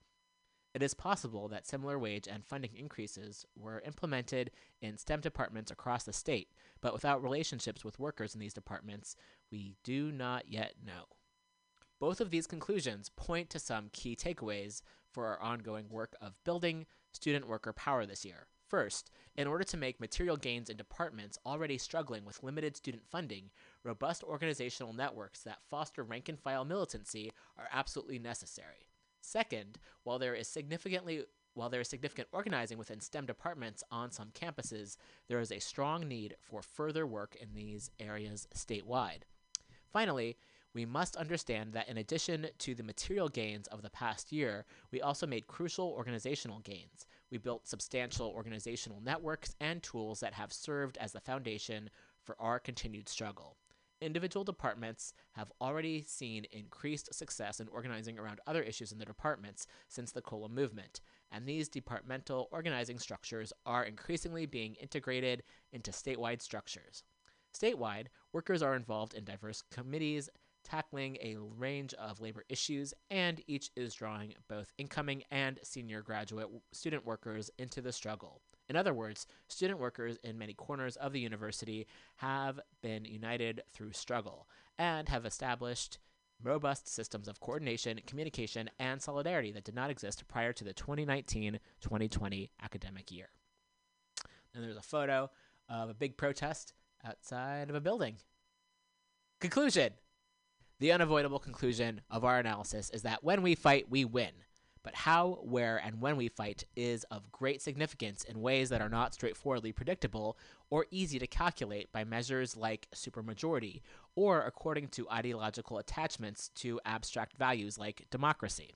It 0.75 0.83
is 0.83 0.95
possible 0.95 1.47
that 1.47 1.65
similar 1.65 1.97
wage 1.97 2.27
and 2.27 2.45
funding 2.45 2.73
increases 2.75 3.47
were 3.55 3.85
implemented 3.87 4.51
in 4.81 4.99
STEM 4.99 5.21
departments 5.21 5.71
across 5.71 6.03
the 6.03 6.13
state, 6.13 6.49
but 6.81 6.93
without 6.93 7.23
relationships 7.23 7.85
with 7.85 8.01
workers 8.01 8.35
in 8.35 8.41
these 8.41 8.53
departments, 8.53 9.15
we 9.53 9.77
do 9.85 10.11
not 10.11 10.49
yet 10.49 10.75
know. 10.85 11.05
Both 12.01 12.21
of 12.21 12.31
these 12.31 12.49
conclusions 12.49 13.09
point 13.15 13.49
to 13.51 13.61
some 13.61 13.89
key 13.93 14.17
takeaways 14.17 14.83
for 15.13 15.29
our 15.29 15.41
ongoing 15.41 15.89
work 15.89 16.17
of 16.21 16.35
building 16.43 16.87
student 17.13 17.47
worker 17.47 17.73
power 17.73 18.07
this 18.07 18.25
year. 18.25 18.49
First, 18.73 19.11
in 19.37 19.47
order 19.47 19.65
to 19.65 19.77
make 19.77 20.01
material 20.01 20.39
gains 20.39 20.71
in 20.71 20.79
departments 20.79 21.39
already 21.45 21.77
struggling 21.77 22.25
with 22.25 22.43
limited 22.43 22.75
student 22.75 23.03
funding, 23.05 23.51
robust 23.85 24.25
organizational 24.25 24.95
networks 24.95 25.43
that 25.43 25.61
foster 25.69 26.03
rank 26.03 26.31
and 26.31 26.41
file 26.41 26.65
militancy 26.65 27.33
are 27.59 27.69
absolutely 27.71 28.19
necessary. 28.19 28.89
Second, 29.21 29.77
while 30.05 30.19
there 30.19 30.35
is 30.35 30.49
significantly 30.49 31.25
while 31.53 31.69
there 31.69 31.83
is 31.83 31.89
significant 31.89 32.29
organizing 32.33 32.79
within 32.79 32.99
STEM 32.99 33.27
departments 33.27 33.85
on 33.91 34.11
some 34.11 34.31
campuses, 34.31 34.97
there 35.29 35.41
is 35.41 35.53
a 35.53 35.59
strong 35.59 36.09
need 36.09 36.35
for 36.41 36.63
further 36.63 37.07
work 37.07 37.37
in 37.39 37.53
these 37.53 37.91
areas 38.01 38.49
statewide. 38.55 39.25
Finally, 39.93 40.39
we 40.73 40.87
must 40.87 41.17
understand 41.17 41.75
that 41.75 41.91
in 41.91 41.99
addition 41.99 42.47
to 42.57 42.75
the 42.75 42.83
material 42.83 43.29
gains 43.29 43.67
of 43.67 43.83
the 43.83 43.91
past 43.91 44.33
year, 44.33 44.65
we 44.91 45.03
also 45.03 45.27
made 45.27 45.47
crucial 45.47 45.89
organizational 45.89 46.61
gains. 46.61 47.07
We 47.33 47.39
built 47.39 47.67
substantial 47.67 48.27
organizational 48.29 49.01
networks 49.01 49.57
and 49.59 49.83
tools 49.83 50.21
that 50.21 50.35
have 50.35 50.53
served 50.53 50.99
as 50.99 51.13
the 51.13 51.21
foundation 51.21 51.89
for 52.23 52.37
our 52.39 52.59
continued 52.61 53.09
struggle. 53.09 53.57
Individual 54.03 54.45
departments 54.45 55.15
have 55.31 55.51
already 55.59 56.03
seen 56.03 56.45
increased 56.53 57.15
success 57.15 57.59
in 57.59 57.69
organizing 57.69 58.19
around 58.19 58.41
other 58.47 58.63
issues 58.63 58.93
in 58.93 58.99
their 58.99 59.07
departments 59.07 59.67
since 59.89 60.13
the 60.13 60.21
COLA 60.21 60.51
movement, 60.51 61.01
and 61.31 61.47
these 61.47 61.71
departmental 61.71 62.49
organizing 62.53 62.99
structures 62.99 63.51
are 63.65 63.85
increasingly 63.85 64.45
being 64.45 64.75
integrated 64.75 65.43
into 65.73 65.91
statewide 65.91 66.43
structures. 66.43 67.03
Statewide, 67.59 68.09
workers 68.35 68.63
are 68.63 68.77
involved 68.77 69.15
in 69.15 69.25
diverse 69.25 69.63
committees 69.71 70.29
tackling 70.65 71.17
a 71.17 71.37
range 71.57 71.95
of 71.95 72.21
labor 72.21 72.45
issues, 72.49 72.95
and 73.11 73.43
each 73.47 73.71
is 73.77 73.95
drawing 73.95 74.35
both 74.49 74.73
incoming 74.79 75.23
and 75.31 75.59
senior 75.63 76.03
graduate 76.03 76.49
student 76.73 77.05
workers 77.05 77.51
into 77.59 77.81
the 77.81 77.93
struggle. 77.93 78.41
In 78.69 78.77
other 78.77 78.95
words, 78.95 79.27
student 79.49 79.81
workers 79.81 80.19
in 80.23 80.39
many 80.39 80.55
corners 80.55 80.97
of 80.97 81.13
the 81.13 81.21
university 81.21 81.87
have 82.17 82.61
been 82.83 83.05
united 83.05 83.63
through 83.73 83.93
struggle 83.93 84.49
and 84.79 85.09
have 85.09 85.27
established 85.27 85.99
robust 86.43 86.89
systems 86.89 87.29
of 87.29 87.41
coordination, 87.41 88.01
communication, 88.07 88.71
and 88.79 89.01
solidarity 89.01 89.53
that 89.53 89.65
did 89.65 89.75
not 89.75 89.91
exist 89.91 90.27
prior 90.29 90.53
to 90.53 90.65
the 90.65 90.73
2019 90.73 91.59
2020 91.81 92.51
academic 92.63 93.11
year. 93.11 93.29
And 94.55 94.65
there's 94.65 94.77
a 94.77 94.83
photo 94.83 95.31
of 95.69 95.89
a 95.89 95.95
big 95.95 96.17
protest 96.17 96.73
outside 97.05 97.71
of 97.71 97.77
a 97.77 97.81
building. 97.81 98.17
Conclusion 99.41 99.93
The 100.83 100.91
unavoidable 100.91 101.39
conclusion 101.39 102.01
of 102.11 102.25
our 102.25 102.41
analysis 102.41 102.91
is 102.91 103.03
that 103.03 103.23
when 103.23 103.43
we 103.43 103.55
fight, 103.55 103.89
we 103.89 104.05
win. 104.05 104.33
But 104.83 104.97
how, 104.97 105.39
where, 105.43 105.77
and 105.77 106.01
when 106.01 106.17
we 106.17 106.27
fight 106.27 106.65
is 106.75 107.05
of 107.05 107.31
great 107.31 107.63
significance 107.63 108.25
in 108.25 108.41
ways 108.41 108.69
that 108.71 108.81
are 108.81 108.89
not 108.89 109.15
straightforwardly 109.15 109.71
predictable 109.71 110.37
or 110.71 110.87
easy 110.91 111.21
to 111.21 111.27
calculate 111.29 111.93
by 111.93 112.03
measures 112.03 112.57
like 112.57 112.89
supermajority 112.93 113.83
or 114.17 114.43
according 114.43 114.89
to 114.89 115.09
ideological 115.09 115.79
attachments 115.79 116.49
to 116.57 116.81
abstract 116.85 117.37
values 117.37 117.79
like 117.79 118.09
democracy. 118.11 118.75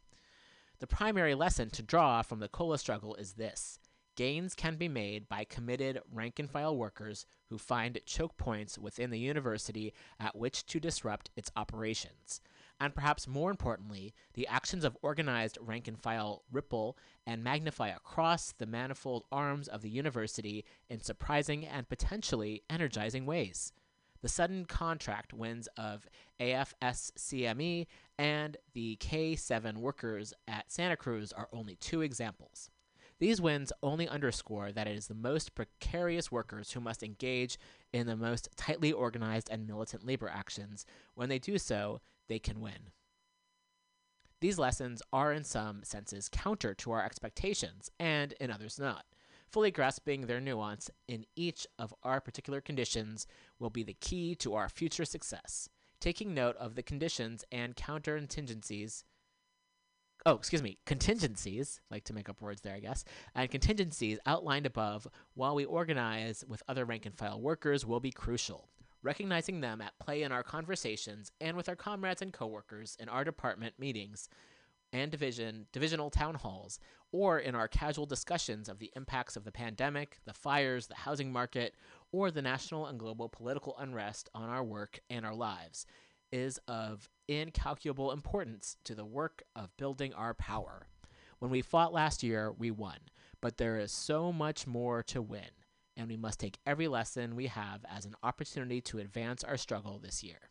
The 0.79 0.87
primary 0.87 1.35
lesson 1.35 1.71
to 1.71 1.83
draw 1.83 2.23
from 2.23 2.39
the 2.39 2.47
COLA 2.47 2.79
struggle 2.79 3.17
is 3.17 3.33
this 3.33 3.81
gains 4.17 4.55
can 4.55 4.77
be 4.77 4.89
made 4.89 5.29
by 5.29 5.45
committed 5.45 6.01
rank 6.13 6.39
and 6.39 6.51
file 6.51 6.77
workers 6.77 7.27
who 7.49 7.59
find 7.59 8.01
choke 8.05 8.37
points 8.37 8.77
within 8.79 9.11
the 9.11 9.19
university 9.19 9.95
at 10.19 10.35
which 10.35 10.67
to 10.67 10.81
disrupt 10.81 11.31
its 11.37 11.53
operations 11.57 12.41
and 12.81 12.95
perhaps 12.95 13.27
more 13.27 13.51
importantly, 13.51 14.15
the 14.35 14.47
actions 14.47 14.85
of 14.85 14.97
organized 15.03 15.59
rank 15.61 15.89
and 15.89 15.99
file 15.99 16.43
ripple 16.53 16.97
and 17.27 17.43
magnify 17.43 17.89
across 17.89 18.53
the 18.53 18.67
manifold 18.67 19.25
arms 19.33 19.69
of 19.69 19.83
the 19.83 19.89
university 19.89 20.65
in 20.89 21.01
surprising 21.01 21.67
and 21.67 21.89
potentially 21.89 22.63
energizing 22.69 23.25
ways. 23.25 23.73
The 24.23 24.29
sudden 24.29 24.65
contract 24.65 25.33
wins 25.33 25.69
of 25.77 26.07
AFSCME 26.41 27.87
and 28.19 28.57
the 28.75 28.97
K7 28.97 29.79
workers 29.79 30.35
at 30.49 30.71
Santa 30.71 30.97
Cruz 30.97 31.33
are 31.33 31.49
only 31.53 31.77
two 31.77 32.03
examples. 32.03 32.71
These 33.19 33.41
wins 33.41 33.73
only 33.83 34.07
underscore 34.07 34.73
that 34.73 34.87
it 34.87 34.97
is 34.97 35.07
the 35.07 35.15
most 35.15 35.55
precarious 35.55 36.31
workers 36.31 36.73
who 36.73 36.81
must 36.81 37.03
engage 37.03 37.59
in 37.93 38.07
the 38.07 38.17
most 38.17 38.49
tightly 38.57 38.93
organized 38.93 39.49
and 39.51 39.67
militant 39.67 40.07
labor 40.07 40.29
actions. 40.29 40.85
When 41.15 41.31
they 41.31 41.39
do 41.39 41.57
so, 41.57 42.01
they 42.29 42.39
can 42.39 42.61
win. 42.61 42.91
These 44.41 44.59
lessons 44.59 45.01
are, 45.15 45.33
in 45.33 45.45
some 45.45 45.83
senses, 45.83 46.29
counter 46.29 46.75
to 46.75 46.93
our 46.93 47.03
expectations, 47.03 47.91
and 47.99 48.35
in 48.35 48.51
others 48.51 48.79
not. 48.79 49.07
Fully 49.49 49.71
grasping 49.71 50.23
their 50.27 50.41
nuance 50.41 50.91
in 51.09 51.25
each 51.37 51.67
of 51.79 51.95
our 52.03 52.21
particular 52.21 52.61
conditions 52.61 53.27
will 53.59 53.71
be 53.71 53.83
the 53.83 53.95
key 53.95 54.35
to 54.37 54.55
our 54.55 54.69
future 54.69 55.07
success. 55.07 55.71
Taking 56.01 56.35
note 56.35 56.57
of 56.57 56.75
the 56.75 56.83
conditions 56.83 57.45
and 57.51 57.75
counter 57.77 58.19
contingencies 58.19 59.05
oh, 60.27 60.35
excuse 60.35 60.63
me, 60.63 60.77
contingencies, 60.85 61.81
like 61.89 62.03
to 62.05 62.13
make 62.13 62.29
up 62.29 62.43
words 62.43 62.61
there, 62.61 62.75
I 62.75 62.81
guess, 62.81 63.05
and 63.35 63.49
contingencies 63.49 64.19
outlined 64.27 64.67
above 64.67 65.07
while 65.35 65.55
we 65.55 65.65
organize 65.65 66.45
with 66.49 66.65
other 66.69 66.85
rank 66.85 67.07
and 67.07 67.17
file 67.17 67.41
workers 67.41 67.87
will 67.87 68.01
be 68.01 68.11
crucial. 68.11 68.69
Recognizing 69.03 69.61
them 69.61 69.81
at 69.81 69.97
play 70.01 70.25
in 70.25 70.33
our 70.33 70.43
conversations 70.43 71.31
and 71.41 71.57
with 71.57 71.69
our 71.69 71.77
comrades 71.77 72.23
and 72.23 72.33
coworkers 72.33 72.97
in 72.99 73.09
our 73.09 73.23
department 73.23 73.75
meetings 73.79 74.29
and 74.93 75.13
division 75.13 75.67
divisional 75.73 76.11
town 76.11 76.35
halls 76.35 76.81
or 77.13 77.39
in 77.39 77.55
our 77.55 77.69
casual 77.69 78.07
discussions 78.07 78.69
of 78.69 78.81
the 78.81 78.91
impacts 78.97 79.37
of 79.37 79.45
the 79.45 79.53
pandemic, 79.53 80.19
the 80.25 80.33
fires, 80.33 80.89
the 80.89 80.95
housing 80.95 81.31
market, 81.31 81.75
or 82.11 82.33
the 82.33 82.43
national 82.43 82.87
and 82.87 82.99
global 82.99 83.29
political 83.29 83.77
unrest 83.79 84.29
on 84.35 84.49
our 84.49 84.65
work 84.65 84.99
and 85.09 85.25
our 85.25 85.35
lives 85.35 85.87
is 86.33 86.59
of 86.69 87.09
incalculable 87.29 88.13
importance 88.13 88.77
to 88.85 88.95
the 88.95 89.05
work 89.05 89.43
of 89.55 89.77
building 89.77 90.13
our 90.15 90.35
power. 90.35 90.87
When 91.39 91.51
we 91.51 91.63
fought 91.63 91.93
last 91.93 92.23
year, 92.23 92.53
we 92.53 92.71
won, 92.71 92.99
but 93.41 93.59
there 93.59 93.79
is 93.79 93.93
so 93.93 94.33
much 94.33 94.67
more 94.67 95.03
to 95.05 95.21
win 95.21 95.51
and 95.97 96.09
we 96.09 96.17
must 96.17 96.39
take 96.39 96.59
every 96.67 96.89
lesson 96.89 97.35
we 97.35 97.47
have 97.47 97.85
as 97.89 98.05
an 98.05 98.15
opportunity 98.23 98.81
to 98.83 98.99
advance 98.99 99.43
our 99.43 99.57
struggle 99.57 99.99
this 99.99 100.23
year. 100.23 100.51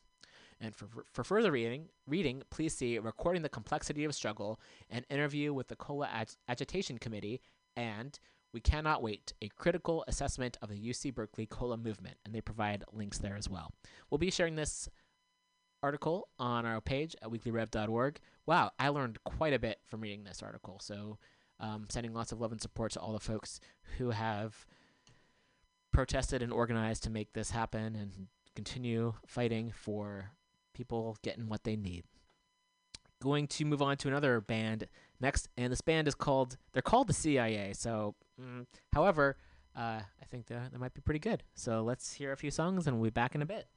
And 0.60 0.76
for, 0.76 0.88
for 1.12 1.24
further 1.24 1.52
reading, 1.52 1.90
reading, 2.08 2.42
please 2.50 2.74
see 2.74 2.98
Recording 2.98 3.42
the 3.42 3.50
Complexity 3.50 4.06
of 4.06 4.16
Struggle, 4.16 4.60
an 4.90 5.06
interview 5.10 5.54
with 5.54 5.68
the 5.68 5.76
COLA 5.76 6.08
Ag- 6.08 6.30
Agitation 6.48 6.98
Committee, 6.98 7.42
and 7.76 8.18
We 8.54 8.62
Cannot 8.62 9.04
Wait, 9.04 9.34
a 9.42 9.50
critical 9.50 10.06
assessment 10.08 10.58
of 10.62 10.70
the 10.70 10.80
UC 10.80 11.14
Berkeley 11.14 11.46
COLA 11.46 11.78
movement. 11.78 12.16
And 12.26 12.34
they 12.34 12.42
provide 12.42 12.86
links 12.94 13.18
there 13.18 13.36
as 13.36 13.50
well. 13.50 13.74
We'll 14.10 14.18
be 14.18 14.32
sharing 14.32 14.56
this 14.56 14.88
article 15.86 16.30
on 16.40 16.66
our 16.66 16.82
page 16.82 17.16
at 17.22 17.30
weeklyrev.org. 17.30 18.20
Wow, 18.48 18.72
I 18.80 18.90
learned 18.90 19.20
quite 19.24 19.54
a 19.54 19.60
bit 19.60 19.78
from 19.86 20.02
reading 20.02 20.24
this 20.24 20.42
article. 20.42 20.80
So, 20.82 21.20
um, 21.60 21.86
sending 21.90 22.12
lots 22.12 22.32
of 22.32 22.42
love 22.42 22.52
and 22.52 22.60
support 22.60 22.94
to 22.94 23.00
all 23.00 23.14
the 23.14 23.20
folks 23.20 23.60
who 23.98 24.10
have 24.10 24.66
protested 25.94 26.42
and 26.42 26.52
organized 26.52 27.04
to 27.04 27.12
make 27.12 27.34
this 27.34 27.52
happen 27.52 27.96
and 27.96 28.28
continue 28.56 29.14
fighting 29.28 29.72
for 29.76 30.32
people 30.74 31.18
getting 31.22 31.50
what 31.50 31.64
they 31.64 31.76
need. 31.76 32.04
Going 33.22 33.46
to 33.48 33.64
move 33.64 33.84
on 33.84 33.96
to 33.98 34.08
another 34.08 34.42
band 34.42 34.88
next, 35.22 35.50
and 35.56 35.72
this 35.72 35.82
band 35.82 36.08
is 36.08 36.16
called, 36.16 36.58
they're 36.74 36.82
called 36.82 37.08
the 37.08 37.14
CIA. 37.14 37.74
So, 37.74 38.16
mm, 38.42 38.66
however, 38.92 39.38
uh, 39.76 40.02
I 40.02 40.26
think 40.32 40.48
they 40.48 40.58
might 40.80 40.96
be 40.96 41.02
pretty 41.02 41.20
good. 41.20 41.44
So 41.54 41.84
let's 41.84 42.14
hear 42.14 42.32
a 42.32 42.38
few 42.38 42.50
songs 42.50 42.88
and 42.88 42.98
we'll 42.98 43.12
be 43.12 43.14
back 43.14 43.36
in 43.36 43.44
a 43.44 43.46
bit. 43.46 43.68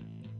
Thank 0.00 0.24
you. 0.24 0.39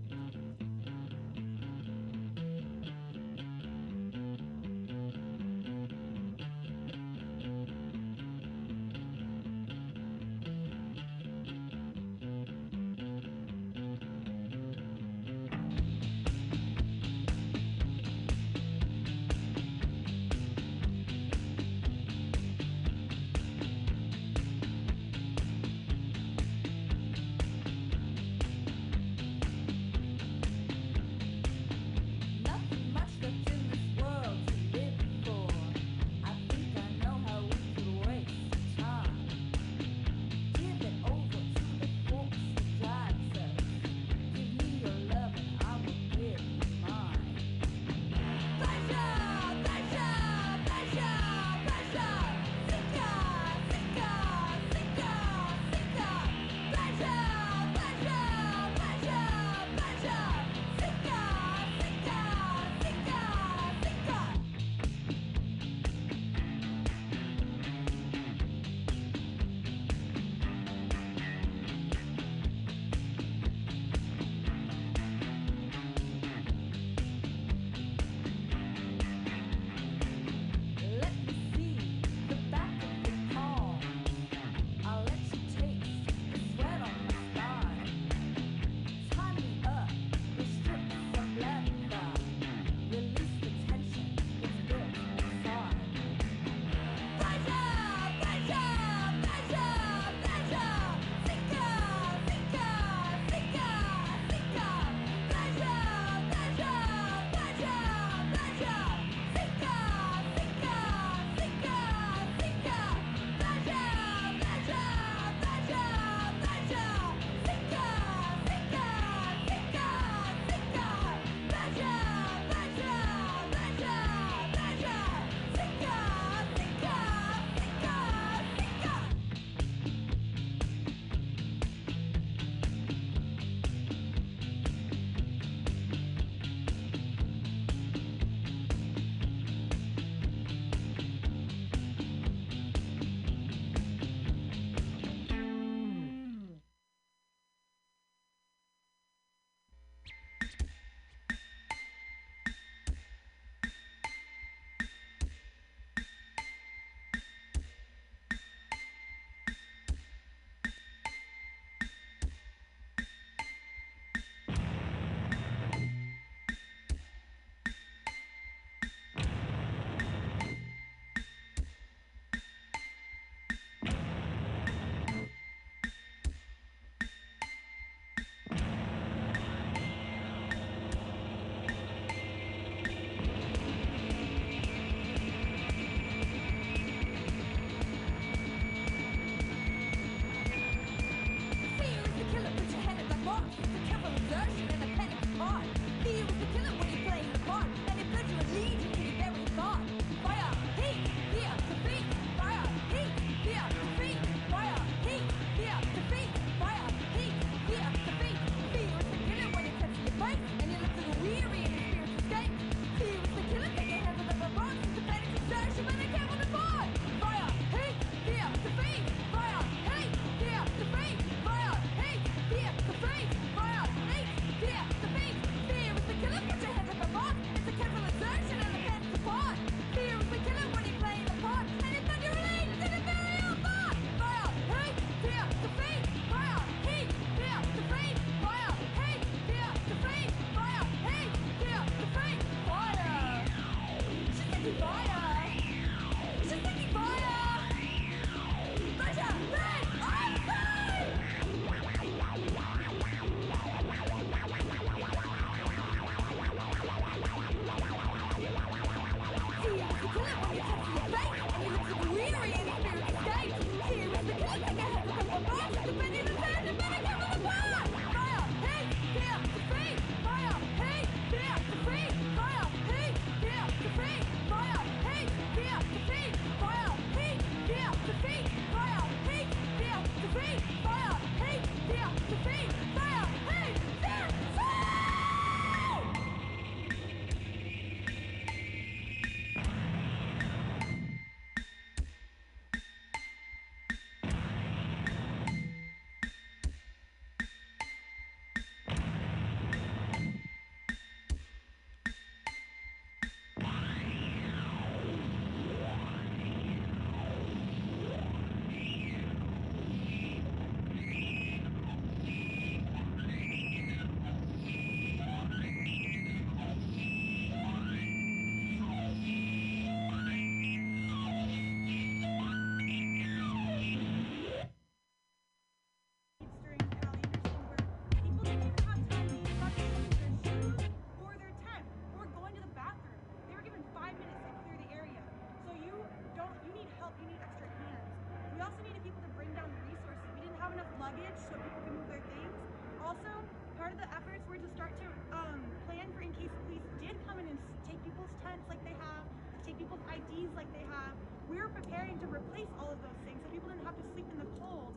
People's 350.31 350.47
IDs 350.47 350.55
like 350.57 350.71
they 350.73 350.87
have. 350.91 351.15
We 351.49 351.57
were 351.59 351.69
preparing 351.69 352.19
to 352.21 352.27
replace 352.27 352.71
all 352.79 352.91
of 352.91 353.01
those 353.03 353.19
things 353.27 353.43
so 353.43 353.51
people 353.51 353.69
didn't 353.71 353.85
have 353.85 353.97
to 353.97 354.07
sleep 354.15 354.27
in 354.31 354.39
the 354.39 354.51
cold. 354.63 354.95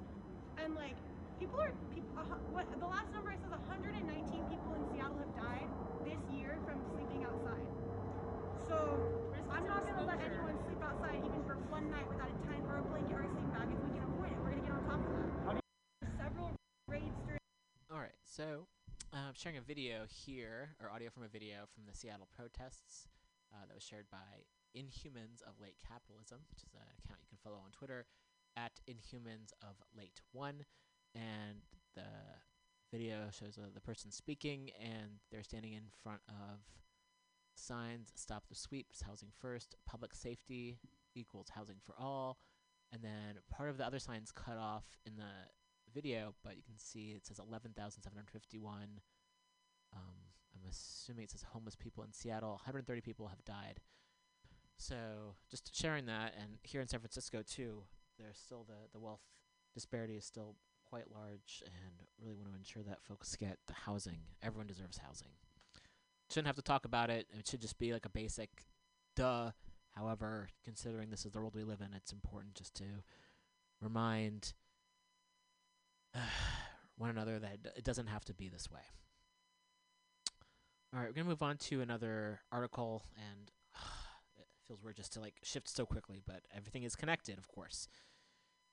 And 0.62 0.76
like, 0.76 0.96
people 1.40 1.60
are, 1.60 1.74
peop 1.94 2.06
uh, 2.18 2.22
what 2.54 2.70
the 2.70 2.86
last 2.86 3.10
number 3.14 3.34
I 3.34 3.38
saw 3.42 3.58
is 3.58 3.66
119 3.66 4.06
people 4.06 4.72
in 4.78 4.84
Seattle 4.94 5.18
have 5.18 5.34
died 5.34 5.70
this 6.06 6.22
year 6.30 6.58
from 6.66 6.78
sleeping 6.94 7.26
outside. 7.26 7.66
So 8.70 8.78
I'm 9.50 9.66
not 9.66 9.86
gonna 9.86 10.06
let 10.06 10.22
anyone 10.22 10.58
sleep 10.70 10.82
outside 10.86 11.20
even 11.26 11.42
for 11.50 11.58
one 11.74 11.90
night 11.90 12.06
without 12.06 12.30
a 12.30 12.38
tent 12.46 12.64
or 12.70 12.80
a 12.80 12.86
blanket 12.86 13.18
or 13.18 13.26
a 13.26 13.30
sleeping 13.34 13.52
bag 13.54 13.68
if 13.74 13.80
we 13.82 13.90
can 13.98 14.04
avoid 14.06 14.30
it. 14.30 14.38
We're 14.46 14.54
gonna 14.54 14.66
get 14.66 14.78
on 14.78 14.84
top 14.86 15.02
of 15.02 15.10
that. 15.10 15.62
Several 16.22 16.54
raids 16.88 17.18
during 17.26 17.42
All 17.90 18.00
right, 18.00 18.18
so 18.22 18.70
uh, 19.10 19.30
I'm 19.30 19.38
sharing 19.38 19.58
a 19.58 19.66
video 19.66 20.06
here, 20.06 20.78
or 20.82 20.90
audio 20.90 21.10
from 21.10 21.24
a 21.26 21.32
video 21.32 21.66
from 21.74 21.90
the 21.90 21.94
Seattle 21.98 22.30
protests 22.30 23.10
uh, 23.54 23.66
that 23.68 23.74
was 23.74 23.84
shared 23.84 24.06
by 24.10 24.46
Inhumans 24.76 25.42
of 25.46 25.60
Late 25.62 25.78
Capitalism, 25.88 26.40
which 26.50 26.64
is 26.64 26.74
an 26.74 26.82
account 27.04 27.22
you 27.22 27.30
can 27.30 27.38
follow 27.44 27.58
on 27.58 27.72
Twitter 27.72 28.06
at 28.58 28.80
Inhumans 28.88 29.54
of 29.62 29.76
Late 29.96 30.22
One, 30.32 30.66
and 31.16 31.62
the 31.96 32.02
video 32.92 33.30
shows 33.32 33.58
uh, 33.58 33.70
the 33.74 33.82
person 33.82 34.12
speaking, 34.12 34.70
and 34.80 35.20
they're 35.32 35.44
standing 35.44 35.74
in 35.74 35.84
front 36.04 36.22
of 36.30 36.60
signs: 37.56 38.12
"Stop 38.16 38.44
the 38.50 38.56
sweeps," 38.56 39.02
"Housing 39.02 39.30
first 39.40 39.76
"Public 39.86 40.14
safety 40.14 40.80
equals 41.16 41.50
housing 41.50 41.78
for 41.84 41.96
all," 42.00 42.38
and 42.92 43.04
then 43.04 43.40
part 43.50 43.70
of 43.70 43.78
the 43.78 43.86
other 43.86 44.00
signs 44.00 44.32
cut 44.32 44.58
off 44.58 44.86
in 45.06 45.16
the 45.16 45.50
video, 45.94 46.34
but 46.44 46.58
you 46.58 46.64
can 46.64 46.78
see 46.78 47.12
it 47.12 47.26
says 47.26 47.40
11,751. 47.40 49.00
Um, 49.96 50.00
I'm 50.56 50.70
assuming 50.70 51.24
it 51.26 51.32
says 51.32 51.44
homeless 51.44 51.76
people 51.76 52.04
in 52.04 52.12
Seattle. 52.12 52.52
130 52.52 53.02
people 53.02 53.28
have 53.28 53.44
died. 53.46 53.80
So 54.78 55.36
just 55.50 55.76
sharing 55.76 56.06
that, 56.08 56.34
and 56.40 56.58
here 56.64 56.82
in 56.82 56.88
San 56.88 57.00
Francisco 57.00 57.42
too, 57.46 57.84
there's 58.18 58.38
still 58.38 58.66
the 58.68 58.90
the 58.92 59.00
wealth 59.00 59.22
disparity 59.74 60.16
is 60.16 60.26
still 60.26 60.56
quite 60.86 61.12
large, 61.12 61.64
and 61.66 62.08
really 62.22 62.36
want 62.36 62.52
to 62.52 62.58
ensure 62.58 62.84
that 62.84 63.02
folks 63.02 63.36
get 63.36 63.58
the 63.68 63.74
housing. 63.74 64.20
Everyone 64.42 64.68
deserves 64.68 64.98
housing. 64.98 65.30
Shouldn't 66.30 66.48
have 66.48 66.56
to 66.56 66.62
talk 66.62 66.86
about 66.86 67.10
it. 67.10 67.28
It 67.38 67.48
should 67.48 67.62
just 67.62 67.80
be 67.80 67.94
like 67.94 68.06
a 68.06 68.10
basic, 68.10 68.50
duh. 69.16 69.52
However, 69.96 70.50
considering 70.64 71.10
this 71.10 71.26
is 71.26 71.32
the 71.32 71.40
world 71.40 71.56
we 71.56 71.64
live 71.64 71.82
in, 71.82 71.94
it's 71.96 72.12
important 72.12 72.56
just 72.56 72.76
to 72.76 72.86
remind 73.82 74.54
one 76.98 77.10
another 77.10 77.40
that 77.40 77.64
d- 77.64 77.70
it 77.76 77.84
doesn't 77.84 78.08
have 78.08 78.26
to 78.26 78.34
be 78.34 78.50
this 78.50 78.70
way. 78.72 78.82
All 80.94 81.00
right, 81.00 81.08
we're 81.08 81.14
gonna 81.14 81.30
move 81.30 81.42
on 81.44 81.58
to 81.58 81.82
another 81.82 82.42
article, 82.52 83.04
and 83.16 83.50
it 83.50 83.63
feels 84.68 84.82
weird 84.84 84.98
just 84.98 85.14
to 85.14 85.20
like 85.20 85.36
shift 85.44 85.70
so 85.70 85.86
quickly, 85.86 86.22
but 86.26 86.42
everything 86.56 86.84
is 86.84 86.96
connected, 86.96 87.38
of 87.38 87.48
course. 87.48 87.88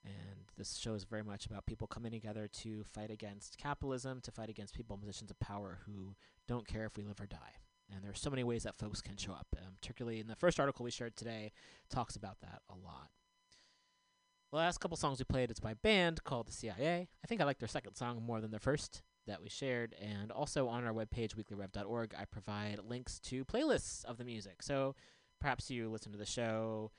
And 0.04 0.46
this 0.56 0.78
show 0.78 0.94
is 0.94 1.04
very 1.04 1.22
much 1.22 1.46
about 1.46 1.66
people 1.66 1.86
coming 1.86 2.10
together 2.10 2.48
to 2.62 2.84
fight 2.84 3.10
against 3.10 3.58
capitalism, 3.58 4.20
to 4.22 4.30
fight 4.30 4.48
against 4.48 4.74
people 4.74 4.96
in 4.96 5.00
positions 5.00 5.30
of 5.30 5.38
power 5.40 5.80
who 5.84 6.14
don't 6.48 6.66
care 6.66 6.86
if 6.86 6.96
we 6.96 7.02
live 7.02 7.20
or 7.20 7.26
die. 7.26 7.56
And 7.92 8.02
there 8.02 8.10
are 8.10 8.14
so 8.14 8.30
many 8.30 8.44
ways 8.44 8.62
that 8.62 8.78
folks 8.78 9.02
can 9.02 9.16
show 9.16 9.32
up. 9.32 9.46
Um, 9.58 9.74
particularly 9.80 10.20
in 10.20 10.26
the 10.26 10.36
first 10.36 10.60
article 10.60 10.84
we 10.84 10.90
shared 10.90 11.16
today, 11.16 11.52
talks 11.90 12.16
about 12.16 12.40
that 12.40 12.62
a 12.70 12.74
lot. 12.74 13.10
The 14.50 14.56
last 14.56 14.78
couple 14.78 14.96
songs 14.96 15.18
we 15.18 15.24
played 15.24 15.50
is 15.50 15.60
by 15.60 15.72
a 15.72 15.76
band 15.76 16.24
called 16.24 16.48
the 16.48 16.52
CIA. 16.52 17.08
I 17.22 17.26
think 17.26 17.40
I 17.40 17.44
like 17.44 17.58
their 17.58 17.68
second 17.68 17.94
song 17.94 18.22
more 18.22 18.40
than 18.40 18.50
their 18.50 18.58
first 18.58 19.02
that 19.26 19.42
we 19.42 19.48
shared. 19.48 19.94
And 20.00 20.32
also 20.32 20.66
on 20.66 20.84
our 20.84 20.92
webpage, 20.92 21.36
weeklyrev.org, 21.36 22.14
I 22.18 22.24
provide 22.24 22.80
links 22.84 23.20
to 23.20 23.44
playlists 23.44 24.04
of 24.04 24.18
the 24.18 24.24
music. 24.24 24.62
So 24.62 24.94
perhaps 25.40 25.70
you 25.70 25.88
listen 25.88 26.12
to 26.12 26.18
the 26.18 26.26
show. 26.26 26.90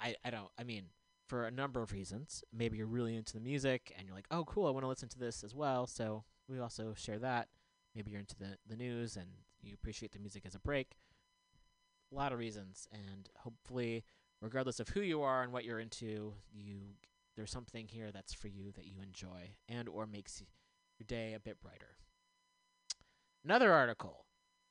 I, 0.00 0.14
I 0.24 0.30
don't, 0.30 0.48
I 0.58 0.64
mean, 0.64 0.84
for 1.28 1.46
a 1.46 1.50
number 1.50 1.82
of 1.82 1.92
reasons. 1.92 2.42
Maybe 2.52 2.78
you're 2.78 2.86
really 2.86 3.16
into 3.16 3.34
the 3.34 3.40
music 3.40 3.92
and 3.96 4.06
you're 4.06 4.16
like, 4.16 4.26
oh, 4.30 4.44
cool, 4.44 4.66
I 4.66 4.70
want 4.70 4.84
to 4.84 4.88
listen 4.88 5.08
to 5.10 5.18
this 5.18 5.44
as 5.44 5.54
well. 5.54 5.86
So 5.86 6.24
we 6.48 6.58
also 6.58 6.94
share 6.96 7.18
that. 7.18 7.48
Maybe 7.94 8.10
you're 8.10 8.20
into 8.20 8.36
the, 8.36 8.56
the 8.68 8.76
news 8.76 9.16
and 9.16 9.26
you 9.62 9.74
appreciate 9.74 10.12
the 10.12 10.18
music 10.18 10.44
as 10.46 10.54
a 10.54 10.60
break. 10.60 10.96
A 12.12 12.14
lot 12.14 12.32
of 12.32 12.38
reasons. 12.38 12.88
And 12.92 13.28
hopefully, 13.36 14.04
regardless 14.40 14.80
of 14.80 14.88
who 14.88 15.00
you 15.00 15.22
are 15.22 15.42
and 15.42 15.52
what 15.52 15.64
you're 15.64 15.80
into, 15.80 16.34
you 16.52 16.80
there's 17.36 17.50
something 17.52 17.86
here 17.86 18.10
that's 18.10 18.34
for 18.34 18.48
you 18.48 18.72
that 18.72 18.86
you 18.86 18.96
enjoy 19.00 19.50
and 19.68 19.88
or 19.88 20.06
makes 20.06 20.42
your 20.98 21.06
day 21.06 21.34
a 21.34 21.40
bit 21.40 21.60
brighter. 21.60 21.96
Another 23.44 23.72
article. 23.72 24.24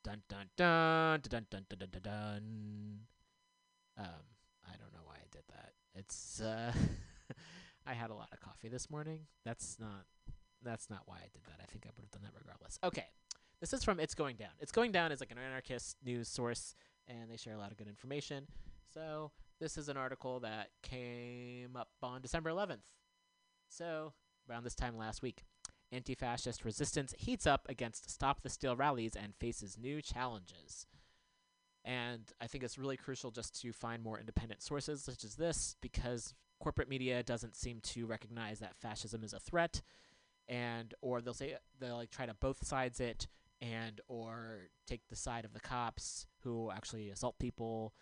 Dun 0.07 0.21
dun 0.29 0.47
dun 0.55 1.19
dun 1.21 1.45
dun 1.49 1.65
dun 1.67 1.79
dun 1.79 1.89
dun. 1.91 2.01
dun. 2.01 2.99
Um, 3.97 4.23
I 4.65 4.77
don't 4.77 4.93
know 4.93 5.03
why 5.03 5.15
I 5.15 5.27
did 5.33 5.43
that. 5.49 5.73
It's 5.95 6.39
uh, 6.39 6.71
I 7.85 7.93
had 7.93 8.09
a 8.09 8.13
lot 8.13 8.29
of 8.31 8.39
coffee 8.39 8.69
this 8.69 8.89
morning. 8.89 9.27
That's 9.43 9.75
not 9.81 10.05
that's 10.63 10.89
not 10.89 11.01
why 11.07 11.17
I 11.17 11.27
did 11.33 11.43
that. 11.47 11.59
I 11.61 11.65
think 11.65 11.85
I 11.85 11.89
would 11.93 12.03
have 12.03 12.11
done 12.11 12.21
that 12.23 12.31
regardless. 12.39 12.79
Okay, 12.85 13.03
this 13.59 13.73
is 13.73 13.83
from 13.83 13.99
It's 13.99 14.15
Going 14.15 14.37
Down. 14.37 14.51
It's 14.61 14.71
Going 14.71 14.93
Down 14.93 15.11
is 15.11 15.19
like 15.19 15.31
an 15.31 15.39
anarchist 15.39 15.97
news 16.05 16.29
source, 16.29 16.73
and 17.09 17.29
they 17.29 17.35
share 17.35 17.55
a 17.55 17.57
lot 17.57 17.71
of 17.71 17.77
good 17.77 17.89
information. 17.89 18.47
So 18.93 19.31
this 19.59 19.77
is 19.77 19.89
an 19.89 19.97
article 19.97 20.39
that 20.39 20.69
came 20.83 21.75
up 21.75 21.89
on 22.01 22.21
December 22.21 22.49
11th. 22.49 22.87
So 23.67 24.13
around 24.49 24.63
this 24.63 24.75
time 24.75 24.97
last 24.97 25.21
week 25.21 25.43
anti 25.91 26.15
fascist 26.15 26.65
resistance 26.65 27.13
heats 27.17 27.47
up 27.47 27.65
against 27.69 28.09
Stop 28.09 28.41
the 28.41 28.49
Steal 28.49 28.75
rallies 28.75 29.15
and 29.15 29.35
faces 29.35 29.77
new 29.77 30.01
challenges. 30.01 30.85
And 31.85 32.23
I 32.41 32.47
think 32.47 32.63
it's 32.63 32.77
really 32.77 32.97
crucial 32.97 33.31
just 33.31 33.59
to 33.61 33.71
find 33.71 34.03
more 34.03 34.19
independent 34.19 34.61
sources 34.61 35.01
such 35.01 35.23
as 35.23 35.35
this 35.35 35.75
because 35.81 36.33
corporate 36.59 36.89
media 36.89 37.23
doesn't 37.23 37.55
seem 37.55 37.79
to 37.81 38.05
recognize 38.05 38.59
that 38.59 38.75
fascism 38.75 39.23
is 39.23 39.33
a 39.33 39.39
threat 39.39 39.81
and 40.47 40.93
or 41.01 41.21
they'll 41.21 41.33
say 41.33 41.55
they'll 41.79 41.97
like 41.97 42.09
try 42.09 42.25
to 42.25 42.33
both 42.33 42.65
sides 42.65 42.99
it 42.99 43.27
and 43.61 44.01
or 44.07 44.69
take 44.85 45.01
the 45.09 45.15
side 45.15 45.45
of 45.45 45.53
the 45.53 45.59
cops 45.59 46.25
who 46.43 46.71
actually 46.71 47.09
assault 47.09 47.37
people 47.39 47.93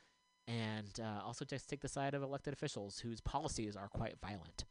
and 0.47 0.99
uh, 1.01 1.25
also 1.25 1.43
just 1.43 1.69
take 1.69 1.81
the 1.81 1.87
side 1.87 2.13
of 2.13 2.21
elected 2.21 2.53
officials 2.53 2.99
whose 2.99 3.19
policies 3.21 3.75
are 3.75 3.89
quite 3.89 4.15
violent 4.21 4.65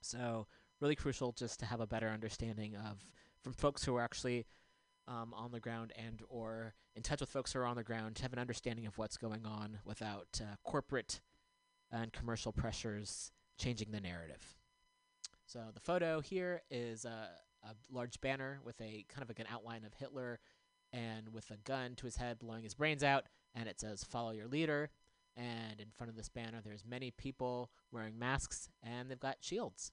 so 0.00 0.46
really 0.80 0.96
crucial 0.96 1.32
just 1.32 1.60
to 1.60 1.66
have 1.66 1.80
a 1.80 1.86
better 1.86 2.08
understanding 2.08 2.76
of 2.76 2.98
from 3.42 3.52
folks 3.52 3.84
who 3.84 3.94
are 3.96 4.02
actually 4.02 4.46
um, 5.06 5.34
on 5.34 5.52
the 5.52 5.60
ground 5.60 5.92
and 5.96 6.22
or 6.28 6.74
in 6.96 7.02
touch 7.02 7.20
with 7.20 7.28
folks 7.28 7.52
who 7.52 7.58
are 7.58 7.66
on 7.66 7.76
the 7.76 7.84
ground 7.84 8.16
to 8.16 8.22
have 8.22 8.32
an 8.32 8.38
understanding 8.38 8.86
of 8.86 8.96
what's 8.96 9.16
going 9.16 9.44
on 9.44 9.78
without 9.84 10.40
uh, 10.40 10.56
corporate 10.64 11.20
and 11.92 12.12
commercial 12.12 12.52
pressures 12.52 13.30
changing 13.58 13.92
the 13.92 14.00
narrative. 14.00 14.54
So 15.46 15.60
the 15.72 15.80
photo 15.80 16.20
here 16.20 16.62
is 16.70 17.04
a, 17.04 17.28
a 17.62 17.74
large 17.92 18.20
banner 18.20 18.60
with 18.64 18.80
a 18.80 19.04
kind 19.08 19.22
of 19.22 19.28
like 19.28 19.40
an 19.40 19.46
outline 19.52 19.84
of 19.84 19.92
Hitler 19.94 20.40
and 20.92 21.28
with 21.32 21.50
a 21.50 21.56
gun 21.58 21.94
to 21.96 22.06
his 22.06 22.16
head 22.16 22.38
blowing 22.38 22.62
his 22.62 22.74
brains 22.74 23.02
out 23.02 23.24
and 23.54 23.68
it 23.68 23.80
says 23.80 24.04
follow 24.04 24.30
your 24.30 24.48
leader. 24.48 24.90
And 25.36 25.80
in 25.80 25.88
front 25.90 26.10
of 26.10 26.16
this 26.16 26.28
banner 26.28 26.60
there's 26.64 26.84
many 26.88 27.10
people 27.10 27.70
wearing 27.92 28.18
masks 28.18 28.68
and 28.82 29.10
they've 29.10 29.20
got 29.20 29.36
shields 29.40 29.92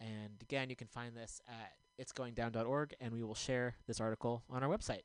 and 0.00 0.40
again 0.42 0.70
you 0.70 0.76
can 0.76 0.86
find 0.86 1.16
this 1.16 1.40
at 1.48 1.72
itsgoingdown.org 2.04 2.94
and 3.00 3.12
we 3.12 3.22
will 3.22 3.34
share 3.34 3.76
this 3.86 4.00
article 4.00 4.42
on 4.50 4.62
our 4.62 4.68
website 4.68 5.02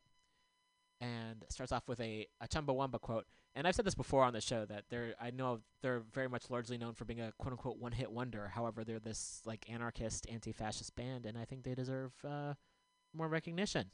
and 1.01 1.43
it 1.43 1.51
starts 1.51 1.71
off 1.71 1.87
with 1.87 1.99
a, 1.99 2.27
a 2.41 2.47
chumbawamba 2.47 2.99
quote 3.01 3.25
and 3.55 3.67
I've 3.67 3.75
said 3.75 3.85
this 3.85 3.95
before 3.95 4.23
on 4.23 4.33
the 4.33 4.41
show 4.41 4.65
that 4.65 4.85
they're 4.89 5.13
I 5.21 5.31
know 5.31 5.59
they're 5.81 6.01
very 6.11 6.27
much 6.27 6.49
largely 6.49 6.77
known 6.77 6.93
for 6.95 7.05
being 7.05 7.21
a 7.21 7.31
quote 7.37 7.51
unquote 7.51 7.77
one 7.77 7.91
hit 7.91 8.11
wonder. 8.11 8.47
However, 8.47 8.83
they're 8.83 8.99
this 8.99 9.41
like 9.45 9.69
anarchist, 9.69 10.25
anti 10.31 10.51
fascist 10.51 10.95
band, 10.95 11.25
and 11.25 11.37
I 11.37 11.45
think 11.45 11.63
they 11.63 11.75
deserve 11.75 12.13
uh, 12.27 12.53
more 13.13 13.27
recognition. 13.27 13.91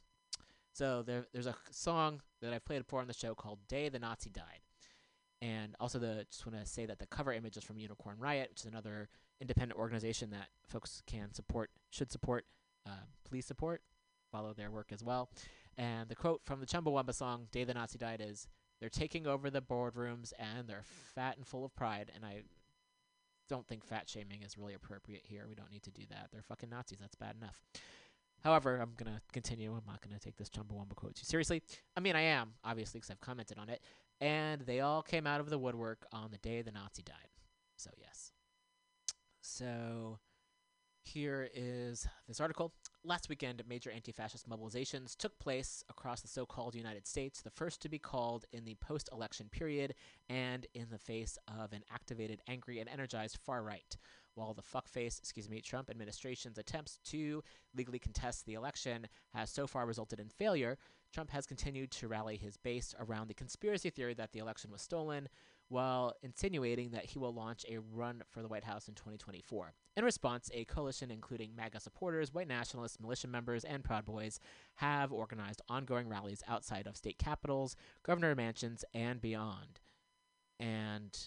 So 0.71 1.03
there, 1.03 1.25
there's 1.33 1.47
a 1.47 1.55
song 1.71 2.21
that 2.41 2.53
I've 2.53 2.63
played 2.63 2.83
before 2.83 3.01
on 3.01 3.07
the 3.07 3.13
show 3.13 3.35
called 3.35 3.59
"Day 3.67 3.89
the 3.89 3.99
Nazi 3.99 4.29
Died," 4.29 4.61
and 5.41 5.75
also 5.79 5.99
the 5.99 6.25
just 6.31 6.45
want 6.45 6.57
to 6.57 6.65
say 6.65 6.85
that 6.85 6.99
the 6.99 7.07
cover 7.07 7.33
image 7.33 7.57
is 7.57 7.63
from 7.63 7.77
Unicorn 7.79 8.17
Riot, 8.17 8.51
which 8.51 8.61
is 8.61 8.65
another 8.65 9.09
independent 9.41 9.79
organization 9.79 10.29
that 10.31 10.49
folks 10.67 11.01
can 11.07 11.33
support, 11.33 11.69
should 11.89 12.11
support, 12.11 12.45
uh, 12.85 13.05
please 13.27 13.45
support, 13.45 13.81
follow 14.31 14.53
their 14.53 14.71
work 14.71 14.91
as 14.91 15.03
well. 15.03 15.29
And 15.77 16.09
the 16.09 16.15
quote 16.15 16.41
from 16.45 16.59
the 16.59 16.65
Chumbawamba 16.65 17.13
song 17.13 17.47
"Day 17.51 17.63
the 17.63 17.73
Nazi 17.73 17.97
Died" 17.97 18.21
is 18.23 18.47
they're 18.79 18.89
taking 18.89 19.27
over 19.27 19.49
the 19.49 19.61
boardrooms 19.61 20.33
and 20.37 20.67
they're 20.67 20.83
fat 20.83 21.37
and 21.37 21.45
full 21.45 21.65
of 21.65 21.75
pride. 21.75 22.11
And 22.15 22.25
I 22.25 22.43
don't 23.49 23.67
think 23.67 23.83
fat 23.83 24.07
shaming 24.07 24.43
is 24.43 24.57
really 24.57 24.73
appropriate 24.73 25.23
here. 25.25 25.45
We 25.47 25.55
don't 25.55 25.71
need 25.71 25.83
to 25.83 25.91
do 25.91 26.03
that. 26.09 26.29
They're 26.31 26.43
fucking 26.43 26.69
Nazis. 26.69 26.99
That's 26.99 27.15
bad 27.15 27.35
enough. 27.35 27.59
However, 28.43 28.77
I'm 28.77 28.93
going 28.95 29.13
to 29.13 29.21
continue. 29.33 29.71
I'm 29.71 29.83
not 29.85 30.01
going 30.01 30.17
to 30.17 30.19
take 30.19 30.37
this 30.37 30.49
Chumbawamba 30.49 30.95
quote 30.95 31.15
too 31.15 31.25
seriously. 31.25 31.61
I 31.97 31.99
mean, 31.99 32.15
I 32.15 32.21
am, 32.21 32.51
obviously, 32.63 32.99
because 32.99 33.11
I've 33.11 33.19
commented 33.19 33.57
on 33.57 33.69
it. 33.69 33.81
And 34.21 34.61
they 34.61 34.79
all 34.79 35.01
came 35.01 35.27
out 35.27 35.41
of 35.41 35.49
the 35.49 35.57
woodwork 35.57 36.05
on 36.13 36.31
the 36.31 36.37
day 36.37 36.61
the 36.61 36.71
Nazi 36.71 37.03
died. 37.03 37.15
So, 37.75 37.89
yes. 37.97 38.31
So, 39.59 40.19
Here 41.03 41.49
is 41.53 42.07
this 42.29 42.39
article. 42.39 42.71
Last 43.03 43.27
weekend, 43.27 43.61
major 43.67 43.91
anti 43.91 44.13
fascist 44.13 44.47
mobilizations 44.47 45.17
took 45.17 45.37
place 45.37 45.83
across 45.89 46.21
the 46.21 46.29
so 46.29 46.45
called 46.45 46.75
United 46.75 47.05
States, 47.05 47.41
the 47.41 47.49
first 47.49 47.81
to 47.81 47.89
be 47.89 47.99
called 47.99 48.45
in 48.53 48.63
the 48.63 48.75
post 48.75 49.09
election 49.11 49.49
period 49.51 49.95
and 50.29 50.65
in 50.73 50.87
the 50.89 50.97
face 50.97 51.37
of 51.59 51.73
an 51.73 51.83
activated, 51.93 52.39
angry, 52.47 52.79
and 52.79 52.87
energized 52.87 53.37
far 53.45 53.61
right. 53.61 53.97
While 54.35 54.53
the 54.53 54.61
fuckface, 54.61 55.19
excuse 55.19 55.49
me, 55.49 55.59
Trump 55.59 55.89
administration's 55.89 56.57
attempts 56.57 56.99
to 57.07 57.43
legally 57.75 57.99
contest 57.99 58.45
the 58.45 58.53
election 58.53 59.07
has 59.33 59.49
so 59.49 59.67
far 59.67 59.85
resulted 59.85 60.21
in 60.21 60.29
failure, 60.29 60.77
Trump 61.11 61.31
has 61.31 61.45
continued 61.45 61.91
to 61.91 62.07
rally 62.07 62.37
his 62.37 62.55
base 62.55 62.95
around 62.97 63.27
the 63.27 63.33
conspiracy 63.33 63.89
theory 63.89 64.13
that 64.13 64.31
the 64.31 64.39
election 64.39 64.71
was 64.71 64.81
stolen, 64.81 65.27
while 65.69 66.13
insinuating 66.23 66.91
that 66.91 67.05
he 67.05 67.19
will 67.19 67.33
launch 67.33 67.65
a 67.69 67.77
run 67.77 68.21
for 68.27 68.41
the 68.41 68.47
White 68.47 68.63
House 68.63 68.87
in 68.87 68.95
2024. 68.95 69.73
In 69.95 70.03
response, 70.03 70.49
a 70.53 70.65
coalition 70.65 71.11
including 71.11 71.55
MAGA 71.55 71.79
supporters, 71.79 72.33
white 72.33 72.47
nationalists, 72.47 72.99
militia 72.99 73.27
members, 73.27 73.63
and 73.63 73.83
Proud 73.83 74.05
Boys 74.05 74.39
have 74.75 75.11
organized 75.11 75.61
ongoing 75.69 76.09
rallies 76.09 76.43
outside 76.47 76.87
of 76.87 76.97
state 76.97 77.19
capitals, 77.19 77.75
governor 78.03 78.33
mansions, 78.35 78.83
and 78.93 79.21
beyond. 79.21 79.79
And 80.59 81.17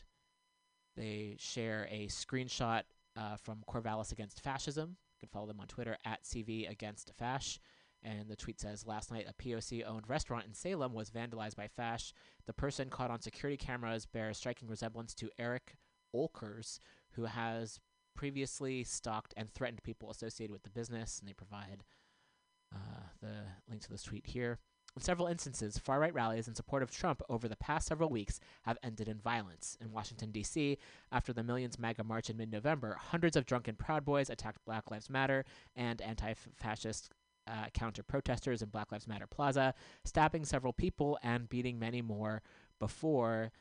they 0.96 1.36
share 1.38 1.88
a 1.90 2.08
screenshot 2.08 2.82
uh, 3.16 3.36
from 3.36 3.62
Corvallis 3.68 4.12
Against 4.12 4.42
Fascism. 4.42 4.96
You 5.14 5.28
can 5.28 5.28
follow 5.28 5.46
them 5.46 5.60
on 5.60 5.68
Twitter 5.68 5.96
at 6.04 6.24
CV 6.24 6.68
Against 6.68 7.12
Fash. 7.16 7.60
And 8.02 8.28
the 8.28 8.36
tweet 8.36 8.60
says 8.60 8.86
Last 8.86 9.10
night, 9.10 9.26
a 9.28 9.42
POC 9.42 9.86
owned 9.86 10.08
restaurant 10.08 10.46
in 10.46 10.54
Salem 10.54 10.92
was 10.92 11.10
vandalized 11.10 11.56
by 11.56 11.68
Fash. 11.68 12.12
The 12.46 12.52
person 12.52 12.90
caught 12.90 13.10
on 13.10 13.20
security 13.20 13.56
cameras 13.56 14.06
bears 14.06 14.38
striking 14.38 14.68
resemblance 14.68 15.14
to 15.14 15.30
Eric 15.38 15.76
Olkers, 16.14 16.78
who 17.12 17.24
has 17.24 17.80
previously 18.14 18.84
stalked 18.84 19.34
and 19.36 19.50
threatened 19.50 19.82
people 19.82 20.10
associated 20.10 20.52
with 20.52 20.64
the 20.64 20.70
business. 20.70 21.18
And 21.18 21.28
they 21.28 21.34
provide 21.34 21.84
uh, 22.74 23.02
the 23.20 23.34
link 23.68 23.82
to 23.82 23.90
this 23.90 24.02
tweet 24.02 24.26
here. 24.26 24.58
In 24.94 25.00
several 25.00 25.26
instances, 25.26 25.78
far 25.78 26.00
right 26.00 26.12
rallies 26.12 26.48
in 26.48 26.54
support 26.54 26.82
of 26.82 26.90
Trump 26.90 27.22
over 27.30 27.48
the 27.48 27.56
past 27.56 27.86
several 27.86 28.10
weeks 28.10 28.40
have 28.62 28.76
ended 28.82 29.08
in 29.08 29.18
violence. 29.18 29.76
In 29.80 29.90
Washington, 29.90 30.30
D.C., 30.30 30.76
after 31.10 31.32
the 31.32 31.42
Millions 31.42 31.78
MAGA 31.78 32.04
march 32.04 32.28
in 32.28 32.36
mid 32.36 32.52
November, 32.52 32.98
hundreds 33.00 33.34
of 33.34 33.46
drunken 33.46 33.74
Proud 33.74 34.04
Boys 34.04 34.28
attacked 34.28 34.64
Black 34.66 34.90
Lives 34.90 35.08
Matter 35.08 35.46
and 35.74 36.02
anti 36.02 36.34
fascist 36.56 37.08
uh, 37.46 37.66
counter 37.74 38.02
protesters 38.02 38.62
in 38.62 38.68
Black 38.68 38.92
Lives 38.92 39.08
Matter 39.08 39.26
Plaza, 39.26 39.74
stabbing 40.04 40.44
several 40.44 40.72
people 40.72 41.18
and 41.22 41.48
beating 41.48 41.78
many 41.78 42.02
more 42.02 42.42
before 42.78 43.52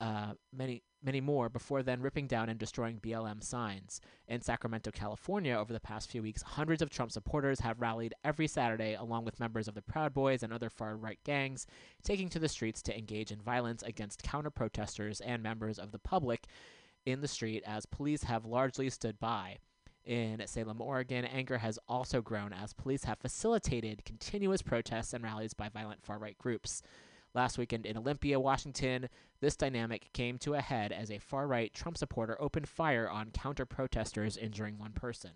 uh, 0.00 0.32
many 0.52 0.82
many 1.02 1.20
more 1.20 1.48
before 1.48 1.82
then 1.82 2.00
ripping 2.00 2.26
down 2.26 2.48
and 2.48 2.58
destroying 2.58 2.98
BLM 2.98 3.42
signs. 3.42 4.00
In 4.28 4.40
Sacramento, 4.40 4.90
California, 4.90 5.54
over 5.54 5.72
the 5.72 5.80
past 5.80 6.10
few 6.10 6.22
weeks, 6.22 6.42
hundreds 6.42 6.82
of 6.82 6.90
Trump 6.90 7.10
supporters 7.10 7.60
have 7.60 7.80
rallied 7.80 8.14
every 8.24 8.46
Saturday 8.46 8.94
along 8.94 9.24
with 9.24 9.40
members 9.40 9.68
of 9.68 9.74
the 9.74 9.82
Proud 9.82 10.12
Boys 10.12 10.42
and 10.42 10.52
other 10.52 10.70
far 10.70 10.96
right 10.96 11.18
gangs, 11.24 11.66
taking 12.02 12.28
to 12.30 12.38
the 12.38 12.48
streets 12.48 12.82
to 12.82 12.96
engage 12.96 13.30
in 13.30 13.40
violence 13.40 13.82
against 13.82 14.22
counter 14.22 14.50
protesters 14.50 15.20
and 15.20 15.42
members 15.42 15.78
of 15.78 15.90
the 15.90 15.98
public 15.98 16.46
in 17.06 17.20
the 17.20 17.28
street 17.28 17.62
as 17.66 17.86
police 17.86 18.24
have 18.24 18.44
largely 18.44 18.90
stood 18.90 19.18
by. 19.18 19.56
In 20.04 20.42
Salem, 20.46 20.80
Oregon, 20.80 21.24
anger 21.24 21.58
has 21.58 21.78
also 21.86 22.22
grown 22.22 22.52
as 22.52 22.72
police 22.72 23.04
have 23.04 23.18
facilitated 23.18 24.04
continuous 24.04 24.62
protests 24.62 25.12
and 25.12 25.22
rallies 25.22 25.54
by 25.54 25.68
violent 25.68 26.02
far 26.02 26.18
right 26.18 26.38
groups. 26.38 26.82
Last 27.34 27.58
weekend 27.58 27.86
in 27.86 27.96
Olympia, 27.96 28.40
Washington, 28.40 29.08
this 29.40 29.56
dynamic 29.56 30.12
came 30.12 30.38
to 30.38 30.54
a 30.54 30.60
head 30.60 30.90
as 30.90 31.10
a 31.10 31.18
far 31.18 31.46
right 31.46 31.72
Trump 31.72 31.96
supporter 31.96 32.40
opened 32.40 32.68
fire 32.68 33.08
on 33.08 33.30
counter 33.30 33.66
protesters, 33.66 34.36
injuring 34.36 34.78
one 34.78 34.92
person. 34.92 35.32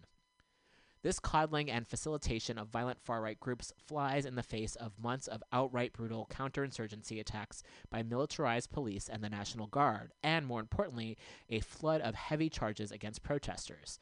This 1.02 1.20
coddling 1.20 1.70
and 1.70 1.86
facilitation 1.86 2.56
of 2.56 2.68
violent 2.68 2.98
far 2.98 3.20
right 3.20 3.38
groups 3.38 3.74
flies 3.76 4.24
in 4.24 4.36
the 4.36 4.42
face 4.42 4.74
of 4.76 4.98
months 4.98 5.28
of 5.28 5.42
outright 5.52 5.92
brutal 5.92 6.26
counterinsurgency 6.32 7.20
attacks 7.20 7.62
by 7.90 8.02
militarized 8.02 8.72
police 8.72 9.10
and 9.10 9.22
the 9.22 9.28
National 9.28 9.66
Guard, 9.66 10.12
and 10.22 10.46
more 10.46 10.60
importantly, 10.60 11.18
a 11.50 11.60
flood 11.60 12.00
of 12.00 12.14
heavy 12.14 12.48
charges 12.48 12.90
against 12.90 13.22
protesters. 13.22 13.98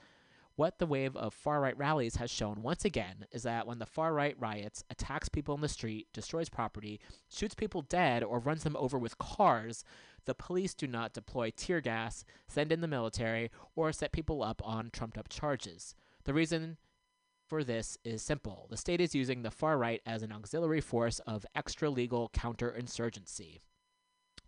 What 0.54 0.78
the 0.78 0.86
wave 0.86 1.16
of 1.16 1.32
far 1.32 1.60
right 1.60 1.76
rallies 1.76 2.16
has 2.16 2.30
shown 2.30 2.62
once 2.62 2.84
again 2.84 3.26
is 3.32 3.42
that 3.44 3.66
when 3.66 3.78
the 3.78 3.86
far 3.86 4.12
right 4.12 4.36
riots, 4.38 4.84
attacks 4.90 5.28
people 5.28 5.54
in 5.54 5.62
the 5.62 5.68
street, 5.68 6.08
destroys 6.12 6.50
property, 6.50 7.00
shoots 7.30 7.54
people 7.54 7.82
dead, 7.82 8.22
or 8.22 8.38
runs 8.38 8.62
them 8.62 8.76
over 8.76 8.98
with 8.98 9.18
cars, 9.18 9.82
the 10.26 10.34
police 10.34 10.74
do 10.74 10.86
not 10.86 11.14
deploy 11.14 11.50
tear 11.56 11.80
gas, 11.80 12.24
send 12.48 12.70
in 12.70 12.82
the 12.82 12.88
military, 12.88 13.50
or 13.74 13.92
set 13.92 14.12
people 14.12 14.42
up 14.42 14.60
on 14.64 14.90
trumped 14.92 15.16
up 15.16 15.28
charges. 15.28 15.94
The 16.24 16.34
reason 16.34 16.76
for 17.48 17.64
this 17.64 17.98
is 18.04 18.22
simple 18.22 18.66
the 18.70 18.76
state 18.76 19.00
is 19.00 19.14
using 19.14 19.42
the 19.42 19.50
far 19.50 19.76
right 19.78 20.00
as 20.06 20.22
an 20.22 20.32
auxiliary 20.32 20.80
force 20.80 21.18
of 21.20 21.46
extra 21.54 21.88
legal 21.88 22.30
counterinsurgency. 22.30 23.60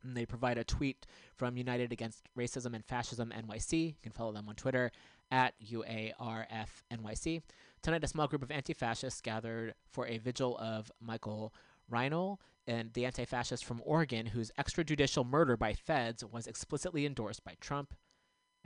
And 0.03 0.15
they 0.15 0.27
provide 0.27 0.59
a 0.59 0.65
tweet 0.65 1.07
from 1.35 1.57
United 1.57 1.91
Against 1.91 2.29
Racism 2.39 2.75
and 2.75 2.85
Fascism 2.85 3.33
NYC. 3.35 3.87
You 3.87 3.95
can 4.03 4.13
follow 4.13 4.33
them 4.33 4.49
on 4.49 4.55
Twitter 4.55 4.93
at 5.31 5.55
UARF 5.61 7.43
Tonight, 7.83 8.05
a 8.05 8.09
small 8.09 8.27
group 8.27 8.43
of 8.43 8.51
anti 8.51 8.73
fascists 8.73 9.21
gathered 9.21 9.75
for 9.91 10.07
a 10.07 10.19
vigil 10.19 10.57
of 10.59 10.91
Michael 11.01 11.53
Reinoehl, 11.93 12.39
and 12.67 12.93
the 12.95 13.05
anti 13.05 13.25
fascist 13.25 13.65
from 13.65 13.83
Oregon, 13.85 14.27
whose 14.27 14.51
extrajudicial 14.59 15.29
murder 15.29 15.57
by 15.57 15.75
feds 15.75 16.25
was 16.25 16.47
explicitly 16.47 17.05
endorsed 17.05 17.45
by 17.45 17.55
Trump. 17.61 17.95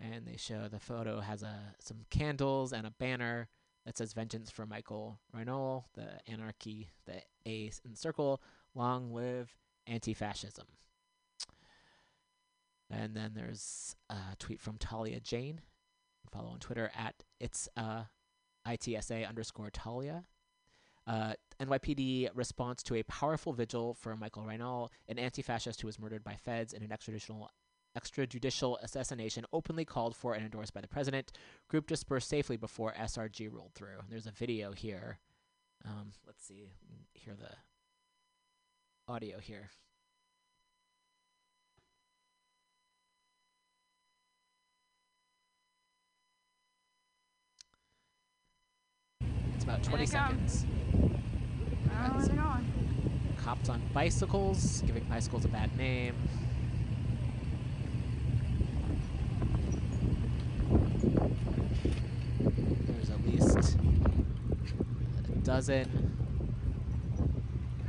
And 0.00 0.26
they 0.26 0.36
show 0.36 0.68
the 0.68 0.78
photo 0.78 1.20
has 1.20 1.42
a, 1.42 1.74
some 1.80 2.04
candles 2.10 2.72
and 2.72 2.86
a 2.86 2.92
banner 2.92 3.48
that 3.84 3.98
says 3.98 4.12
Vengeance 4.12 4.50
for 4.50 4.66
Michael 4.66 5.18
Reinoehl, 5.36 5.84
the 5.94 6.20
anarchy, 6.30 6.90
the 7.06 7.22
A 7.46 7.72
in 7.84 7.90
the 7.90 7.96
circle, 7.96 8.40
long 8.74 9.12
live 9.12 9.56
anti 9.86 10.14
fascism. 10.14 10.66
And 12.90 13.16
then 13.16 13.32
there's 13.34 13.96
a 14.08 14.36
tweet 14.38 14.60
from 14.60 14.78
Talia 14.78 15.20
Jane, 15.20 15.60
follow 16.30 16.50
on 16.50 16.58
Twitter 16.58 16.90
at 16.96 17.22
it's 17.40 17.68
uh, 17.76 18.04
ITSA 18.66 19.28
underscore 19.28 19.70
Talia. 19.70 20.24
Uh, 21.06 21.32
NYPD 21.60 22.28
response 22.34 22.82
to 22.82 22.94
a 22.96 23.02
powerful 23.04 23.54
vigil 23.54 23.94
for 23.94 24.14
Michael 24.14 24.42
Reinoehl, 24.42 24.90
an 25.08 25.18
anti-fascist 25.18 25.80
who 25.80 25.86
was 25.86 25.98
murdered 25.98 26.22
by 26.22 26.34
feds 26.34 26.74
in 26.74 26.82
an 26.82 26.90
extrajudicial 26.90 27.48
extrajudicial 27.98 28.76
assassination 28.82 29.44
openly 29.52 29.84
called 29.84 30.14
for 30.14 30.34
and 30.34 30.44
endorsed 30.44 30.74
by 30.74 30.80
the 30.80 30.86
president. 30.88 31.32
Group 31.68 31.86
dispersed 31.86 32.28
safely 32.28 32.56
before 32.56 32.92
SRG 32.92 33.52
rolled 33.52 33.72
through. 33.74 33.98
There's 34.08 34.26
a 34.26 34.30
video 34.30 34.72
here. 34.72 35.18
Um, 35.84 36.12
let's 36.26 36.44
see, 36.44 36.68
hear 37.14 37.34
the 37.34 37.50
audio 39.12 39.38
here. 39.38 39.70
About 49.68 49.82
20 49.82 50.06
seconds. 50.06 50.64
Cops 53.36 53.68
on 53.68 53.82
bicycles, 53.92 54.82
giving 54.86 55.04
bicycles 55.04 55.44
a 55.44 55.48
bad 55.48 55.76
name. 55.76 56.14
There's 62.86 63.10
at 63.10 63.26
least 63.26 63.76
a 65.18 65.38
dozen. 65.42 66.14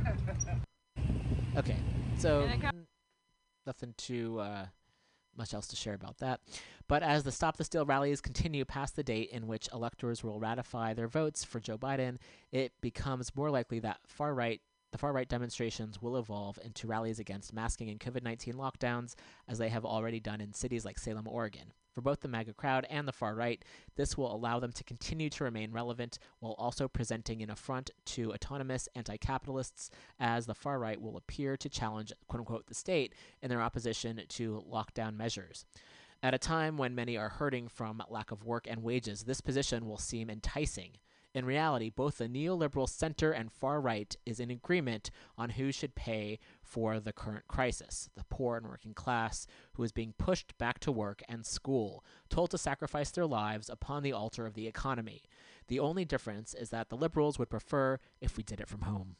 Okay, 1.56 1.76
so 2.16 2.48
nothing 3.66 3.92
too 3.98 4.38
uh, 4.38 4.66
much 5.36 5.54
else 5.54 5.66
to 5.68 5.76
share 5.76 5.94
about 5.94 6.18
that. 6.18 6.40
But 6.88 7.02
as 7.02 7.22
the 7.22 7.32
Stop 7.32 7.56
the 7.56 7.64
Steal 7.64 7.86
rallies 7.86 8.20
continue 8.20 8.64
past 8.64 8.96
the 8.96 9.02
date 9.02 9.30
in 9.30 9.46
which 9.46 9.68
electors 9.72 10.24
will 10.24 10.40
ratify 10.40 10.94
their 10.94 11.08
votes 11.08 11.44
for 11.44 11.60
Joe 11.60 11.78
Biden, 11.78 12.18
it 12.52 12.72
becomes 12.80 13.34
more 13.36 13.50
likely 13.50 13.78
that 13.80 14.00
far 14.06 14.34
right 14.34 14.60
the 14.92 14.98
far 14.98 15.12
right 15.12 15.28
demonstrations 15.28 16.02
will 16.02 16.16
evolve 16.16 16.58
into 16.64 16.88
rallies 16.88 17.20
against 17.20 17.52
masking 17.52 17.90
and 17.90 18.00
COVID 18.00 18.24
19 18.24 18.54
lockdowns, 18.54 19.14
as 19.48 19.58
they 19.58 19.68
have 19.68 19.84
already 19.84 20.18
done 20.18 20.40
in 20.40 20.52
cities 20.52 20.84
like 20.84 20.98
Salem, 20.98 21.28
Oregon. 21.28 21.72
For 21.92 22.00
both 22.00 22.20
the 22.20 22.28
MAGA 22.28 22.54
crowd 22.54 22.86
and 22.88 23.06
the 23.06 23.12
far 23.12 23.34
right, 23.34 23.64
this 23.96 24.16
will 24.16 24.34
allow 24.34 24.60
them 24.60 24.72
to 24.72 24.84
continue 24.84 25.28
to 25.30 25.44
remain 25.44 25.72
relevant 25.72 26.18
while 26.38 26.54
also 26.58 26.88
presenting 26.88 27.42
an 27.42 27.50
affront 27.50 27.90
to 28.06 28.32
autonomous 28.32 28.88
anti 28.94 29.16
capitalists, 29.16 29.90
as 30.18 30.46
the 30.46 30.54
far 30.54 30.78
right 30.78 31.00
will 31.00 31.16
appear 31.16 31.56
to 31.56 31.68
challenge, 31.68 32.12
quote 32.28 32.40
unquote, 32.40 32.66
the 32.66 32.74
state 32.74 33.14
in 33.42 33.48
their 33.48 33.62
opposition 33.62 34.20
to 34.28 34.64
lockdown 34.70 35.16
measures. 35.16 35.64
At 36.22 36.34
a 36.34 36.38
time 36.38 36.76
when 36.76 36.94
many 36.94 37.16
are 37.16 37.30
hurting 37.30 37.68
from 37.68 38.02
lack 38.10 38.30
of 38.30 38.44
work 38.44 38.66
and 38.68 38.82
wages, 38.82 39.22
this 39.22 39.40
position 39.40 39.86
will 39.86 39.96
seem 39.96 40.28
enticing. 40.28 40.92
In 41.32 41.44
reality, 41.44 41.90
both 41.90 42.18
the 42.18 42.28
neoliberal 42.28 42.88
center 42.88 43.30
and 43.30 43.52
far 43.52 43.80
right 43.80 44.16
is 44.26 44.40
in 44.40 44.50
agreement 44.50 45.10
on 45.38 45.50
who 45.50 45.70
should 45.70 45.94
pay 45.94 46.40
for 46.60 46.98
the 46.98 47.12
current 47.12 47.46
crisis 47.46 48.10
the 48.16 48.24
poor 48.24 48.56
and 48.56 48.66
working 48.66 48.94
class, 48.94 49.46
who 49.74 49.84
is 49.84 49.92
being 49.92 50.12
pushed 50.18 50.58
back 50.58 50.80
to 50.80 50.90
work 50.90 51.22
and 51.28 51.46
school, 51.46 52.04
told 52.28 52.50
to 52.50 52.58
sacrifice 52.58 53.12
their 53.12 53.26
lives 53.26 53.70
upon 53.70 54.02
the 54.02 54.12
altar 54.12 54.44
of 54.44 54.54
the 54.54 54.66
economy. 54.66 55.22
The 55.68 55.78
only 55.78 56.04
difference 56.04 56.52
is 56.52 56.70
that 56.70 56.88
the 56.88 56.96
liberals 56.96 57.38
would 57.38 57.50
prefer 57.50 57.98
if 58.20 58.36
we 58.36 58.42
did 58.42 58.60
it 58.60 58.68
from 58.68 58.82
home. 58.82 59.14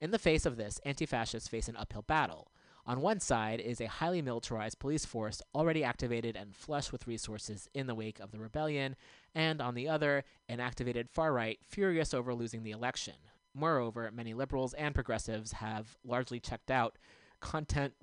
In 0.00 0.12
the 0.12 0.18
face 0.18 0.46
of 0.46 0.56
this, 0.56 0.80
anti 0.84 1.04
fascists 1.04 1.48
face 1.48 1.68
an 1.68 1.76
uphill 1.76 2.02
battle. 2.02 2.52
On 2.86 3.00
one 3.00 3.20
side 3.20 3.60
is 3.60 3.80
a 3.80 3.86
highly 3.86 4.22
militarized 4.22 4.78
police 4.78 5.04
force 5.04 5.42
already 5.54 5.84
activated 5.84 6.36
and 6.36 6.56
flush 6.56 6.92
with 6.92 7.06
resources 7.06 7.68
in 7.74 7.86
the 7.86 7.94
wake 7.94 8.20
of 8.20 8.30
the 8.32 8.38
rebellion, 8.38 8.96
and 9.34 9.60
on 9.60 9.74
the 9.74 9.88
other, 9.88 10.24
an 10.48 10.60
activated 10.60 11.08
far 11.10 11.32
right 11.32 11.58
furious 11.68 12.14
over 12.14 12.34
losing 12.34 12.62
the 12.62 12.70
election. 12.70 13.14
Moreover, 13.54 14.10
many 14.12 14.34
liberals 14.34 14.74
and 14.74 14.94
progressives 14.94 15.52
have 15.52 15.96
largely 16.04 16.40
checked 16.40 16.70
out 16.70 16.98
content 17.40 17.94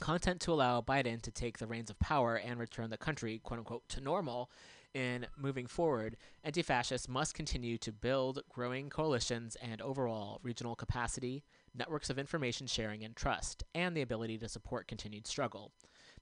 content 0.00 0.40
to 0.40 0.52
allow 0.52 0.80
Biden 0.80 1.22
to 1.22 1.30
take 1.30 1.58
the 1.58 1.68
reins 1.68 1.88
of 1.88 1.98
power 2.00 2.34
and 2.34 2.58
return 2.58 2.90
the 2.90 2.96
country, 2.96 3.40
quote 3.42 3.60
unquote, 3.60 3.88
to 3.90 4.00
normal 4.00 4.50
in 4.94 5.26
moving 5.36 5.66
forward, 5.66 6.16
anti 6.44 6.62
fascists 6.62 7.08
must 7.08 7.34
continue 7.34 7.76
to 7.78 7.92
build 7.92 8.42
growing 8.48 8.88
coalitions 8.88 9.56
and 9.60 9.82
overall 9.82 10.38
regional 10.42 10.76
capacity, 10.76 11.42
networks 11.74 12.10
of 12.10 12.18
information 12.18 12.66
sharing 12.66 13.04
and 13.04 13.16
trust, 13.16 13.64
and 13.74 13.96
the 13.96 14.02
ability 14.02 14.38
to 14.38 14.48
support 14.48 14.88
continued 14.88 15.26
struggle. 15.26 15.72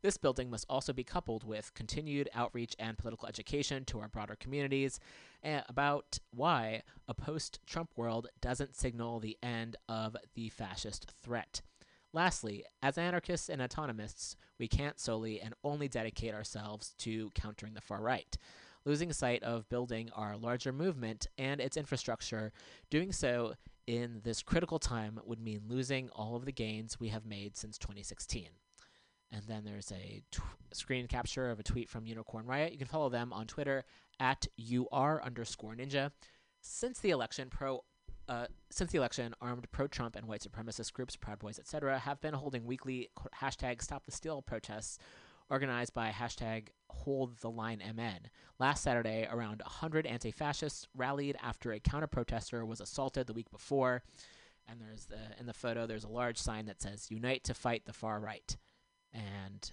This 0.02 0.16
building 0.16 0.50
must 0.50 0.66
also 0.68 0.92
be 0.92 1.04
coupled 1.04 1.44
with 1.44 1.74
continued 1.74 2.28
outreach 2.34 2.74
and 2.78 2.98
political 2.98 3.28
education 3.28 3.84
to 3.84 4.00
our 4.00 4.08
broader 4.08 4.34
communities 4.34 4.98
about 5.44 6.18
why 6.32 6.82
a 7.06 7.14
post 7.14 7.60
Trump 7.66 7.90
world 7.96 8.28
doesn't 8.40 8.74
signal 8.74 9.20
the 9.20 9.38
end 9.42 9.76
of 9.88 10.16
the 10.34 10.48
fascist 10.48 11.12
threat. 11.22 11.62
Lastly, 12.12 12.64
as 12.82 12.98
anarchists 12.98 13.48
and 13.48 13.62
autonomists, 13.62 14.34
we 14.58 14.68
can't 14.68 14.98
solely 14.98 15.40
and 15.40 15.54
only 15.62 15.88
dedicate 15.88 16.34
ourselves 16.34 16.94
to 16.98 17.30
countering 17.34 17.74
the 17.74 17.80
far 17.80 18.02
right. 18.02 18.36
Losing 18.84 19.12
sight 19.12 19.44
of 19.44 19.68
building 19.68 20.10
our 20.14 20.36
larger 20.36 20.72
movement 20.72 21.28
and 21.38 21.60
its 21.60 21.76
infrastructure, 21.76 22.52
doing 22.90 23.12
so 23.12 23.54
in 23.86 24.20
this 24.24 24.42
critical 24.42 24.78
time 24.78 25.20
would 25.24 25.40
mean 25.40 25.62
losing 25.66 26.08
all 26.10 26.36
of 26.36 26.44
the 26.44 26.52
gains 26.52 27.00
we 27.00 27.08
have 27.08 27.26
made 27.26 27.56
since 27.56 27.78
2016. 27.78 28.48
And 29.32 29.42
then 29.46 29.64
there's 29.64 29.90
a 29.92 30.22
tw- 30.30 30.42
screen 30.72 31.08
capture 31.08 31.50
of 31.50 31.58
a 31.58 31.62
tweet 31.62 31.88
from 31.88 32.06
Unicorn 32.06 32.46
Riot. 32.46 32.72
You 32.72 32.78
can 32.78 32.86
follow 32.86 33.08
them 33.08 33.32
on 33.32 33.46
Twitter 33.46 33.84
at 34.20 34.46
UR 34.58 35.22
underscore 35.24 35.74
ninja. 35.74 36.10
Since 36.60 37.00
the 37.00 37.10
election, 37.10 37.48
pro 37.50 37.82
uh, 38.28 38.46
since 38.70 38.92
the 38.92 38.98
election, 38.98 39.34
armed 39.40 39.66
pro-Trump 39.72 40.14
and 40.14 40.26
white 40.28 40.42
supremacist 40.42 40.92
groups, 40.92 41.16
Proud 41.16 41.40
Boys, 41.40 41.58
etc., 41.58 41.98
have 41.98 42.20
been 42.20 42.34
holding 42.34 42.64
weekly 42.64 43.10
hashtag 43.40 43.82
Stop 43.82 44.06
the 44.06 44.12
Steal 44.12 44.40
protests 44.42 44.98
organized 45.52 45.92
by 45.92 46.08
hashtag 46.08 46.68
Hold 46.88 47.36
the 47.38 47.50
Line 47.50 47.82
MN. 47.94 48.30
Last 48.58 48.82
Saturday, 48.82 49.28
around 49.30 49.60
100 49.60 50.06
anti 50.06 50.30
fascists 50.30 50.88
rallied 50.96 51.36
after 51.42 51.72
a 51.72 51.78
counter 51.78 52.06
protester 52.06 52.64
was 52.64 52.80
assaulted 52.80 53.26
the 53.26 53.34
week 53.34 53.50
before. 53.50 54.02
And 54.66 54.80
there's 54.80 55.04
the 55.04 55.18
in 55.38 55.46
the 55.46 55.52
photo 55.52 55.86
there's 55.86 56.04
a 56.04 56.08
large 56.08 56.38
sign 56.38 56.64
that 56.66 56.80
says 56.80 57.10
Unite 57.10 57.44
to 57.44 57.54
fight 57.54 57.84
the 57.84 57.92
far 57.92 58.18
right. 58.18 58.56
And 59.12 59.70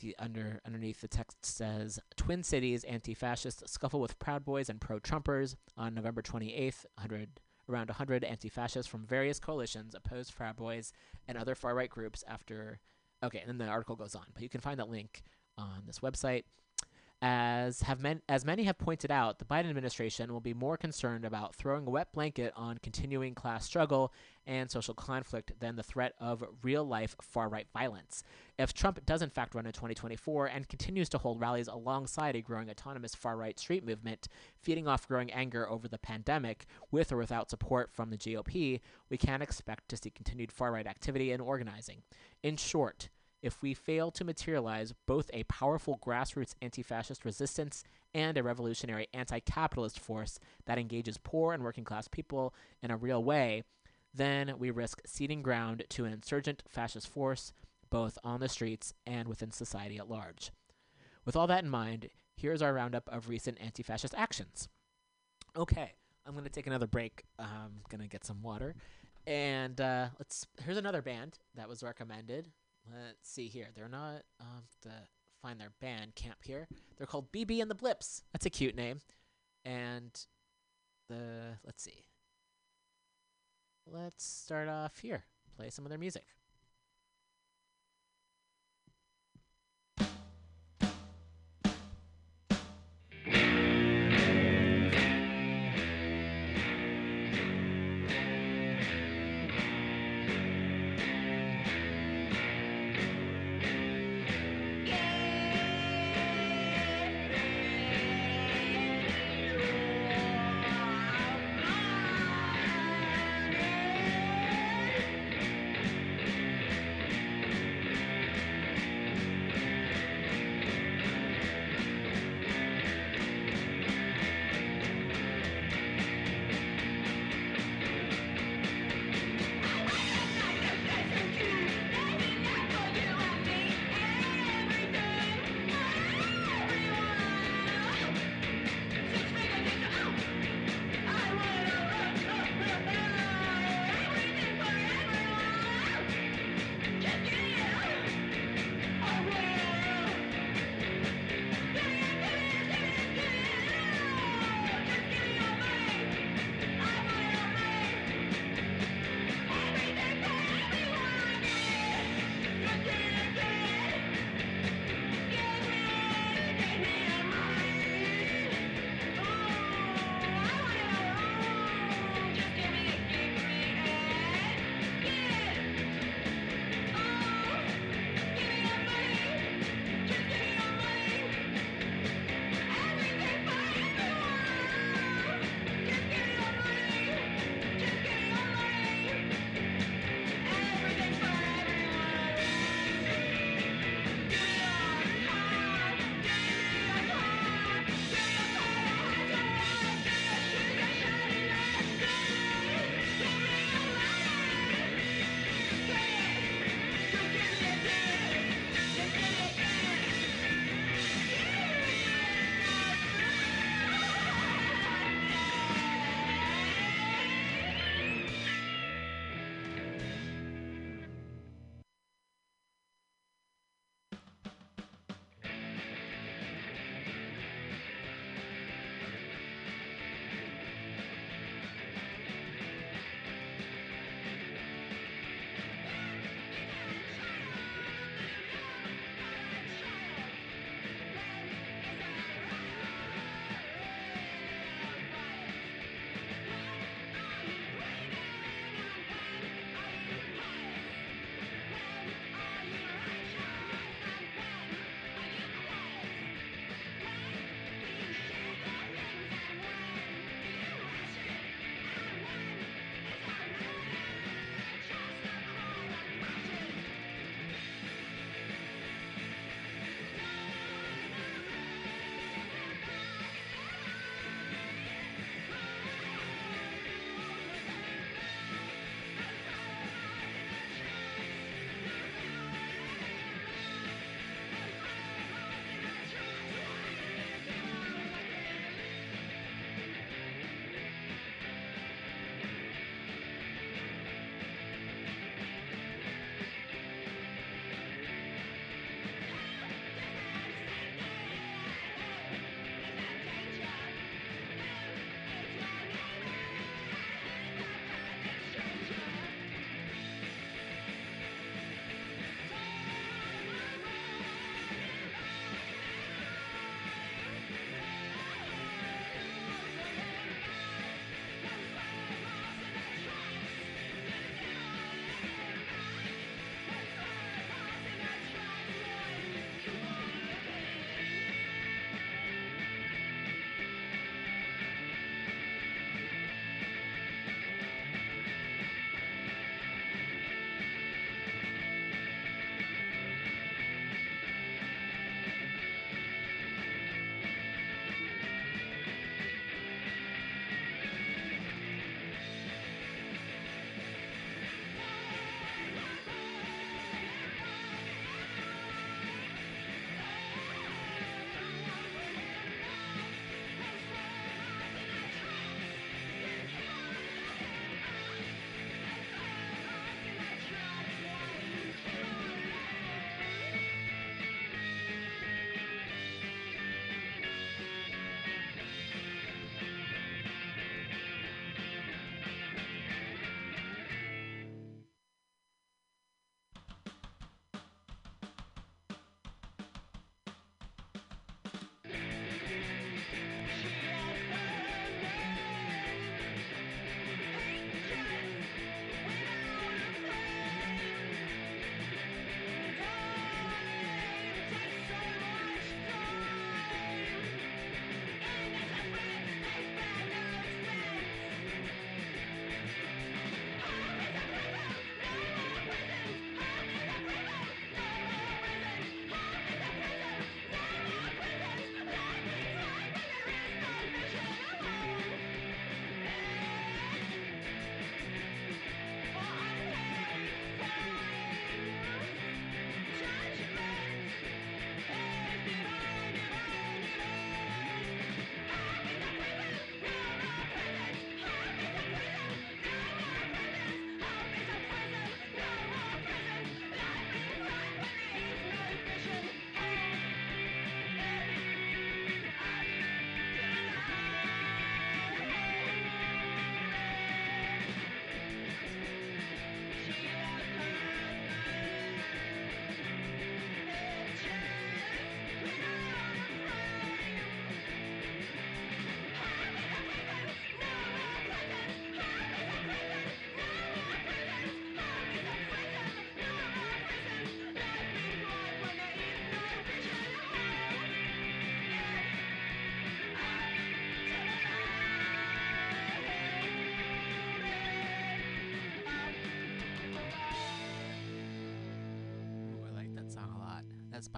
the 0.00 0.14
under 0.18 0.60
underneath 0.66 1.00
the 1.00 1.08
text 1.08 1.44
says 1.44 1.98
Twin 2.16 2.42
Cities 2.42 2.84
anti-fascists 2.84 3.72
scuffle 3.72 4.00
with 4.00 4.18
Proud 4.18 4.44
Boys 4.44 4.68
and 4.68 4.80
pro-Trumpers 4.80 5.56
on 5.78 5.94
November 5.94 6.20
28th. 6.20 6.84
100 6.96 7.40
around 7.68 7.88
100 7.88 8.24
anti-fascists 8.24 8.90
from 8.90 9.06
various 9.06 9.38
coalitions 9.38 9.94
opposed 9.94 10.34
Proud 10.34 10.56
Boys 10.56 10.92
and 11.26 11.38
other 11.38 11.54
far-right 11.54 11.88
groups 11.88 12.22
after 12.28 12.80
Okay, 13.22 13.38
and 13.38 13.48
then 13.48 13.58
the 13.58 13.70
article 13.70 13.96
goes 13.96 14.14
on, 14.14 14.24
but 14.32 14.42
you 14.42 14.48
can 14.48 14.60
find 14.60 14.78
that 14.78 14.88
link 14.88 15.22
on 15.58 15.82
this 15.86 15.98
website. 15.98 16.44
As 17.22 17.82
have 17.82 18.00
men, 18.00 18.22
as 18.30 18.46
many 18.46 18.62
have 18.62 18.78
pointed 18.78 19.10
out, 19.10 19.38
the 19.38 19.44
Biden 19.44 19.68
administration 19.68 20.32
will 20.32 20.40
be 20.40 20.54
more 20.54 20.78
concerned 20.78 21.26
about 21.26 21.54
throwing 21.54 21.86
a 21.86 21.90
wet 21.90 22.14
blanket 22.14 22.50
on 22.56 22.78
continuing 22.78 23.34
class 23.34 23.66
struggle 23.66 24.14
and 24.46 24.70
social 24.70 24.94
conflict 24.94 25.52
than 25.60 25.76
the 25.76 25.82
threat 25.82 26.14
of 26.18 26.42
real-life 26.62 27.14
far-right 27.20 27.66
violence. 27.74 28.24
If 28.58 28.72
Trump 28.72 29.04
does 29.04 29.20
in 29.20 29.28
fact 29.28 29.54
run 29.54 29.66
in 29.66 29.72
2024 29.72 30.46
and 30.46 30.66
continues 30.66 31.10
to 31.10 31.18
hold 31.18 31.40
rallies 31.40 31.68
alongside 31.68 32.36
a 32.36 32.40
growing 32.40 32.70
autonomous 32.70 33.14
far-right 33.14 33.60
street 33.60 33.84
movement, 33.84 34.26
feeding 34.58 34.88
off 34.88 35.06
growing 35.06 35.30
anger 35.30 35.68
over 35.68 35.88
the 35.88 35.98
pandemic, 35.98 36.64
with 36.90 37.12
or 37.12 37.18
without 37.18 37.50
support 37.50 37.92
from 37.92 38.08
the 38.08 38.16
GOP, 38.16 38.80
we 39.10 39.18
can 39.18 39.42
expect 39.42 39.90
to 39.90 39.98
see 39.98 40.08
continued 40.08 40.50
far-right 40.50 40.86
activity 40.86 41.32
and 41.32 41.42
organizing. 41.42 41.98
In 42.42 42.56
short, 42.56 43.10
if 43.42 43.62
we 43.62 43.74
fail 43.74 44.10
to 44.10 44.24
materialize 44.24 44.92
both 45.06 45.30
a 45.32 45.44
powerful 45.44 45.98
grassroots 46.04 46.54
anti 46.60 46.82
fascist 46.82 47.24
resistance 47.24 47.84
and 48.14 48.36
a 48.36 48.42
revolutionary 48.42 49.08
anti 49.14 49.40
capitalist 49.40 49.98
force 49.98 50.38
that 50.66 50.78
engages 50.78 51.18
poor 51.18 51.52
and 51.52 51.62
working 51.62 51.84
class 51.84 52.08
people 52.08 52.54
in 52.82 52.90
a 52.90 52.96
real 52.96 53.22
way, 53.22 53.62
then 54.12 54.54
we 54.58 54.70
risk 54.70 55.00
ceding 55.06 55.42
ground 55.42 55.84
to 55.90 56.04
an 56.04 56.12
insurgent 56.12 56.62
fascist 56.68 57.08
force, 57.08 57.52
both 57.90 58.18
on 58.24 58.40
the 58.40 58.48
streets 58.48 58.92
and 59.06 59.28
within 59.28 59.50
society 59.50 59.98
at 59.98 60.10
large. 60.10 60.50
With 61.24 61.36
all 61.36 61.46
that 61.46 61.64
in 61.64 61.70
mind, 61.70 62.08
here's 62.36 62.62
our 62.62 62.72
roundup 62.72 63.08
of 63.08 63.28
recent 63.28 63.58
anti 63.60 63.82
fascist 63.82 64.14
actions. 64.16 64.68
Okay, 65.56 65.92
I'm 66.26 66.32
going 66.32 66.44
to 66.44 66.50
take 66.50 66.66
another 66.66 66.86
break. 66.86 67.24
I'm 67.38 67.82
going 67.88 68.00
to 68.00 68.08
get 68.08 68.24
some 68.24 68.42
water. 68.42 68.74
And 69.26 69.80
uh, 69.80 70.08
let's. 70.18 70.46
Here's 70.64 70.78
another 70.78 71.02
band 71.02 71.38
that 71.54 71.68
was 71.68 71.82
recommended. 71.82 72.48
Let's 72.86 73.30
see 73.30 73.48
here. 73.48 73.68
They're 73.74 73.88
not 73.88 74.22
um 74.40 74.64
to 74.82 74.90
find 75.42 75.60
their 75.60 75.72
Bandcamp 75.82 76.42
here. 76.44 76.68
They're 76.96 77.06
called 77.06 77.32
BB 77.32 77.60
and 77.60 77.70
the 77.70 77.74
Blips. 77.74 78.22
That's 78.32 78.46
a 78.46 78.50
cute 78.50 78.76
name. 78.76 79.00
And 79.64 80.10
the 81.08 81.58
let's 81.64 81.82
see. 81.82 82.04
Let's 83.86 84.24
start 84.24 84.68
off 84.68 84.98
here. 84.98 85.24
Play 85.56 85.70
some 85.70 85.84
of 85.84 85.90
their 85.90 85.98
music. 85.98 86.24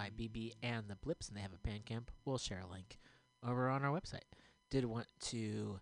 By 0.03 0.09
BB 0.09 0.53
and 0.61 0.87
the 0.89 0.95
Blips, 0.95 1.29
and 1.29 1.37
they 1.37 1.41
have 1.41 1.53
a 1.53 1.67
Bandcamp. 1.67 2.07
We'll 2.25 2.37
share 2.37 2.59
a 2.59 2.71
link 2.71 2.97
over 3.47 3.69
on 3.69 3.85
our 3.85 3.91
website. 3.91 4.25
Did 4.69 4.83
want 4.85 5.07
to 5.27 5.79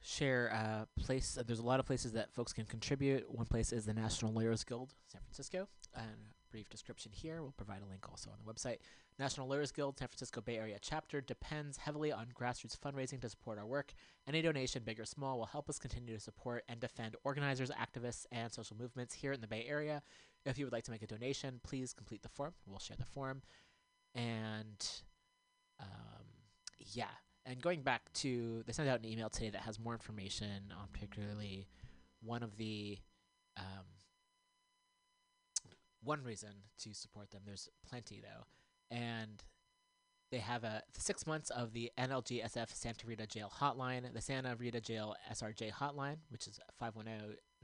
share 0.00 0.46
a 0.46 0.86
place. 0.98 1.36
Uh, 1.38 1.42
there's 1.46 1.58
a 1.58 1.66
lot 1.66 1.78
of 1.78 1.86
places 1.86 2.12
that 2.12 2.32
folks 2.32 2.52
can 2.54 2.64
contribute. 2.64 3.30
One 3.30 3.44
place 3.44 3.72
is 3.72 3.84
the 3.84 3.92
National 3.92 4.32
Lawyers 4.32 4.64
Guild, 4.64 4.94
San 5.12 5.20
Francisco. 5.20 5.68
And 5.94 6.06
a 6.06 6.50
brief 6.50 6.70
description 6.70 7.12
here. 7.12 7.42
We'll 7.42 7.52
provide 7.52 7.82
a 7.82 7.90
link 7.90 8.08
also 8.08 8.30
on 8.30 8.36
the 8.42 8.50
website. 8.50 8.78
National 9.18 9.48
Lawyers 9.48 9.72
Guild, 9.72 9.98
San 9.98 10.08
Francisco 10.08 10.40
Bay 10.40 10.56
Area 10.56 10.78
chapter, 10.80 11.20
depends 11.20 11.76
heavily 11.76 12.12
on 12.12 12.28
grassroots 12.40 12.78
fundraising 12.78 13.20
to 13.20 13.28
support 13.28 13.58
our 13.58 13.66
work. 13.66 13.92
Any 14.26 14.40
donation, 14.40 14.84
big 14.84 15.00
or 15.00 15.04
small, 15.04 15.38
will 15.38 15.46
help 15.46 15.68
us 15.68 15.78
continue 15.78 16.14
to 16.14 16.20
support 16.20 16.64
and 16.68 16.80
defend 16.80 17.16
organizers, 17.24 17.70
activists, 17.70 18.24
and 18.32 18.50
social 18.50 18.76
movements 18.76 19.12
here 19.12 19.32
in 19.32 19.40
the 19.40 19.48
Bay 19.48 19.66
Area. 19.68 20.02
If 20.48 20.58
you 20.58 20.64
would 20.64 20.72
like 20.72 20.84
to 20.84 20.90
make 20.90 21.02
a 21.02 21.06
donation, 21.06 21.60
please 21.62 21.92
complete 21.92 22.22
the 22.22 22.28
form. 22.28 22.54
We'll 22.66 22.78
share 22.78 22.96
the 22.96 23.04
form. 23.04 23.42
And 24.14 24.88
um, 25.80 26.24
yeah, 26.78 27.10
and 27.44 27.60
going 27.60 27.82
back 27.82 28.12
to, 28.14 28.62
they 28.66 28.72
sent 28.72 28.88
out 28.88 29.00
an 29.00 29.06
email 29.06 29.28
today 29.28 29.50
that 29.50 29.62
has 29.62 29.78
more 29.78 29.92
information 29.92 30.72
on 30.78 30.88
particularly 30.92 31.68
one 32.20 32.42
of 32.42 32.56
the 32.56 32.98
um, 33.56 33.84
one 36.02 36.22
reason 36.22 36.50
to 36.78 36.94
support 36.94 37.30
them. 37.30 37.42
There's 37.44 37.68
plenty 37.88 38.22
though, 38.22 38.44
and 38.94 39.42
they 40.30 40.38
have 40.38 40.64
a 40.64 40.82
six 40.96 41.26
months 41.26 41.50
of 41.50 41.72
the 41.72 41.90
NLGSF 41.98 42.74
Santa 42.74 43.06
Rita 43.06 43.26
Jail 43.26 43.50
Hotline, 43.60 44.12
the 44.12 44.20
Santa 44.20 44.54
Rita 44.56 44.80
Jail 44.80 45.14
SRJ 45.32 45.72
Hotline, 45.72 46.16
which 46.28 46.46
is 46.46 46.60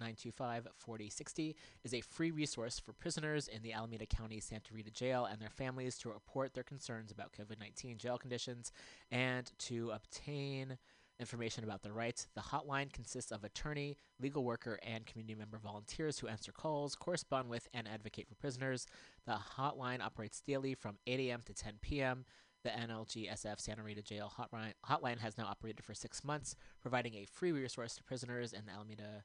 510-925-4060, 0.00 1.54
is 1.84 1.94
a 1.94 2.00
free 2.00 2.30
resource 2.30 2.78
for 2.78 2.92
prisoners 2.92 3.48
in 3.48 3.62
the 3.62 3.72
Alameda 3.72 4.06
County 4.06 4.40
Santa 4.40 4.74
Rita 4.74 4.90
Jail 4.90 5.26
and 5.26 5.40
their 5.40 5.50
families 5.50 5.98
to 5.98 6.08
report 6.08 6.54
their 6.54 6.64
concerns 6.64 7.10
about 7.10 7.32
COVID-19 7.32 7.98
jail 7.98 8.18
conditions 8.18 8.72
and 9.10 9.50
to 9.58 9.90
obtain 9.90 10.78
information 11.20 11.64
about 11.64 11.82
their 11.82 11.92
rights. 11.92 12.26
The 12.34 12.40
hotline 12.40 12.92
consists 12.92 13.30
of 13.30 13.44
attorney, 13.44 13.96
legal 14.20 14.44
worker, 14.44 14.78
and 14.82 15.06
community 15.06 15.34
member 15.34 15.58
volunteers 15.58 16.18
who 16.18 16.26
answer 16.26 16.52
calls, 16.52 16.96
correspond 16.96 17.48
with, 17.48 17.68
and 17.72 17.86
advocate 17.88 18.28
for 18.28 18.34
prisoners. 18.34 18.86
The 19.26 19.38
hotline 19.56 20.00
operates 20.00 20.40
daily 20.40 20.74
from 20.74 20.98
8 21.06 21.20
a.m. 21.20 21.40
to 21.46 21.54
10 21.54 21.74
p.m. 21.80 22.24
The 22.64 22.70
NLGSF 22.70 23.60
Santa 23.60 23.82
Rita 23.82 24.02
Jail 24.02 24.32
hotline, 24.38 24.72
hotline 24.88 25.18
has 25.18 25.36
now 25.36 25.46
operated 25.46 25.84
for 25.84 25.94
six 25.94 26.24
months, 26.24 26.56
providing 26.80 27.14
a 27.14 27.26
free 27.26 27.52
resource 27.52 27.94
to 27.96 28.02
prisoners 28.02 28.52
in 28.54 28.64
the 28.64 28.72
Alameda 28.72 29.22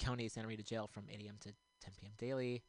County 0.00 0.28
Santa 0.28 0.48
Rita 0.48 0.64
Jail 0.64 0.88
from 0.92 1.04
8 1.08 1.20
a.m. 1.24 1.36
to 1.40 1.50
10 1.84 1.92
p.m. 2.00 2.12
daily. 2.18 2.62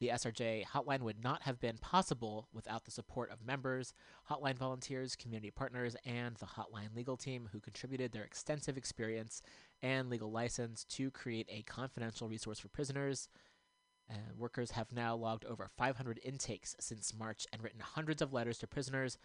The 0.00 0.08
SRJ 0.08 0.64
hotline 0.66 1.02
would 1.02 1.22
not 1.22 1.42
have 1.42 1.60
been 1.60 1.76
possible 1.78 2.48
without 2.52 2.84
the 2.84 2.90
support 2.90 3.30
of 3.30 3.46
members, 3.46 3.94
hotline 4.28 4.56
volunteers, 4.56 5.14
community 5.14 5.50
partners, 5.52 5.94
and 6.04 6.34
the 6.36 6.46
hotline 6.46 6.96
legal 6.96 7.16
team 7.16 7.48
who 7.52 7.60
contributed 7.60 8.10
their 8.10 8.24
extensive 8.24 8.76
experience 8.76 9.42
and 9.80 10.10
legal 10.10 10.32
license 10.32 10.84
to 10.84 11.10
create 11.12 11.46
a 11.48 11.62
confidential 11.62 12.28
resource 12.28 12.58
for 12.58 12.68
prisoners. 12.68 13.28
Workers 14.36 14.72
have 14.72 14.92
now 14.92 15.14
logged 15.14 15.44
over 15.44 15.70
500 15.78 16.20
intakes 16.24 16.74
since 16.80 17.14
March 17.16 17.46
and 17.52 17.62
written 17.62 17.80
hundreds 17.80 18.20
of 18.20 18.32
letters 18.32 18.58
to 18.58 18.66
prisoners. 18.66 19.18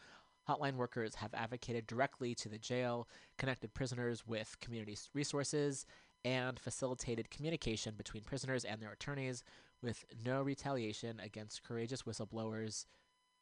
Hotline 0.48 0.76
workers 0.76 1.16
have 1.16 1.34
advocated 1.34 1.88
directly 1.88 2.36
to 2.36 2.50
the 2.50 2.60
jail, 2.60 3.08
connected 3.38 3.74
prisoners 3.74 4.26
with 4.26 4.56
community 4.62 4.96
resources, 5.14 5.86
and 6.28 6.60
facilitated 6.60 7.32
communication 7.32 7.94
between 7.96 8.22
prisoners 8.22 8.66
and 8.66 8.82
their 8.82 8.92
attorneys 8.92 9.44
with 9.82 10.04
no 10.26 10.42
retaliation 10.42 11.22
against 11.22 11.64
courageous 11.64 12.04
whistleblowers 12.04 12.86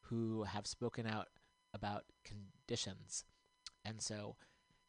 who 0.02 0.44
have 0.44 0.68
spoken 0.68 1.08
out 1.08 1.30
about 1.74 2.04
conditions. 2.24 3.24
And 3.84 4.00
so 4.00 4.36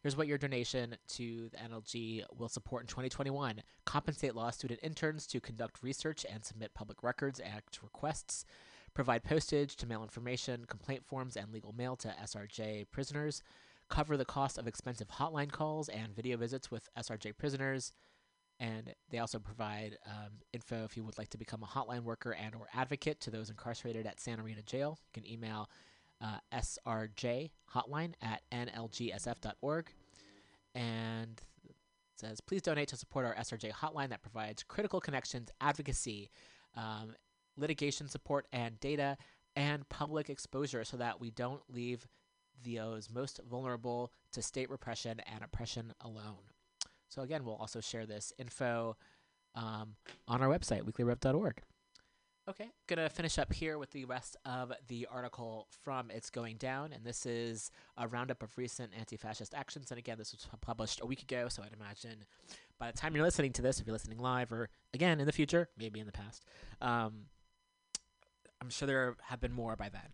here's 0.02 0.16
what 0.16 0.26
your 0.26 0.36
donation 0.36 0.98
to 1.14 1.48
the 1.48 1.56
NLG 1.56 2.24
will 2.36 2.50
support 2.50 2.82
in 2.82 2.86
2021 2.86 3.62
compensate 3.86 4.34
law 4.34 4.50
student 4.50 4.80
interns 4.82 5.26
to 5.28 5.40
conduct 5.40 5.82
research 5.82 6.26
and 6.30 6.44
submit 6.44 6.74
Public 6.74 7.02
Records 7.02 7.40
Act 7.42 7.78
requests, 7.82 8.44
provide 8.92 9.24
postage 9.24 9.74
to 9.76 9.86
mail 9.86 10.02
information, 10.02 10.66
complaint 10.66 11.06
forms, 11.06 11.34
and 11.34 11.50
legal 11.50 11.72
mail 11.72 11.96
to 11.96 12.14
SRJ 12.22 12.90
prisoners, 12.90 13.42
cover 13.88 14.16
the 14.16 14.24
cost 14.24 14.58
of 14.58 14.66
expensive 14.66 15.08
hotline 15.08 15.50
calls 15.50 15.88
and 15.88 16.14
video 16.14 16.36
visits 16.36 16.70
with 16.70 16.88
SRJ 16.98 17.36
prisoners. 17.36 17.92
And 18.58 18.94
they 19.10 19.18
also 19.18 19.38
provide 19.38 19.98
um, 20.06 20.30
info 20.52 20.84
if 20.84 20.96
you 20.96 21.04
would 21.04 21.18
like 21.18 21.28
to 21.30 21.38
become 21.38 21.62
a 21.62 21.66
hotline 21.66 22.02
worker 22.02 22.32
and 22.32 22.54
or 22.54 22.68
advocate 22.74 23.20
to 23.20 23.30
those 23.30 23.50
incarcerated 23.50 24.06
at 24.06 24.18
Santa 24.18 24.42
Rita 24.42 24.62
Jail. 24.62 24.98
You 25.14 25.22
can 25.22 25.30
email 25.30 25.68
uh, 26.22 26.38
srj 26.54 27.50
hotline 27.74 28.14
at 28.22 28.42
nlgsf.org. 28.50 29.90
And 30.74 31.40
says, 32.16 32.40
please 32.40 32.62
donate 32.62 32.88
to 32.88 32.96
support 32.96 33.26
our 33.26 33.34
SRJ 33.34 33.72
hotline 33.72 34.08
that 34.08 34.22
provides 34.22 34.62
critical 34.62 35.00
connections, 35.00 35.50
advocacy, 35.60 36.30
um, 36.74 37.14
litigation 37.56 38.08
support, 38.08 38.46
and 38.52 38.78
data 38.80 39.16
and 39.54 39.88
public 39.88 40.28
exposure 40.28 40.84
so 40.84 40.96
that 40.96 41.20
we 41.20 41.30
don't 41.30 41.62
leave 41.68 42.06
those 42.64 43.10
most 43.10 43.40
vulnerable 43.48 44.12
to 44.32 44.42
state 44.42 44.70
repression 44.70 45.20
and 45.32 45.42
oppression 45.42 45.92
alone. 46.00 46.52
So, 47.08 47.22
again, 47.22 47.44
we'll 47.44 47.56
also 47.56 47.80
share 47.80 48.06
this 48.06 48.32
info 48.38 48.96
um, 49.54 49.96
on 50.28 50.42
our 50.42 50.48
website, 50.48 50.82
weeklyrev.org. 50.82 51.62
Okay, 52.48 52.70
gonna 52.86 53.10
finish 53.10 53.38
up 53.40 53.52
here 53.52 53.76
with 53.76 53.90
the 53.90 54.04
rest 54.04 54.36
of 54.44 54.72
the 54.86 55.08
article 55.10 55.66
from 55.82 56.12
It's 56.12 56.30
Going 56.30 56.58
Down, 56.58 56.92
and 56.92 57.04
this 57.04 57.26
is 57.26 57.72
a 57.96 58.06
roundup 58.06 58.40
of 58.40 58.56
recent 58.56 58.92
anti 58.96 59.16
fascist 59.16 59.52
actions. 59.52 59.90
And 59.90 59.98
again, 59.98 60.16
this 60.16 60.30
was 60.30 60.46
published 60.60 61.00
a 61.02 61.06
week 61.06 61.22
ago, 61.22 61.48
so 61.48 61.64
I'd 61.64 61.72
imagine 61.72 62.24
by 62.78 62.92
the 62.92 62.96
time 62.96 63.16
you're 63.16 63.24
listening 63.24 63.52
to 63.54 63.62
this, 63.62 63.80
if 63.80 63.86
you're 63.86 63.92
listening 63.92 64.18
live 64.18 64.52
or 64.52 64.68
again 64.94 65.18
in 65.18 65.26
the 65.26 65.32
future, 65.32 65.68
maybe 65.76 65.98
in 65.98 66.06
the 66.06 66.12
past, 66.12 66.44
um, 66.80 67.24
I'm 68.60 68.70
sure 68.70 68.86
there 68.86 69.16
have 69.24 69.40
been 69.40 69.52
more 69.52 69.74
by 69.74 69.88
then. 69.88 70.12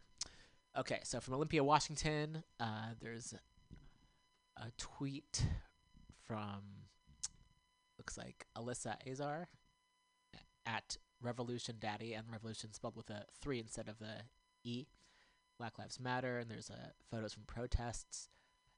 Okay, 0.74 1.00
so 1.04 1.20
from 1.20 1.34
Olympia, 1.34 1.62
Washington, 1.62 2.44
uh, 2.58 2.94
there's 2.98 3.34
a 4.56 4.70
tweet 4.78 5.44
from 6.26 6.62
looks 7.98 8.16
like 8.16 8.46
Alyssa 8.56 8.96
Azar 9.06 9.48
at 10.64 10.96
Revolution 11.20 11.76
Daddy, 11.78 12.14
and 12.14 12.24
Revolution 12.32 12.72
spelled 12.72 12.96
with 12.96 13.10
a 13.10 13.26
three 13.38 13.58
instead 13.58 13.86
of 13.86 13.98
the 13.98 14.22
E. 14.64 14.86
Black 15.58 15.78
Lives 15.78 16.00
Matter, 16.00 16.38
and 16.38 16.50
there's 16.50 16.70
uh, 16.70 16.88
photos 17.10 17.34
from 17.34 17.42
protests 17.46 18.30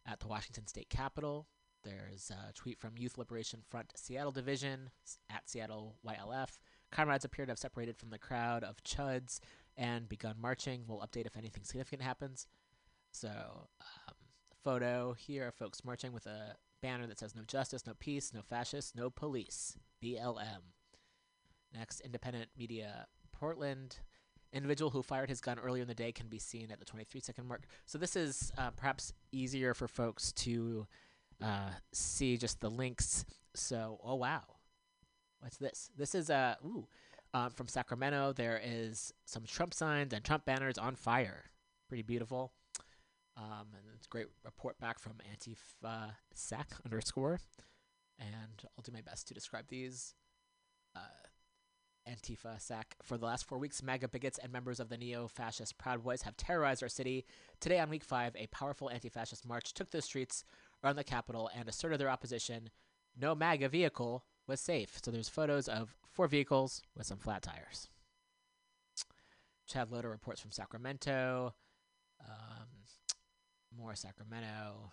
at 0.05 0.19
the 0.19 0.27
Washington 0.27 0.67
State 0.67 0.91
Capitol. 0.91 1.47
There's 1.85 2.31
a 2.31 2.53
tweet 2.55 2.81
from 2.81 2.99
Youth 2.99 3.19
Liberation 3.19 3.61
Front 3.69 3.93
Seattle 3.95 4.33
Division 4.33 4.91
at 5.31 5.49
Seattle 5.49 5.95
YLF. 6.05 6.59
Comrades 6.91 7.25
appear 7.25 7.47
to 7.47 7.53
have 7.53 7.59
separated 7.59 7.97
from 7.97 8.11
the 8.11 8.19
crowd 8.19 8.65
of 8.65 8.83
chuds 8.83 9.39
and 9.77 10.09
begun 10.09 10.37
marching. 10.41 10.85
We'll 10.87 11.01
update 11.01 11.27
if 11.27 11.37
anything 11.37 11.65
significant 11.65 12.03
happens. 12.03 12.47
So, 13.11 13.29
um, 13.29 14.15
photo 14.63 15.13
here 15.13 15.49
of 15.49 15.55
folks 15.55 15.85
marching 15.85 16.13
with 16.13 16.27
a 16.27 16.57
banner 16.83 17.07
that 17.07 17.19
says 17.19 17.35
no 17.35 17.43
justice, 17.43 17.87
no 17.87 17.95
peace, 17.99 18.33
no 18.35 18.43
fascists, 18.43 18.95
no 18.95 19.11
police. 19.11 19.77
BLM. 20.03 20.61
Next, 21.75 22.01
independent 22.01 22.49
media 22.57 23.07
Portland. 23.33 23.99
Individual 24.53 24.91
who 24.91 25.03
fired 25.03 25.29
his 25.29 25.41
gun 25.41 25.59
earlier 25.59 25.83
in 25.83 25.89
the 25.89 25.95
day 25.95 26.13
can 26.13 26.29
be 26.29 26.39
seen 26.39 26.71
at 26.71 26.79
the 26.79 26.85
23 26.85 27.21
second 27.21 27.49
mark. 27.49 27.63
So 27.87 27.99
this 27.99 28.15
is 28.15 28.53
uh, 28.57 28.71
perhaps 28.71 29.13
easier 29.33 29.75
for 29.75 29.89
folks 29.89 30.33
to 30.33 30.87
uh, 31.43 31.71
see 31.93 32.37
just 32.37 32.61
the 32.61 32.71
links. 32.71 33.25
So, 33.55 33.99
oh 34.05 34.15
wow, 34.15 34.43
what's 35.41 35.57
this? 35.57 35.91
This 35.97 36.15
is 36.15 36.31
uh, 36.31 36.55
ooh, 36.65 36.87
uh, 37.35 37.49
from 37.51 37.69
Sacramento. 37.69 38.33
There 38.33 38.61
is 38.65 39.13
some 39.27 39.43
Trump 39.45 39.75
signs 39.75 40.15
and 40.15 40.25
Trump 40.25 40.47
banners 40.47 40.79
on 40.79 40.95
fire. 40.95 41.51
Pretty 41.89 42.03
beautiful. 42.03 42.53
Um, 43.37 43.67
and 43.75 43.83
it's 43.97 44.07
great 44.07 44.29
report 44.45 44.79
back 44.79 45.01
from 45.01 45.15
Antifa 45.35 46.13
Sac 46.33 46.69
underscore. 46.85 47.41
And 48.19 48.63
I'll 48.79 48.85
do 48.85 48.93
my 48.93 49.01
best 49.01 49.27
to 49.29 49.35
describe 49.35 49.67
these. 49.69 50.15
Uh, 50.95 51.01
Antifa 52.09 52.61
SAC. 52.61 52.95
For 53.03 53.17
the 53.17 53.25
last 53.25 53.47
four 53.47 53.59
weeks, 53.59 53.83
MAGA 53.83 54.09
bigots 54.09 54.39
and 54.39 54.53
members 54.53 54.79
of 54.79 54.89
the 54.89 54.99
neo 54.99 55.27
fascist 55.27 55.79
Proud 55.79 56.05
Boys 56.05 56.23
have 56.23 56.37
terrorized 56.37 56.83
our 56.83 56.89
city. 56.89 57.25
Today, 57.61 57.81
on 57.81 57.89
week 57.89 58.05
five, 58.05 58.37
a 58.37 58.47
powerful 58.49 58.91
anti 58.91 59.09
fascist 59.09 59.47
march 59.47 59.73
took 59.73 59.91
the 59.91 60.03
streets 60.03 60.45
around 60.85 60.97
the 60.97 61.05
Capitol 61.05 61.51
and 61.57 61.69
asserted 61.69 61.99
their 61.99 62.11
opposition. 62.11 62.69
No 63.19 63.35
MAGA 63.35 63.71
vehicle 63.71 64.25
was 64.47 64.61
safe. 64.61 64.99
So 65.03 65.11
there's 65.11 65.31
photos 65.31 65.67
of 65.67 65.97
four 66.15 66.29
vehicles 66.29 66.83
with 66.97 67.07
some 67.07 67.19
flat 67.19 67.43
tires. 67.43 67.89
Chad 69.67 69.91
Loder 69.91 70.09
reports 70.09 70.41
from 70.41 70.53
Sacramento. 70.53 71.55
Um, 72.21 72.67
more 73.77 73.95
Sacramento. 73.95 74.93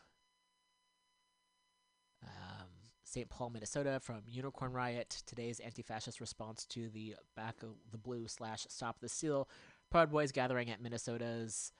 Um, 2.24 2.68
St. 3.04 3.30
Paul, 3.30 3.50
Minnesota, 3.50 4.00
from 4.02 4.22
Unicorn 4.26 4.72
Riot. 4.72 5.22
Today's 5.26 5.60
anti-fascist 5.60 6.22
response 6.22 6.66
to 6.68 6.90
the 6.90 7.16
Back 7.36 7.62
of 7.62 7.72
the 7.92 7.98
Blue 7.98 8.28
slash 8.28 8.66
Stop 8.70 9.00
the 9.02 9.10
Steal 9.10 9.50
Proud 9.90 10.12
Boys 10.12 10.32
gathering 10.32 10.70
at 10.70 10.82
Minnesota's 10.82 11.74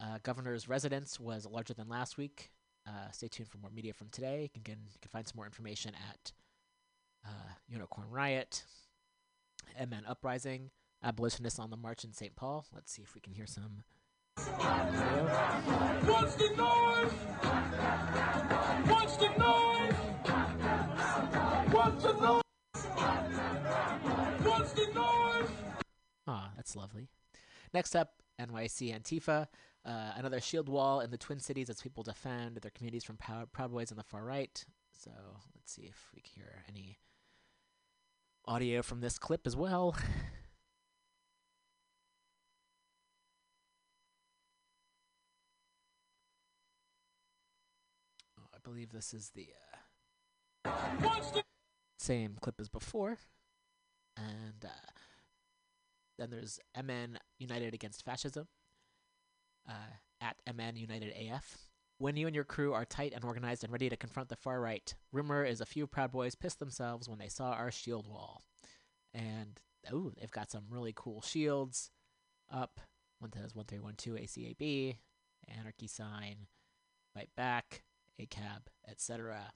uh, 0.00 0.18
governor's 0.22 0.68
residence 0.68 1.18
was 1.18 1.46
larger 1.46 1.74
than 1.74 1.88
last 1.88 2.18
week. 2.18 2.50
Uh, 2.86 3.10
stay 3.12 3.28
tuned 3.28 3.48
for 3.48 3.58
more 3.58 3.70
media 3.70 3.92
from 3.92 4.08
today. 4.10 4.50
You 4.54 4.60
can, 4.62 4.76
you 4.92 4.98
can 5.00 5.10
find 5.10 5.26
some 5.26 5.36
more 5.36 5.46
information 5.46 5.92
at 6.10 6.32
uh, 7.24 7.54
Unicorn 7.68 8.08
Riot, 8.10 8.64
MN 9.78 10.04
Uprising, 10.06 10.70
Abolitionists 11.02 11.58
on 11.58 11.70
the 11.70 11.76
March 11.76 12.04
in 12.04 12.12
St. 12.12 12.36
Paul. 12.36 12.66
Let's 12.74 12.92
see 12.92 13.02
if 13.02 13.14
we 13.14 13.20
can 13.20 13.32
hear 13.32 13.46
some. 13.46 13.84
What's 14.36 16.34
the 16.34 16.48
noise? 16.56 17.12
What's 18.86 19.16
the 19.16 19.28
noise? 19.38 19.94
What's 21.72 22.02
the 22.02 22.12
noise? 22.12 22.42
What's 24.42 24.72
the 24.72 24.86
noise? 24.94 25.50
Aw, 26.26 26.50
that's 26.56 26.76
lovely. 26.76 27.08
Next 27.72 27.94
up, 27.94 28.14
NYC 28.40 28.94
Antifa. 28.94 29.46
Uh, 29.84 30.12
another 30.16 30.40
shield 30.40 30.68
wall 30.68 31.00
in 31.00 31.10
the 31.10 31.16
Twin 31.16 31.40
Cities 31.40 31.70
as 31.70 31.80
people 31.80 32.02
defend 32.02 32.56
their 32.56 32.70
communities 32.70 33.04
from 33.04 33.16
Proud 33.16 33.72
Boys 33.72 33.90
on 33.90 33.96
the 33.96 34.04
far 34.04 34.24
right. 34.24 34.62
So 34.92 35.10
let's 35.54 35.72
see 35.72 35.82
if 35.82 36.10
we 36.14 36.20
can 36.20 36.32
hear 36.34 36.64
any 36.68 36.98
audio 38.46 38.82
from 38.82 39.00
this 39.00 39.18
clip 39.18 39.46
as 39.46 39.56
well. 39.56 39.96
Oh, 48.38 48.48
I 48.54 48.58
believe 48.62 48.92
this 48.92 49.12
is 49.12 49.30
the 49.34 49.48
uh, 50.64 50.70
same 51.98 52.36
clip 52.40 52.56
as 52.60 52.68
before. 52.68 53.18
And 54.16 54.64
uh, 54.64 54.68
then 56.18 56.30
there's 56.30 56.58
MN 56.76 57.18
United 57.38 57.74
Against 57.74 58.04
Fascism 58.04 58.48
uh, 59.68 59.94
at 60.20 60.36
MN 60.54 60.76
United 60.76 61.12
AF. 61.16 61.69
When 62.00 62.16
you 62.16 62.26
and 62.26 62.34
your 62.34 62.44
crew 62.46 62.72
are 62.72 62.86
tight 62.86 63.12
and 63.14 63.26
organized 63.26 63.62
and 63.62 63.70
ready 63.70 63.90
to 63.90 63.96
confront 63.96 64.30
the 64.30 64.36
far 64.36 64.58
right, 64.58 64.94
rumor 65.12 65.44
is 65.44 65.60
a 65.60 65.66
few 65.66 65.86
Proud 65.86 66.10
Boys 66.10 66.34
pissed 66.34 66.58
themselves 66.58 67.10
when 67.10 67.18
they 67.18 67.28
saw 67.28 67.50
our 67.50 67.70
shield 67.70 68.08
wall. 68.08 68.40
And, 69.12 69.60
oh, 69.92 70.10
they've 70.18 70.30
got 70.30 70.50
some 70.50 70.64
really 70.70 70.94
cool 70.96 71.20
shields 71.20 71.90
up. 72.50 72.80
One 73.18 73.30
says 73.34 73.54
1312 73.54 74.18
ACAB, 74.18 74.96
Anarchy 75.46 75.86
Sign, 75.86 76.46
Fight 77.12 77.28
Back, 77.36 77.82
ACAB, 78.18 78.62
etc. 78.88 79.52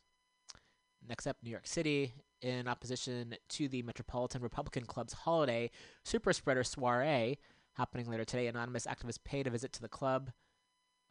Next 1.08 1.26
up, 1.26 1.38
New 1.42 1.50
York 1.50 1.66
City. 1.66 2.12
In 2.42 2.68
opposition 2.68 3.36
to 3.48 3.68
the 3.68 3.80
Metropolitan 3.80 4.42
Republican 4.42 4.84
Club's 4.84 5.14
holiday 5.14 5.70
super 6.04 6.34
spreader 6.34 6.62
soiree 6.62 7.38
happening 7.78 8.06
later 8.06 8.26
today, 8.26 8.48
anonymous 8.48 8.86
activists 8.86 9.24
paid 9.24 9.46
a 9.46 9.50
visit 9.50 9.72
to 9.72 9.80
the 9.80 9.88
club. 9.88 10.30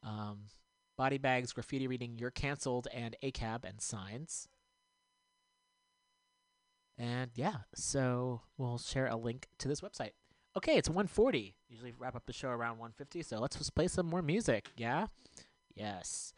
Um, 0.03 0.41
body 0.97 1.17
bags, 1.17 1.53
graffiti 1.53 1.87
reading 1.87 2.17
"You're 2.17 2.31
canceled" 2.31 2.87
and 2.93 3.15
ACAB 3.23 3.65
and 3.65 3.81
signs. 3.81 4.47
And 6.97 7.31
yeah, 7.35 7.57
so 7.73 8.41
we'll 8.57 8.77
share 8.77 9.07
a 9.07 9.15
link 9.15 9.47
to 9.59 9.67
this 9.67 9.81
website. 9.81 10.11
Okay, 10.55 10.77
it's 10.77 10.89
140. 10.89 11.55
Usually 11.67 11.93
wrap 11.97 12.15
up 12.15 12.27
the 12.27 12.33
show 12.33 12.49
around 12.49 12.77
150, 12.77 13.23
so 13.23 13.39
let's 13.39 13.57
just 13.57 13.73
play 13.73 13.87
some 13.87 14.05
more 14.05 14.21
music. 14.21 14.69
Yeah? 14.77 15.07
Yes. 15.75 16.33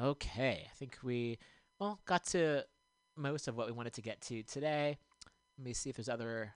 Okay, 0.00 0.66
I 0.68 0.74
think 0.76 0.98
we 1.02 1.38
well 1.78 2.00
got 2.06 2.24
to 2.26 2.64
most 3.16 3.48
of 3.48 3.56
what 3.56 3.66
we 3.66 3.72
wanted 3.72 3.92
to 3.94 4.02
get 4.02 4.20
to 4.22 4.42
today. 4.42 4.98
Let 5.58 5.64
me 5.64 5.72
see 5.72 5.90
if 5.90 5.96
there's 5.96 6.08
other 6.08 6.54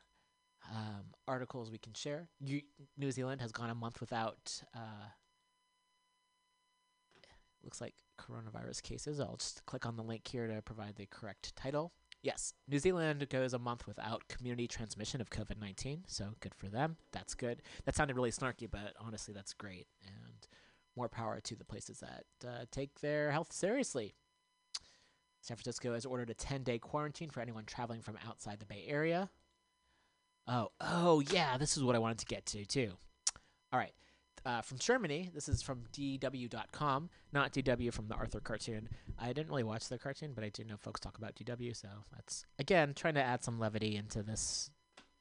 um, 0.70 1.05
articles 1.28 1.70
we 1.70 1.78
can 1.78 1.95
share. 1.95 2.28
New 2.41 3.11
Zealand 3.11 3.41
has 3.41 3.53
gone 3.53 3.70
a 3.70 3.74
month 3.74 4.01
without 4.01 4.62
uh, 4.74 5.09
looks 7.65 7.81
like 7.81 7.95
coronavirus 8.19 8.82
cases. 8.82 9.20
I'll 9.20 9.36
just 9.36 9.65
click 9.66 9.86
on 9.86 9.97
the 9.97 10.03
link 10.03 10.27
here 10.27 10.47
to 10.47 10.62
provide 10.62 10.97
the 10.97 11.07
correct 11.07 11.55
title. 11.57 11.93
Yes, 12.23 12.55
New 12.69 12.78
Zealand 12.78 13.27
goes 13.28 13.53
a 13.53 13.59
month 13.59 13.86
without 13.86 14.28
community 14.28 14.66
transmission 14.66 15.20
of 15.20 15.28
COVID 15.28 15.61
19, 15.61 16.05
so 16.07 16.35
good 16.41 16.55
for 16.55 16.69
them. 16.69 16.97
That's 17.12 17.35
good. 17.35 17.62
That 17.85 17.95
sounded 17.95 18.16
really 18.16 18.31
snarky, 18.31 18.70
but 18.70 18.95
honestly, 18.99 19.35
that's 19.35 19.53
great. 19.53 19.86
And 20.07 20.49
more 20.97 21.09
power 21.09 21.41
to 21.41 21.57
the 21.57 21.65
places 21.65 22.01
that 22.01 22.49
uh, 22.49 22.65
take 22.70 23.01
their 23.01 23.31
health 23.31 23.53
seriously. 23.53 24.15
San 25.43 25.59
Francisco 25.59 25.93
has 25.93 26.07
ordered 26.07 26.31
a 26.31 26.35
10 26.35 26.62
day 26.62 26.78
quarantine 26.78 27.28
for 27.28 27.41
anyone 27.41 27.65
traveling 27.65 28.01
from 28.01 28.16
outside 28.27 28.59
the 28.59 28.66
Bay 28.66 28.85
Area. 28.89 29.28
Oh, 30.47 30.69
oh, 30.81 31.20
yeah, 31.20 31.59
this 31.59 31.77
is 31.77 31.82
what 31.82 31.95
I 31.95 31.99
wanted 31.99 32.19
to 32.19 32.27
get 32.27 32.47
to, 32.47 32.65
too. 32.65 32.93
All 33.73 33.78
right. 33.78 33.93
Uh, 34.47 34.61
from 34.61 34.79
Germany, 34.79 35.31
this 35.35 35.49
is 35.49 35.62
from 35.62 35.85
DW.com, 35.93 37.09
not 37.33 37.53
DW 37.53 37.93
from 37.93 38.09
the 38.09 38.15
Arthur 38.15 38.41
cartoon. 38.41 38.91
I 39.19 39.29
didn't 39.33 39.49
really 39.49 39.62
watch 39.62 39.89
the 39.89 39.99
cartoon, 39.99 40.33
but 40.35 40.45
I 40.45 40.51
do 40.51 40.65
know 40.65 40.77
folks 40.77 41.01
talk 41.01 41.16
about 41.16 41.35
DW, 41.35 41.75
so 41.75 41.89
that's, 42.15 42.45
again, 42.59 42.93
trying 42.95 43.15
to 43.15 43.23
add 43.23 43.43
some 43.43 43.59
levity 43.59 43.97
into 43.97 44.23
this. 44.23 44.71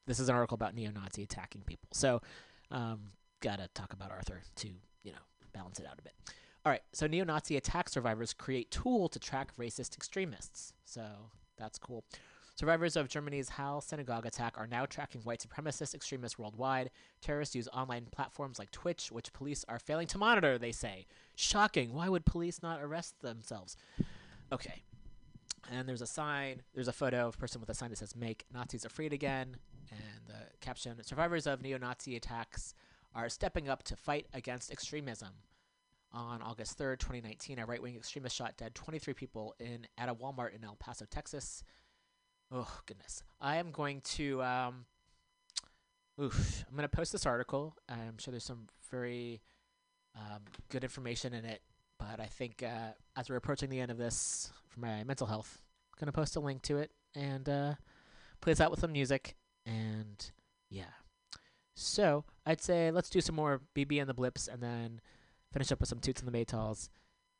This 0.05 0.19
is 0.19 0.27
an 0.27 0.35
article 0.35 0.55
about 0.55 0.75
neo 0.75 0.91
Nazi 0.91 1.23
attacking 1.23 1.61
people. 1.61 1.87
So, 1.93 2.21
um, 2.69 3.11
gotta 3.39 3.69
talk 3.73 3.93
about 3.93 4.11
Arthur 4.11 4.41
to, 4.57 4.67
you 5.03 5.11
know, 5.13 5.17
balance 5.53 5.79
it 5.79 5.85
out 5.85 5.97
a 5.99 6.01
bit. 6.01 6.13
All 6.65 6.71
right, 6.71 6.81
so 6.91 7.07
neo 7.07 7.23
Nazi 7.23 7.55
attack 7.55 7.87
survivors 7.87 8.33
create 8.33 8.71
tool 8.71 9.07
to 9.07 9.19
track 9.19 9.55
racist 9.57 9.95
extremists. 9.95 10.73
So 10.83 11.05
that's 11.57 11.77
cool. 11.77 12.03
Survivors 12.55 12.95
of 12.95 13.07
Germany's 13.07 13.49
Halle 13.49 13.81
synagogue 13.81 14.27
attack 14.27 14.53
are 14.57 14.67
now 14.67 14.85
tracking 14.85 15.21
white 15.21 15.43
supremacist 15.43 15.95
extremists 15.95 16.37
worldwide. 16.37 16.91
Terrorists 17.19 17.55
use 17.55 17.67
online 17.69 18.05
platforms 18.11 18.59
like 18.59 18.69
Twitch, 18.69 19.11
which 19.11 19.33
police 19.33 19.65
are 19.67 19.79
failing 19.79 20.05
to 20.07 20.19
monitor, 20.19 20.59
they 20.59 20.71
say. 20.71 21.07
Shocking. 21.35 21.93
Why 21.93 22.09
would 22.09 22.25
police 22.25 22.61
not 22.61 22.81
arrest 22.81 23.19
themselves? 23.21 23.75
Okay. 24.51 24.83
And 25.71 25.89
there's 25.89 26.01
a 26.01 26.07
sign, 26.07 26.61
there's 26.75 26.87
a 26.87 26.93
photo 26.93 27.27
of 27.27 27.35
a 27.35 27.37
person 27.37 27.59
with 27.59 27.69
a 27.69 27.73
sign 27.73 27.89
that 27.89 27.97
says, 27.97 28.15
Make 28.15 28.45
Nazis 28.53 28.85
Afraid 28.85 29.13
Again. 29.13 29.55
And 29.89 30.27
the 30.27 30.55
caption 30.61 30.95
Survivors 31.03 31.47
of 31.47 31.61
neo 31.61 31.79
Nazi 31.79 32.15
attacks 32.15 32.75
are 33.15 33.29
stepping 33.29 33.67
up 33.67 33.81
to 33.83 33.95
fight 33.95 34.27
against 34.33 34.71
extremism. 34.71 35.29
On 36.11 36.43
August 36.43 36.77
3rd, 36.77 36.99
2019, 36.99 37.57
a 37.57 37.65
right 37.65 37.81
wing 37.81 37.95
extremist 37.95 38.35
shot 38.35 38.55
dead 38.57 38.75
23 38.75 39.15
people 39.15 39.55
in 39.59 39.87
at 39.97 40.09
a 40.09 40.13
Walmart 40.13 40.55
in 40.55 40.63
El 40.63 40.75
Paso, 40.75 41.05
Texas. 41.09 41.63
Oh, 42.55 42.79
goodness. 42.85 43.23
I 43.41 43.55
am 43.57 43.71
going 43.71 44.01
to. 44.01 44.43
Um, 44.43 44.85
oof. 46.21 46.63
I'm 46.69 46.75
going 46.75 46.87
to 46.87 46.95
post 46.95 47.11
this 47.11 47.25
article. 47.25 47.75
I'm 47.89 48.19
sure 48.19 48.31
there's 48.31 48.43
some 48.43 48.67
very 48.91 49.41
um, 50.15 50.41
good 50.69 50.83
information 50.83 51.33
in 51.33 51.45
it. 51.45 51.61
But 51.97 52.19
I 52.19 52.27
think 52.27 52.61
uh, 52.61 52.91
as 53.15 53.29
we're 53.29 53.37
approaching 53.37 53.69
the 53.69 53.79
end 53.79 53.89
of 53.89 53.97
this 53.97 54.51
for 54.67 54.79
my 54.79 55.03
mental 55.03 55.25
health, 55.25 55.61
I'm 55.93 55.99
going 55.99 56.11
to 56.11 56.15
post 56.15 56.35
a 56.35 56.39
link 56.39 56.61
to 56.63 56.77
it 56.77 56.91
and 57.15 57.49
uh, 57.49 57.73
play 58.39 58.51
this 58.51 58.61
out 58.61 58.69
with 58.69 58.81
some 58.81 58.91
music. 58.91 59.35
And 59.65 60.31
yeah. 60.69 60.93
So 61.75 62.23
I'd 62.45 62.61
say 62.61 62.91
let's 62.91 63.09
do 63.09 63.21
some 63.21 63.35
more 63.35 63.61
BB 63.75 63.99
and 63.99 64.09
the 64.09 64.13
Blips 64.13 64.47
and 64.47 64.61
then 64.61 65.01
finish 65.51 65.71
up 65.71 65.79
with 65.79 65.89
some 65.89 65.99
Toots 65.99 66.21
and 66.21 66.31
the 66.31 66.37
Maytals. 66.37 66.89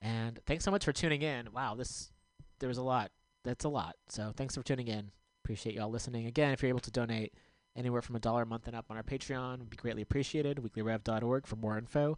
And 0.01 0.39
thanks 0.47 0.63
so 0.63 0.71
much 0.71 0.85
for 0.85 0.91
tuning 0.91 1.21
in. 1.21 1.51
Wow, 1.53 1.75
this 1.75 2.11
there 2.59 2.69
was 2.69 2.79
a 2.79 2.83
lot. 2.83 3.11
That's 3.43 3.65
a 3.65 3.69
lot. 3.69 3.95
So 4.09 4.31
thanks 4.35 4.55
for 4.55 4.63
tuning 4.63 4.87
in. 4.87 5.11
Appreciate 5.43 5.75
y'all 5.75 5.89
listening. 5.89 6.25
Again, 6.25 6.53
if 6.53 6.61
you're 6.61 6.69
able 6.69 6.79
to 6.79 6.91
donate 6.91 7.33
anywhere 7.75 8.01
from 8.01 8.15
a 8.15 8.19
dollar 8.19 8.43
a 8.43 8.45
month 8.45 8.67
and 8.67 8.75
up 8.75 8.85
on 8.89 8.97
our 8.97 9.03
Patreon, 9.03 9.59
would 9.59 9.69
be 9.69 9.77
greatly 9.77 10.01
appreciated. 10.01 10.57
Weeklyrev.org 10.57 11.45
for 11.45 11.55
more 11.57 11.77
info. 11.77 12.17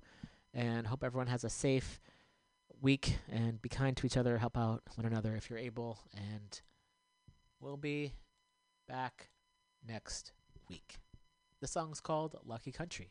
And 0.53 0.87
hope 0.87 1.03
everyone 1.03 1.27
has 1.27 1.43
a 1.43 1.49
safe 1.49 1.99
week 2.81 3.17
and 3.31 3.61
be 3.61 3.69
kind 3.69 3.97
to 3.97 4.05
each 4.05 4.17
other. 4.17 4.37
Help 4.37 4.57
out 4.57 4.83
one 4.95 5.05
another 5.05 5.35
if 5.35 5.49
you're 5.49 5.59
able. 5.59 5.99
And 6.15 6.61
we'll 7.59 7.77
be 7.77 8.13
back 8.87 9.29
next 9.87 10.33
week. 10.69 10.97
The 11.61 11.67
song's 11.67 11.99
called 11.99 12.35
Lucky 12.45 12.71
Country. 12.71 13.09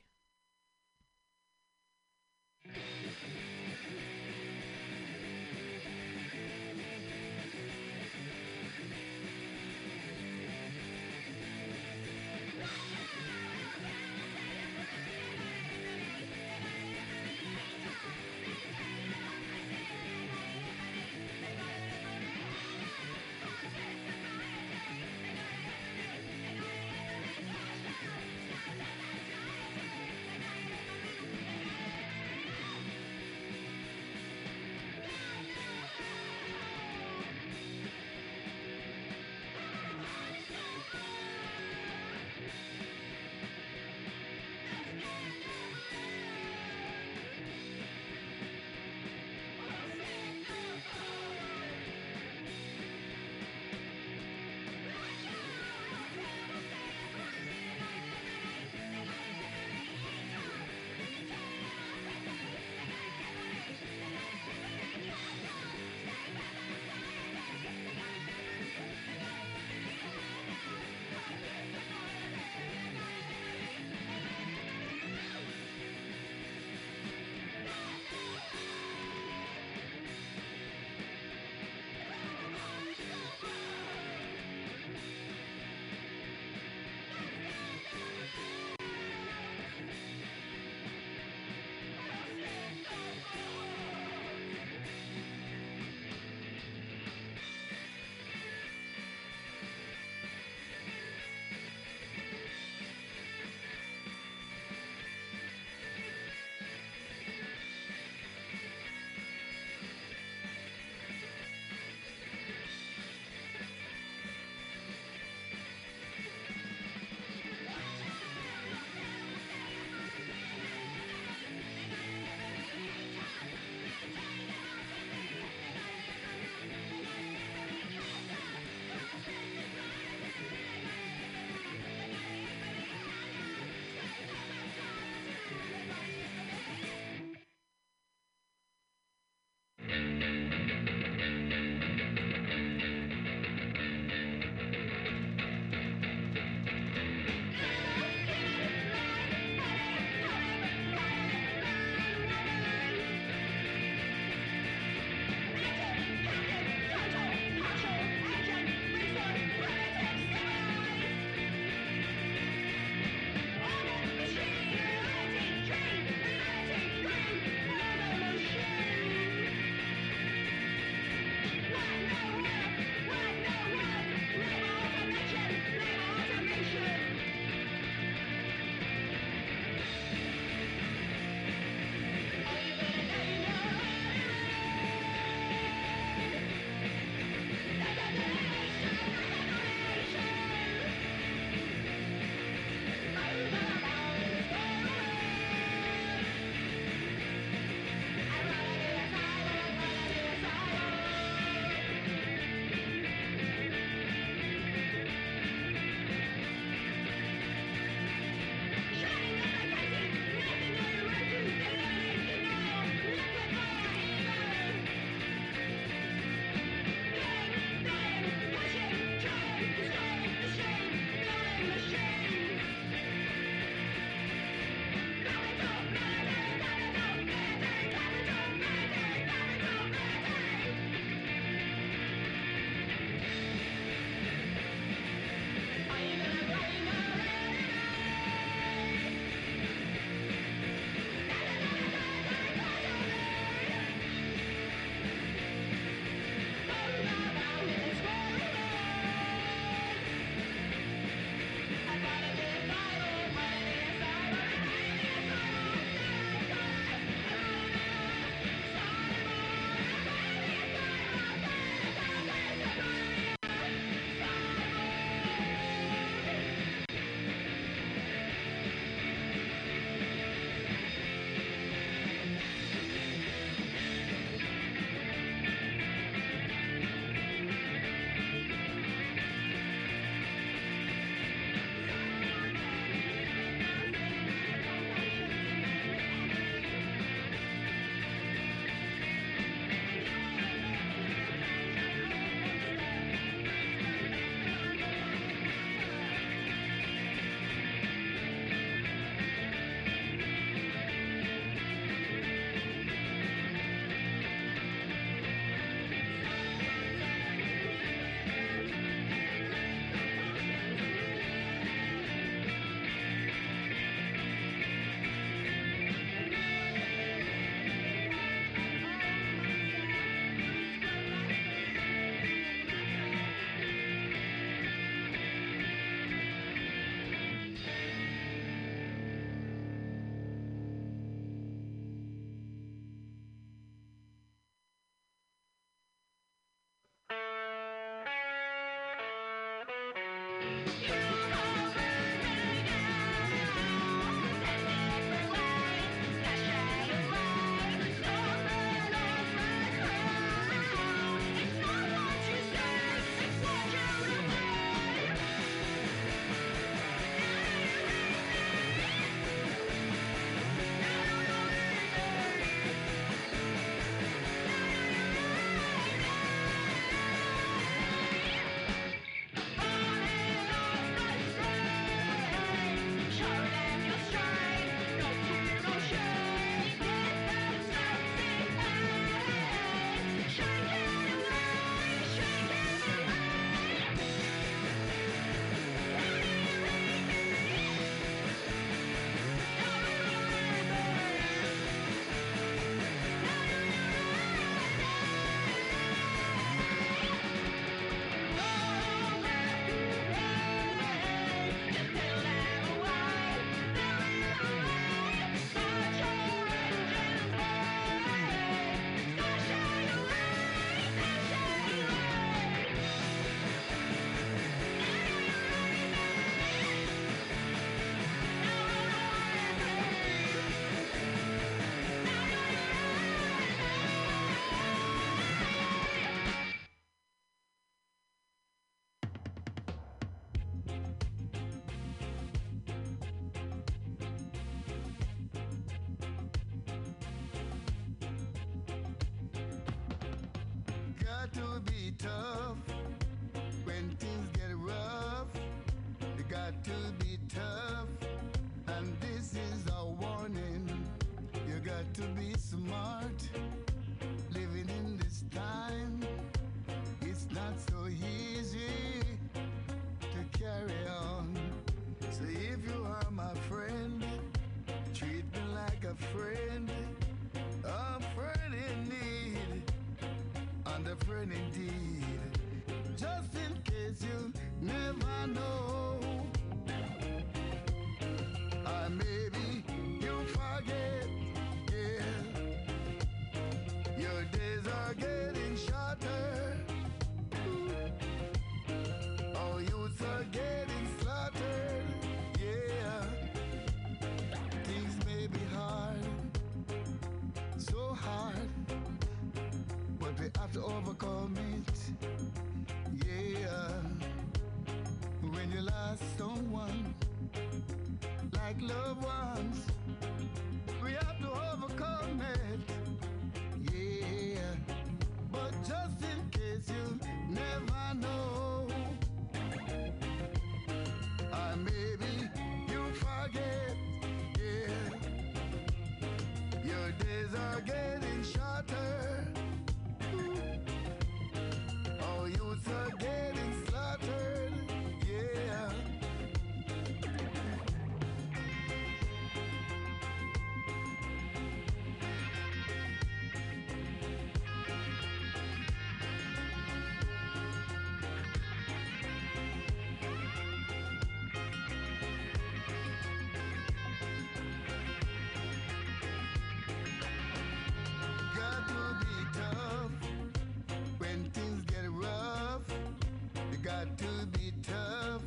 to 563.98 564.26
be 564.38 564.52
tough, 564.62 565.22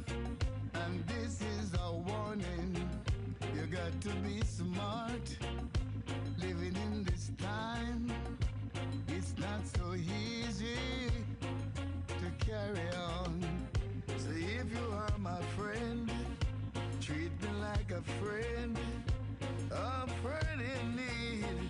and 0.73 1.05
this 1.07 1.41
is 1.41 1.73
a 1.73 1.91
warning. 1.91 2.89
You 3.55 3.65
got 3.67 3.99
to 4.01 4.09
be 4.17 4.41
smart, 4.45 5.37
living 6.39 6.75
in 6.75 7.03
this 7.03 7.31
time. 7.37 8.11
It's 9.07 9.33
not 9.37 9.61
so 9.77 9.93
easy 9.93 10.77
to 12.07 12.45
carry 12.45 12.89
on. 12.95 13.41
So 14.17 14.29
if 14.31 14.71
you 14.71 14.91
are 14.93 15.17
my 15.17 15.41
friend, 15.55 16.11
treat 16.99 17.31
me 17.41 17.49
like 17.61 17.91
a 17.91 18.01
friend, 18.19 18.77
a 19.71 20.07
friend 20.21 20.61
in 20.61 20.95
need, 20.95 21.69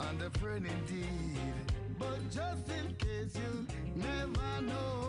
and 0.00 0.22
a 0.22 0.30
friend 0.38 0.66
indeed. 0.66 1.38
But 1.98 2.18
just 2.30 2.68
in 2.70 2.94
case 2.96 3.36
you 3.36 3.66
never 3.94 4.62
know. 4.62 5.03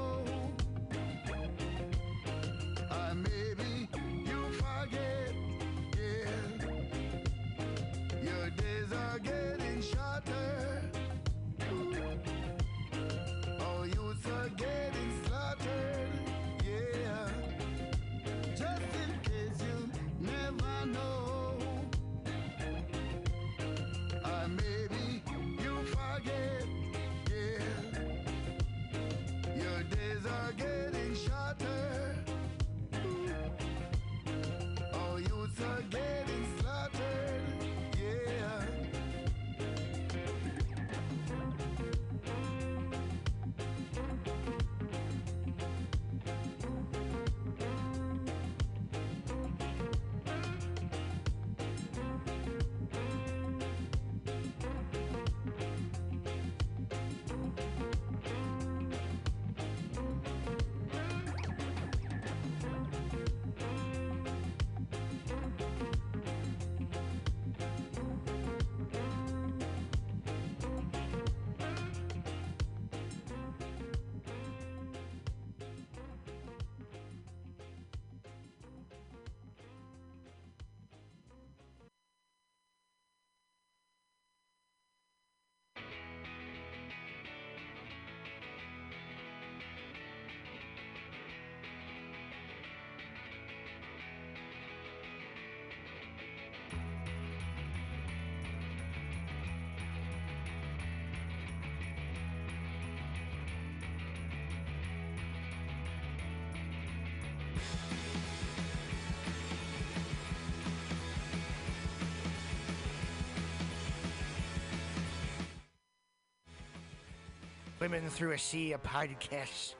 Women 117.80 118.10
through 118.10 118.32
a 118.32 118.38
sea 118.38 118.74
of 118.74 118.82
podcasts. 118.82 119.76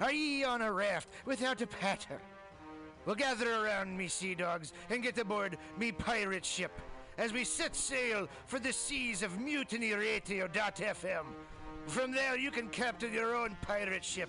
Are 0.00 0.12
ye 0.12 0.44
on 0.44 0.62
a 0.62 0.72
raft 0.72 1.08
without 1.24 1.60
a 1.62 1.66
patter? 1.66 2.20
Well, 3.06 3.16
gather 3.16 3.52
around 3.64 3.96
me, 3.96 4.08
sea 4.08 4.34
dogs, 4.34 4.72
and 4.88 5.02
get 5.02 5.18
aboard 5.18 5.58
me 5.78 5.90
pirate 5.90 6.44
ship 6.44 6.70
as 7.18 7.32
we 7.32 7.44
set 7.44 7.74
sail 7.74 8.28
for 8.46 8.58
the 8.58 8.72
seas 8.72 9.22
of 9.22 9.32
mutinyradio.fm. 9.32 11.24
From 11.86 12.12
there, 12.12 12.38
you 12.38 12.50
can 12.50 12.68
captain 12.68 13.12
your 13.12 13.34
own 13.34 13.56
pirate 13.62 14.04
ship 14.04 14.28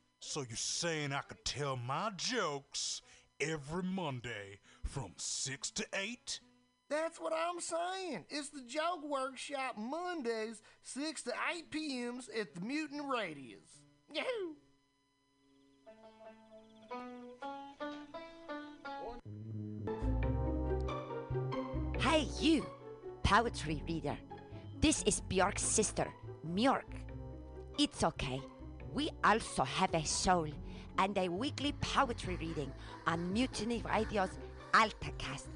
So 0.23 0.41
you're 0.47 0.55
saying 0.55 1.13
I 1.13 1.21
could 1.21 1.43
tell 1.43 1.75
my 1.75 2.11
jokes 2.15 3.01
every 3.41 3.81
Monday 3.81 4.59
from 4.83 5.13
6 5.17 5.71
to 5.71 5.85
8? 5.93 6.39
That's 6.91 7.19
what 7.19 7.33
I'm 7.33 7.59
saying. 7.59 8.25
It's 8.29 8.49
the 8.49 8.61
Joke 8.61 9.03
Workshop 9.03 9.77
Mondays, 9.77 10.61
6 10.83 11.23
to 11.23 11.33
8 11.57 11.71
p.m.s 11.71 12.29
at 12.39 12.53
the 12.53 12.61
Mutant 12.61 13.01
Radius. 13.11 13.65
Yahoo! 14.13 14.55
Hey, 21.99 22.27
you, 22.39 22.63
poetry 23.23 23.81
reader. 23.87 24.17
This 24.79 25.01
is 25.03 25.21
Bjork's 25.21 25.63
sister, 25.63 26.07
Mjork. 26.47 26.83
It's 27.79 28.03
okay. 28.03 28.39
We 28.93 29.09
also 29.23 29.63
have 29.63 29.93
a 29.93 30.05
soul 30.05 30.49
and 30.97 31.17
a 31.17 31.29
weekly 31.29 31.71
poetry 31.79 32.35
reading 32.35 32.69
on 33.07 33.31
Mutiny 33.31 33.81
Radio's 33.89 34.31
AltaCast, 34.73 35.47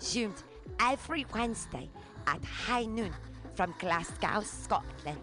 zoomed 0.00 0.42
every 0.80 1.24
Wednesday 1.34 1.88
at 2.26 2.44
high 2.44 2.84
noon 2.84 3.14
from 3.54 3.74
Glasgow, 3.78 4.42
Scotland. 4.42 5.18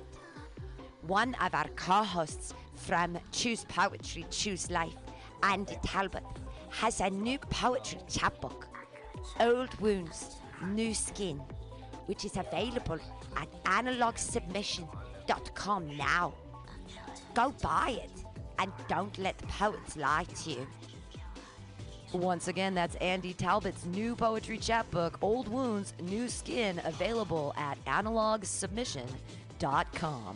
One 1.05 1.35
of 1.35 1.53
our 1.53 1.67
co 1.75 2.01
hosts 2.03 2.55
from 2.75 3.19
Choose 3.31 3.63
Poetry, 3.65 4.25
Choose 4.31 4.71
Life, 4.71 4.95
Andy 5.43 5.77
Talbot, 5.83 6.23
has 6.69 6.99
a 6.99 7.11
new 7.11 7.37
poetry 7.37 7.99
chapbook, 8.07 8.67
Old 9.39 9.79
Wounds, 9.79 10.37
New 10.65 10.93
Skin, 10.93 11.37
which 12.05 12.25
is 12.25 12.37
available 12.37 12.99
at 13.35 13.63
analogsubmission.com 13.63 15.97
now. 15.97 16.33
Go 17.33 17.53
buy 17.61 17.99
it 18.03 18.11
and 18.59 18.71
don't 18.87 19.17
let 19.17 19.37
the 19.37 19.47
poets 19.47 19.97
lie 19.97 20.25
to 20.43 20.51
you. 20.51 20.65
Once 22.13 22.47
again, 22.49 22.73
that's 22.73 22.95
Andy 22.95 23.33
Talbot's 23.33 23.85
new 23.85 24.13
poetry 24.15 24.57
chapbook, 24.57 25.17
Old 25.21 25.47
Wounds, 25.47 25.93
New 26.01 26.27
Skin, 26.27 26.81
available 26.83 27.53
at 27.55 27.77
analogsubmission.com. 27.85 30.35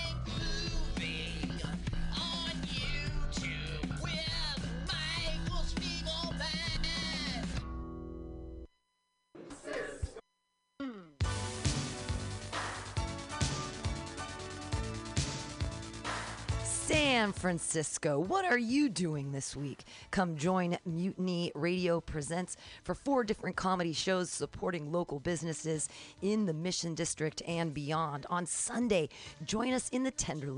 San 17.11 17.33
Francisco, 17.33 18.17
what 18.17 18.45
are 18.45 18.57
you 18.57 18.87
doing 18.87 19.33
this 19.33 19.53
week? 19.53 19.83
Come 20.11 20.37
join 20.37 20.77
Mutiny 20.85 21.51
Radio 21.55 21.99
Presents 21.99 22.55
for 22.85 22.95
four 22.95 23.25
different 23.25 23.57
comedy 23.57 23.91
shows 23.91 24.29
supporting 24.29 24.93
local 24.93 25.19
businesses 25.19 25.89
in 26.21 26.45
the 26.45 26.53
Mission 26.53 26.95
District 26.95 27.41
and 27.45 27.73
beyond. 27.73 28.25
On 28.29 28.45
Sunday, 28.45 29.09
join 29.43 29.73
us 29.73 29.89
in 29.89 30.03
the 30.03 30.11
Tenderloin 30.11 30.51